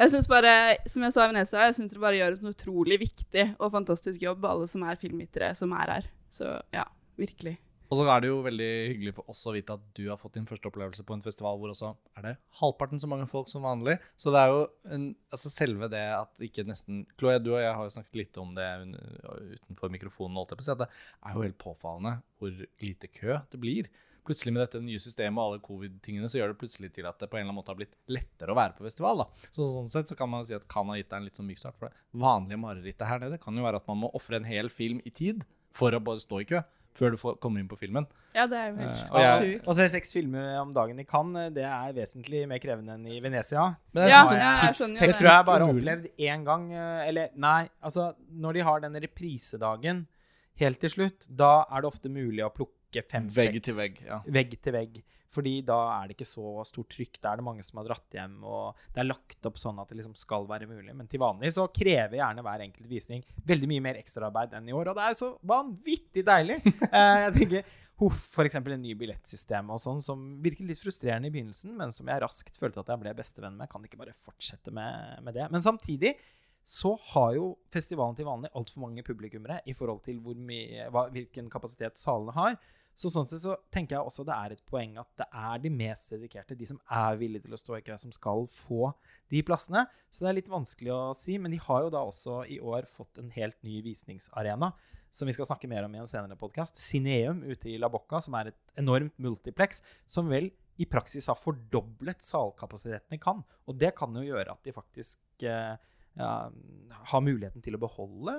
Jeg 0.01 0.11
synes 0.14 0.29
bare, 0.29 0.77
Som 0.87 1.03
jeg 1.03 1.12
sa 1.12 1.25
i 1.25 1.33
Venezia, 1.33 1.64
jeg 1.66 1.75
syns 1.75 1.93
dere 1.93 2.01
bare 2.01 2.16
gjør 2.16 2.38
en 2.38 2.53
utrolig 2.55 3.01
viktig 3.01 3.57
og 3.59 3.73
fantastisk 3.73 4.23
jobb, 4.23 4.45
alle 4.45 4.66
som 4.66 4.83
er 4.83 4.97
filmvitere 4.97 5.55
som 5.55 5.73
er 5.73 5.90
her. 5.90 6.07
Så 6.31 6.61
ja, 6.73 6.85
virkelig. 7.16 7.59
Og 7.90 7.98
så 7.98 8.05
er 8.07 8.22
det 8.22 8.29
jo 8.31 8.42
veldig 8.44 8.68
hyggelig 8.92 9.12
for 9.16 9.33
oss 9.33 9.40
å 9.50 9.53
vite 9.55 9.74
at 9.74 9.87
du 9.98 10.05
har 10.07 10.18
fått 10.20 10.37
din 10.38 10.46
første 10.46 10.68
opplevelse 10.70 11.03
på 11.07 11.14
en 11.16 11.24
festival 11.24 11.57
hvor 11.59 11.72
også 11.72 11.88
er 12.20 12.26
det 12.29 12.35
halvparten 12.61 13.03
så 13.03 13.09
mange 13.11 13.26
folk 13.31 13.50
som 13.50 13.66
vanlig. 13.66 13.96
Så 14.14 14.31
det 14.31 14.44
er 14.44 14.53
jo 14.53 14.61
en, 14.94 15.09
altså 15.35 15.50
selve 15.50 15.88
det 15.90 16.05
at 16.14 16.44
ikke 16.46 16.68
nesten 16.68 17.03
Chloé, 17.18 17.40
du 17.42 17.50
og 17.57 17.59
jeg 17.59 17.74
har 17.74 17.88
jo 17.88 17.96
snakket 17.96 18.20
litt 18.20 18.38
om 18.38 18.55
det 18.55 18.68
utenfor 19.57 19.90
mikrofonen, 19.90 20.38
holdt 20.38 20.55
jeg 20.55 20.61
på 20.61 20.66
å 20.66 20.68
si, 20.68 20.76
at 20.76 20.85
det 20.85 20.88
er 20.92 21.35
jo 21.35 21.44
helt 21.48 21.59
påfallende 21.66 22.14
hvor 22.38 22.62
lite 22.87 23.11
kø 23.11 23.40
det 23.50 23.61
blir. 23.66 23.90
Plutselig 24.31 24.55
med 24.55 24.62
dette 24.62 24.85
nye 24.85 25.03
systemet 25.03 25.40
og 25.40 25.48
alle 25.48 25.62
covid-tingene 25.64 26.31
så 26.31 26.38
gjør 26.38 26.53
det 26.53 26.61
plutselig 26.61 26.92
til 26.94 27.11
at 27.11 27.18
det 27.18 27.26
på 27.26 27.40
en 27.40 27.42
eller 27.42 27.50
annen 27.50 27.59
måte 27.59 27.72
har 27.74 27.81
blitt 27.81 27.96
lettere 28.12 28.55
å 28.55 28.59
være 28.59 28.76
på 28.79 28.87
festival. 28.87 29.24
da. 29.24 29.46
Så 29.50 29.66
sånn 29.66 29.90
sett 29.90 30.12
så 30.12 30.14
kan 30.18 30.31
man 30.31 30.46
si 30.46 30.55
at 30.55 30.68
kan 30.70 30.87
ha 30.92 30.98
gitt 31.00 31.11
deg 31.11 31.18
en 31.18 31.26
litt 31.26 31.40
sånn 31.40 31.50
myk 31.50 31.59
start. 31.59 31.81
For 31.81 31.90
det 31.90 32.22
vanlige 32.22 32.61
marerittet 32.61 33.09
her 33.11 33.24
nede 33.24 33.40
kan 33.42 33.59
jo 33.59 33.66
være 33.66 33.81
at 33.83 33.88
man 33.90 34.05
må 34.05 34.12
ofre 34.14 34.38
en 34.38 34.46
hel 34.46 34.70
film 34.70 35.03
i 35.03 35.11
tid 35.11 35.42
for 35.74 35.94
å 35.94 36.03
bare 36.05 36.22
stå 36.22 36.44
i 36.44 36.46
kø 36.53 36.61
før 36.96 37.14
du 37.14 37.16
får, 37.20 37.37
kommer 37.42 37.62
inn 37.62 37.68
på 37.70 37.79
filmen. 37.79 38.07
Ja, 38.35 38.44
det 38.50 38.59
er 38.59 38.68
jo 38.70 38.76
helt 38.81 39.03
uh, 39.03 39.12
og 39.14 39.20
jeg-. 39.24 39.61
Å 39.66 39.74
se 39.79 39.87
seks 39.92 40.12
filmer 40.14 40.57
om 40.61 40.72
dagen 40.74 40.98
i 41.03 41.07
Cannes, 41.09 41.53
det 41.55 41.64
er 41.66 41.92
vesentlig 41.96 42.44
mer 42.50 42.59
krevende 42.62 42.94
enn 42.98 43.07
i 43.11 43.20
Venezia. 43.22 43.68
Men 43.92 44.03
det 44.03 44.09
er 44.09 44.14
Ja, 44.14 44.22
sånn 44.26 44.40
ja, 44.40 44.50
jeg 44.55 45.12
Det 45.12 45.18
tror 45.18 45.31
jeg 45.31 45.46
bare 45.50 45.66
har 45.66 45.74
opplevd 45.74 46.09
én 46.31 46.44
gang. 46.46 46.68
eh, 46.72 47.09
Eller 47.09 47.31
nei, 47.35 47.68
altså 47.83 48.12
når 48.31 48.59
de 48.59 48.66
har 48.70 48.81
den 48.87 49.00
reprisedagen 49.07 50.05
helt 50.61 50.81
til 50.83 50.90
slutt, 50.92 51.26
da 51.31 51.64
er 51.70 51.81
det 51.83 51.88
ofte 51.90 52.11
mulig 52.12 52.44
å 52.44 52.50
plukke 52.53 52.74
fem-seks 52.98 53.38
Vegg 53.38 53.62
til 53.62 53.76
vegg. 53.79 54.05
ja. 54.07 54.20
vegg 54.26 54.59
til 54.61 54.74
vegg. 54.76 55.00
Fordi 55.31 55.61
da 55.62 55.76
er 55.94 56.09
det 56.09 56.16
ikke 56.16 56.26
så 56.26 56.64
stort 56.66 56.90
trykk. 56.90 57.20
Da 57.22 57.31
er 57.31 57.38
det 57.38 57.46
mange 57.46 57.62
som 57.62 57.79
har 57.79 57.87
dratt 57.87 58.16
hjem, 58.16 58.40
og 58.42 58.81
det 58.90 59.03
er 59.03 59.07
lagt 59.07 59.46
opp 59.46 59.61
sånn 59.62 59.79
at 59.79 59.90
det 59.92 60.00
liksom 60.00 60.16
skal 60.18 60.48
være 60.50 60.66
mulig. 60.66 60.90
Men 60.96 61.07
til 61.11 61.22
vanlig 61.22 61.53
så 61.55 61.68
krever 61.70 62.18
gjerne 62.18 62.42
hver 62.42 62.64
enkelt 62.66 62.90
visning 62.90 63.22
veldig 63.46 63.68
mye 63.70 63.85
mer 63.85 64.00
ekstraarbeid 64.00 64.57
enn 64.59 64.72
i 64.72 64.74
år, 64.74 64.90
og 64.90 64.98
det 64.98 65.05
er 65.07 65.20
så 65.20 65.35
vanvittig 65.46 66.26
deilig! 66.26 66.59
Eh, 66.90 67.16
jeg 67.22 67.33
tenker 67.37 67.68
Huff, 68.00 68.22
for 68.33 68.48
eksempel 68.48 68.72
en 68.74 68.81
ny 68.83 68.94
billettsystem 68.98 69.68
og 69.70 69.79
sånn, 69.83 70.00
som 70.03 70.22
virket 70.42 70.66
litt 70.66 70.81
frustrerende 70.81 71.29
i 71.29 71.33
begynnelsen, 71.35 71.74
men 71.76 71.92
som 71.94 72.09
jeg 72.09 72.22
raskt 72.24 72.57
følte 72.59 72.81
at 72.81 72.90
jeg 72.90 73.03
ble 73.03 73.12
bestevenn 73.14 73.59
med. 73.59 73.68
Kan 73.70 73.85
ikke 73.85 74.00
bare 74.00 74.16
fortsette 74.16 74.72
med, 74.74 75.20
med 75.26 75.37
det. 75.37 75.46
Men 75.53 75.62
samtidig 75.62 76.14
så 76.66 76.94
har 77.12 77.35
jo 77.37 77.53
festivalen 77.72 78.16
til 78.16 78.26
vanlig 78.29 78.50
altfor 78.57 78.83
mange 78.87 79.05
publikummere 79.07 79.61
i 79.68 79.76
forhold 79.76 80.03
til 80.07 80.18
hvor 80.24 80.37
mye, 80.37 80.88
hva, 80.92 81.07
hvilken 81.12 81.53
kapasitet 81.53 82.00
salene 82.00 82.35
har. 82.37 82.57
Så 83.00 83.08
sånn 83.08 83.28
sett 83.30 83.40
så 83.40 83.54
tenker 83.72 83.96
jeg 83.96 84.04
også 84.04 84.26
det 84.28 84.34
er 84.36 84.52
et 84.52 84.62
poeng 84.68 84.98
at 85.00 85.08
det 85.16 85.26
er 85.32 85.62
de 85.62 85.70
mest 85.72 86.12
dedikerte, 86.12 86.56
de 86.58 86.68
som 86.68 86.80
er 86.92 87.16
villige 87.20 87.46
til 87.46 87.56
å 87.56 87.60
stå 87.60 87.78
i 87.78 87.84
kø, 87.86 87.96
som 87.96 88.12
skal 88.12 88.44
få 88.52 88.90
de 89.32 89.40
plassene. 89.46 89.86
Så 90.12 90.26
det 90.26 90.30
er 90.30 90.36
litt 90.42 90.52
vanskelig 90.52 90.92
å 90.92 91.00
si, 91.16 91.38
men 91.40 91.54
de 91.54 91.62
har 91.64 91.86
jo 91.86 91.92
da 91.94 92.04
også 92.04 92.42
i 92.52 92.58
år 92.60 92.88
fått 92.90 93.22
en 93.22 93.32
helt 93.32 93.56
ny 93.64 93.80
visningsarena, 93.86 94.74
som 95.10 95.30
vi 95.30 95.34
skal 95.34 95.48
snakke 95.48 95.70
mer 95.70 95.88
om 95.88 95.96
i 95.96 96.02
en 96.02 96.10
senere 96.10 96.36
podkast. 96.38 96.76
Cineum 96.78 97.40
ute 97.48 97.72
i 97.72 97.78
La 97.80 97.88
Bocca, 97.90 98.20
som 98.20 98.36
er 98.36 98.52
et 98.52 98.60
enormt 98.82 99.16
multiplex, 99.22 99.80
som 100.04 100.28
vel 100.30 100.52
i 100.80 100.86
praksis 100.88 101.28
har 101.32 101.40
fordoblet 101.40 102.20
salkapasiteten 102.24 103.16
i 103.16 103.20
Cannes. 103.20 103.48
Og 103.64 103.80
det 103.80 103.94
kan 103.96 104.12
jo 104.16 104.28
gjøre 104.28 104.52
at 104.52 104.68
de 104.68 104.76
faktisk 104.76 105.48
eh, 105.48 105.74
ja, 106.18 106.30
har 107.12 107.24
muligheten 107.24 107.62
til 107.64 107.76
å 107.76 107.82
beholde 107.82 108.34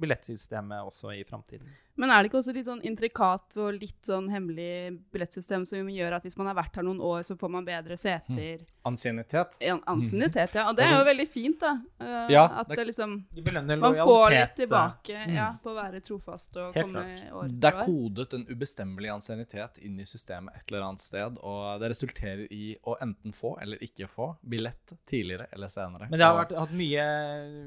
billettsystemet 0.00 0.86
også 0.88 1.14
i 1.16 1.24
framtiden. 1.28 1.68
Men 2.00 2.10
er 2.10 2.22
det 2.22 2.30
ikke 2.30 2.40
også 2.40 2.54
litt 2.56 2.68
sånn 2.68 2.80
intrikat 2.88 3.56
og 3.60 3.76
litt 3.76 4.08
sånn 4.08 4.30
hemmelig 4.32 4.70
billettsystem 5.12 5.66
som 5.68 5.88
gjør 5.92 6.16
at 6.16 6.24
hvis 6.24 6.38
man 6.40 6.48
har 6.48 6.56
vært 6.56 6.78
her 6.80 6.86
noen 6.86 7.02
år, 7.04 7.20
så 7.26 7.36
får 7.36 7.52
man 7.52 7.66
bedre 7.66 7.98
seter? 8.00 8.62
Ansiennitet. 8.88 9.58
En 9.68 9.82
Ansiennitet, 9.90 10.56
ja. 10.56 10.64
Og 10.70 10.78
det 10.78 10.86
er 10.86 10.94
jo 10.96 11.04
veldig 11.10 11.26
fint, 11.28 11.58
da. 11.60 11.74
Uh, 12.00 12.30
Ja, 12.30 12.46
at 12.62 12.68
det- 12.68 12.78
det 12.80 12.86
liksom 12.86 13.26
De 13.34 13.76
Man 13.76 13.94
får 13.94 14.30
litt 14.30 14.56
tilbake 14.56 15.26
mm. 15.26 15.34
ja, 15.34 15.50
på 15.62 15.70
å 15.70 15.76
være 15.76 16.00
trofast 16.00 16.56
og 16.56 16.74
Helt 16.74 16.86
komme 16.86 17.04
klart. 17.04 17.32
år 17.32 17.60
Det 17.60 17.72
er 17.72 17.84
kodet 17.84 18.34
en 18.34 18.46
ubestemmelig 18.48 19.10
ansiennitet 19.10 19.78
inn 19.84 20.00
i 20.00 20.04
systemet 20.04 20.56
et 20.56 20.72
eller 20.72 20.86
annet 20.86 21.00
sted, 21.00 21.38
og 21.42 21.80
det 21.80 21.90
resulterer 21.92 22.46
i 22.50 22.76
å 22.86 22.96
enten 23.00 23.32
få 23.36 23.58
eller 23.60 23.76
ikke 23.84 24.08
få 24.08 24.36
billett 24.40 24.96
tidligere 25.06 25.48
eller 25.52 25.68
senere. 25.68 26.08
Men 26.08 26.18
det 26.18 26.26
har 26.26 26.36
vært, 26.44 26.56
hatt 26.56 26.72
mye 26.72 27.06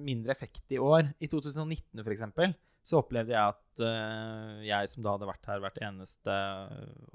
mindre 0.02 0.32
effekt 0.32 0.72
i 0.72 0.80
år. 0.82 1.14
I 1.20 1.28
2019 1.28 2.02
f.eks. 2.02 2.56
så 2.84 3.00
opplevde 3.00 3.36
jeg 3.36 3.54
at 3.54 3.84
uh, 3.84 4.64
jeg 4.66 4.90
som 4.92 5.06
da 5.06 5.16
hadde 5.16 5.30
vært 5.30 5.52
her 5.52 5.62
hvert 5.64 5.80
eneste 5.88 6.40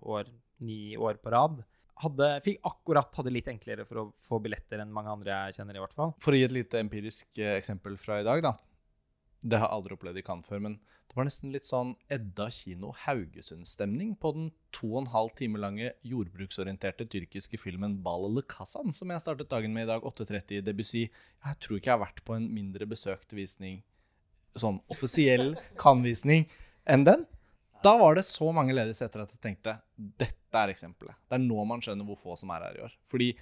år, 0.00 0.30
ni 0.64 0.96
år 0.96 1.20
på 1.22 1.32
rad, 1.34 1.60
hadde, 2.02 2.28
fikk 2.44 2.62
akkurat 2.68 3.18
hadde 3.18 3.34
litt 3.34 3.50
enklere 3.50 3.86
for 3.88 4.02
å 4.02 4.06
få 4.22 4.38
billetter 4.42 4.82
enn 4.82 4.94
mange 4.94 5.12
andre 5.12 5.34
jeg 5.34 5.58
kjenner, 5.58 5.78
i 5.78 5.82
hvert 5.82 5.96
fall. 5.96 6.14
For 6.22 6.34
å 6.34 6.38
gi 6.38 6.46
et 6.46 6.54
lite 6.54 6.80
empirisk 6.82 7.40
eh, 7.42 7.56
eksempel 7.58 7.98
fra 8.00 8.20
i 8.22 8.26
dag, 8.26 8.42
da. 8.44 8.54
Det 9.38 9.58
har 9.58 9.68
jeg 9.68 9.76
aldri 9.76 9.94
opplevd 9.94 10.18
i 10.18 10.24
Cannes 10.26 10.46
før, 10.46 10.62
men 10.64 10.78
det 11.08 11.16
var 11.16 11.26
nesten 11.28 11.52
litt 11.54 11.66
sånn 11.68 11.92
Edda 12.12 12.48
kino 12.52 12.90
Haugesund-stemning 13.04 14.16
på 14.20 14.32
den 14.34 14.48
to 14.74 14.90
og 14.90 15.04
en 15.04 15.12
halv 15.12 15.30
time 15.38 15.60
lange 15.62 15.92
jordbruksorienterte 16.06 17.06
tyrkiske 17.10 17.60
filmen 17.60 17.96
Bale 18.04 18.28
le 18.34 18.42
Kazan, 18.50 18.92
som 18.94 19.14
jeg 19.14 19.22
startet 19.22 19.50
dagen 19.52 19.72
med 19.74 19.86
i 19.86 19.90
dag, 19.92 20.04
8.30 20.04 20.58
i 20.58 20.64
Debussy. 20.66 21.04
Jeg 21.46 21.60
tror 21.62 21.78
ikke 21.78 21.92
jeg 21.92 21.96
har 21.96 22.04
vært 22.04 22.24
på 22.26 22.36
en 22.36 22.50
mindre 22.52 22.88
besøkt 22.90 23.32
visning, 23.36 23.80
sånn 24.62 24.80
offisiell 24.92 25.52
Cannes-visning, 25.80 26.46
enn 26.88 27.04
den. 27.06 27.24
Da 27.84 27.94
var 28.00 28.18
det 28.18 28.24
så 28.26 28.50
mange 28.54 28.74
ledige 28.74 28.96
seter 28.98 29.22
at 29.22 29.30
jeg 29.36 29.40
tenkte 29.44 29.76
dette 29.96 30.58
er 30.58 30.72
eksempelet. 30.72 31.14
Det 31.28 31.38
er 31.38 31.44
nå 31.44 31.62
man 31.68 31.82
skjønner 31.84 32.06
hvor 32.08 32.18
få 32.18 32.36
som 32.40 32.50
er 32.54 32.64
her 32.66 32.78
i 32.80 32.84
år. 32.88 32.94
Fordi 33.10 33.32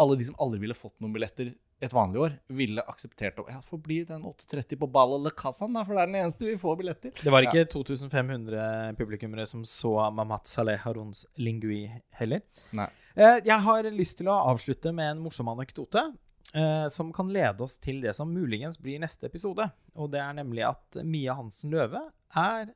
alle 0.00 0.16
de 0.18 0.26
som 0.28 0.36
aldri 0.42 0.62
ville 0.62 0.76
fått 0.76 0.96
noen 1.02 1.12
billetter 1.14 1.52
et 1.84 1.92
vanlig 1.92 2.20
år, 2.24 2.34
ville 2.56 2.80
akseptert 2.88 3.36
å 3.42 3.44
ja, 3.52 3.58
få 3.60 3.76
bli 3.84 3.98
den 4.08 4.22
8.30 4.24 4.78
på 4.80 4.86
bala 4.88 5.28
casan 5.36 5.74
da, 5.76 5.82
for 5.84 5.92
det 5.92 6.06
er 6.06 6.08
den 6.08 6.18
eneste 6.22 6.46
vi 6.48 6.54
får 6.60 6.78
billetter. 6.80 7.12
Det 7.20 7.32
var 7.34 7.44
ikke 7.44 7.66
2500 7.68 8.94
publikummere 8.96 9.44
som 9.48 9.64
så 9.68 9.92
Mamat 10.16 10.48
Saleh 10.48 10.80
Harons 10.86 11.26
Lingui 11.36 11.82
heller. 12.16 12.40
Nei. 12.76 12.88
Eh, 13.12 13.42
Jeg 13.44 13.60
har 13.68 13.90
lyst 13.92 14.16
til 14.22 14.30
å 14.32 14.38
avslutte 14.54 14.92
med 14.96 15.10
en 15.18 15.20
morsom 15.26 15.52
anekdote. 15.52 16.06
Eh, 16.54 16.86
Som 16.92 17.12
kan 17.12 17.30
lede 17.32 17.64
oss 17.64 17.78
til 17.82 18.00
det 18.04 18.14
som 18.16 18.32
muligens 18.32 18.78
blir 18.82 19.00
neste 19.02 19.30
episode. 19.30 19.68
Og 19.94 20.10
det 20.12 20.22
er 20.22 20.36
nemlig 20.38 20.66
at 20.68 21.00
Mia 21.04 21.36
Hansen 21.38 21.74
Løve 21.74 22.02
er 22.36 22.72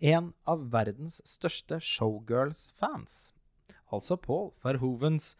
en 0.00 0.32
av 0.48 0.64
verdens 0.72 1.20
største 1.28 1.80
showgirls-fans. 1.84 3.32
Altså 3.92 4.16
Paul 4.16 4.52
Verhovens 4.64 5.34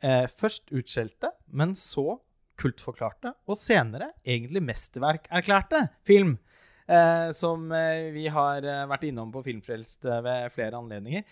eh, 0.00 0.26
først 0.30 0.70
utskjelte, 0.72 1.32
men 1.46 1.74
så 1.76 2.20
kultforklarte, 2.60 3.34
og 3.48 3.56
senere 3.56 4.12
egentlig 4.24 4.62
mesterverkerklærte 4.64 5.86
film. 6.06 6.36
Eh, 6.90 7.30
som 7.36 7.70
eh, 7.72 8.10
vi 8.14 8.26
har 8.32 8.64
eh, 8.66 8.86
vært 8.90 9.06
innom 9.06 9.30
på 9.30 9.44
Filmfrelst 9.46 10.08
ved 10.24 10.50
flere 10.50 10.80
anledninger. 10.80 11.22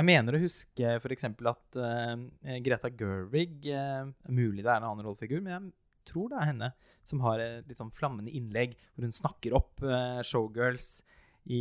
Jeg 0.00 0.06
mener 0.08 0.32
å 0.32 0.40
huske 0.40 0.94
f.eks. 0.96 1.26
at 1.28 1.76
uh, 1.76 2.14
Greta 2.64 2.88
Gerwig 2.88 3.66
uh, 3.68 4.08
Mulig 4.32 4.62
det 4.62 4.70
er 4.70 4.78
en 4.78 4.86
annen 4.88 5.04
rollefigur, 5.04 5.42
men 5.44 5.52
jeg 5.52 6.08
tror 6.08 6.30
det 6.30 6.38
er 6.40 6.48
henne 6.48 6.70
som 7.04 7.20
har 7.26 7.42
et 7.44 7.68
litt 7.68 7.76
sånn 7.76 7.92
flammende 7.92 8.32
innlegg 8.32 8.78
hvor 8.94 9.04
hun 9.04 9.12
snakker 9.12 9.58
opp 9.58 9.84
uh, 9.84 10.22
showgirls 10.24 11.02
i, 11.52 11.60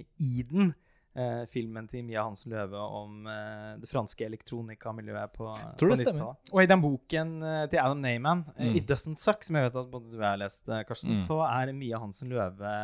i 0.00 0.46
den. 0.48 0.72
Eh, 1.16 1.44
filmen 1.50 1.86
til 1.88 2.04
Mia 2.04 2.22
Hansen 2.26 2.50
Løve 2.52 2.78
om 2.78 3.26
eh, 3.30 3.76
det 3.80 3.88
franske 3.90 4.26
elektronikamiljøet 4.26 5.32
på, 5.36 5.48
Tror 5.78 5.90
på 5.90 5.96
det 5.96 5.98
stemmer. 6.06 6.20
90-tallet. 6.34 6.52
Og 6.52 6.62
i 6.62 6.66
den 6.70 6.82
boken 6.84 7.32
eh, 7.42 7.66
til 7.72 7.78
Adam 7.82 8.00
Neyman, 8.02 8.44
eh, 8.56 8.64
Mm. 8.64 8.74
'It 8.76 8.86
Doesn't 8.90 9.18
Suck', 9.22 9.44
som 9.44 9.56
jeg 9.56 9.68
vet 9.70 9.76
at 9.80 9.90
både 9.90 10.10
du 10.10 10.16
og 10.16 10.22
jeg 10.22 10.30
har 10.30 10.36
lest, 10.42 10.68
eh, 10.68 10.82
Karsten, 10.84 11.12
Mm. 11.14 11.18
så 11.26 11.38
er 11.46 11.72
Mia 11.72 11.98
Hansen 11.98 12.28
Løve 12.30 12.74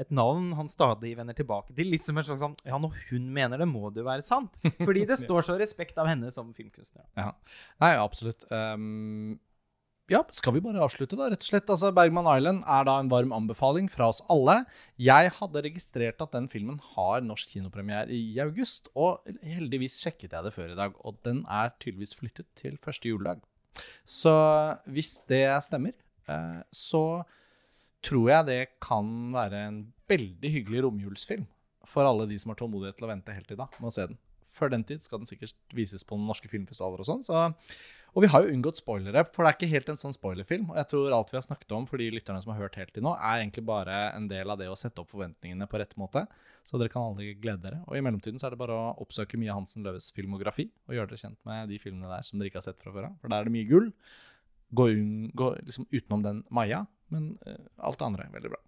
et 0.00 0.10
navn 0.10 0.52
han 0.54 0.68
stadig 0.68 1.16
vender 1.16 1.34
tilbake 1.34 1.74
til. 1.74 1.86
Litt 1.90 2.04
som 2.04 2.16
en 2.18 2.24
slags 2.24 2.40
sånn 2.40 2.56
Ja, 2.64 2.78
når 2.78 2.92
hun 3.10 3.32
mener 3.32 3.58
det, 3.58 3.68
må 3.68 3.92
det 3.92 4.02
jo 4.04 4.08
være 4.08 4.22
sant. 4.22 4.50
Fordi 4.86 5.06
det 5.06 5.18
står 5.18 5.42
så 5.42 5.58
respekt 5.58 5.96
av 5.98 6.06
henne 6.06 6.30
som 6.32 6.52
filmkunstner. 6.54 7.04
Nei, 7.80 7.96
absolutt. 7.96 8.44
Ehm, 8.50 9.38
ja, 10.10 10.20
skal 10.34 10.56
vi 10.56 10.62
bare 10.64 10.82
avslutte, 10.82 11.16
da, 11.18 11.28
rett 11.30 11.44
og 11.44 11.48
slett. 11.48 11.70
Altså, 11.70 11.92
Bergman 11.94 12.26
Island 12.26 12.64
er 12.66 12.86
da 12.88 12.96
en 13.00 13.10
varm 13.12 13.34
anbefaling 13.36 13.86
fra 13.92 14.08
oss 14.10 14.20
alle. 14.32 14.62
Jeg 15.00 15.30
hadde 15.38 15.62
registrert 15.64 16.24
at 16.24 16.34
den 16.34 16.48
filmen 16.52 16.80
har 16.94 17.22
norsk 17.24 17.54
kinopremiere 17.54 18.10
i 18.12 18.34
august, 18.42 18.90
og 18.98 19.22
heldigvis 19.46 20.00
sjekket 20.02 20.34
jeg 20.34 20.48
det 20.48 20.54
før 20.56 20.74
i 20.74 20.78
dag, 20.78 20.98
og 21.06 21.20
den 21.26 21.44
er 21.46 21.72
tydeligvis 21.78 22.16
flyttet 22.18 22.50
til 22.58 22.76
første 22.82 23.08
juledag. 23.12 23.44
Så 24.04 24.34
hvis 24.90 25.20
det 25.30 25.46
stemmer, 25.64 25.94
eh, 26.28 26.60
så 26.74 27.22
tror 28.02 28.28
jeg 28.28 28.48
det 28.50 28.60
kan 28.82 29.06
være 29.32 29.64
en 29.68 29.80
veldig 30.10 30.50
hyggelig 30.58 30.84
romjulsfilm 30.84 31.46
for 31.88 32.06
alle 32.06 32.26
de 32.30 32.36
som 32.38 32.52
har 32.52 32.58
tålmodighet 32.60 32.98
til 32.98 33.06
å 33.06 33.12
vente 33.14 33.34
helt 33.34 33.48
til 33.48 33.58
da 33.58 33.68
med 33.78 33.90
å 33.90 33.94
se 33.94 34.06
den. 34.10 34.18
Før 34.52 34.74
den 34.74 34.84
tid 34.84 35.04
skal 35.04 35.22
den 35.22 35.30
sikkert 35.30 35.56
vises 35.72 36.04
på 36.04 36.18
norske 36.20 36.50
filmfestivaler 36.50 37.00
og 37.00 37.08
sånn. 37.08 37.22
Så, 37.24 37.46
og 38.12 38.24
vi 38.24 38.28
har 38.28 38.44
jo 38.44 38.52
unngått 38.52 38.76
spoilere, 38.76 39.22
for 39.32 39.44
det 39.44 39.50
er 39.50 39.56
ikke 39.56 39.70
helt 39.72 39.88
en 39.88 40.00
sånn 40.00 40.12
spoilerfilm. 40.12 40.66
Og 40.68 40.76
jeg 40.76 40.88
tror 40.90 41.14
alt 41.16 41.30
vi 41.32 41.38
har 41.38 41.44
snakket 41.46 41.72
om 41.72 41.86
for 41.88 42.00
de 42.00 42.10
lytterne 42.12 42.42
som 42.44 42.52
har 42.52 42.66
hørt 42.66 42.76
helt 42.76 42.92
til 42.92 43.04
nå, 43.06 43.14
er 43.16 43.40
egentlig 43.40 43.64
bare 43.68 43.94
en 44.12 44.26
del 44.28 44.52
av 44.52 44.60
det 44.60 44.68
å 44.68 44.76
sette 44.76 45.00
opp 45.00 45.08
forventningene 45.14 45.68
på 45.70 45.80
rett 45.80 45.94
måte. 46.00 46.26
Så 46.68 46.76
dere 46.76 46.92
kan 46.92 47.08
alle 47.08 47.32
glede 47.40 47.64
dere. 47.64 47.80
Og 47.88 47.96
i 47.96 48.02
mellomtiden 48.04 48.40
så 48.40 48.50
er 48.50 48.54
det 48.54 48.60
bare 48.60 48.76
å 48.76 48.90
oppsøke 49.00 49.40
Mia 49.40 49.56
Hansen 49.56 49.86
Løves 49.86 50.10
filmografi 50.12 50.68
og 50.90 50.96
gjøre 50.98 51.14
dere 51.14 51.22
kjent 51.24 51.40
med 51.48 51.72
de 51.72 51.80
filmene 51.80 52.10
der 52.12 52.26
som 52.28 52.36
dere 52.36 52.52
ikke 52.52 52.60
har 52.60 52.68
sett 52.68 52.82
fra 52.84 52.92
før 52.92 53.08
av. 53.08 53.16
For 53.22 53.32
der 53.32 53.40
er 53.40 53.48
det 53.48 53.54
mye 53.56 53.70
gull. 53.70 53.88
Gå, 54.72 54.88
un, 54.92 55.30
gå 55.36 55.48
liksom 55.62 55.88
utenom 55.92 56.24
den 56.24 56.44
Maja, 56.52 56.84
men 57.12 57.32
uh, 57.48 57.56
alt 57.88 58.00
det 58.00 58.08
andre 58.08 58.28
er 58.28 58.36
veldig 58.36 58.52
bra. 58.52 58.60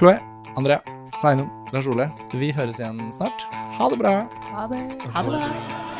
Chloé, 0.00 0.18
Andrea, 0.56 0.80
Sveinung, 1.20 1.48
Lars 1.72 1.88
Ole, 1.88 2.08
vi 2.36 2.52
høres 2.56 2.80
igjen 2.80 3.00
snart. 3.16 3.48
Ha 3.78 3.92
det 3.92 4.00
bra! 4.00 4.18
Ha 4.52 4.68
det. 4.72 4.84
Ha 5.12 5.24
det 5.28 5.34
bra. 5.36 5.91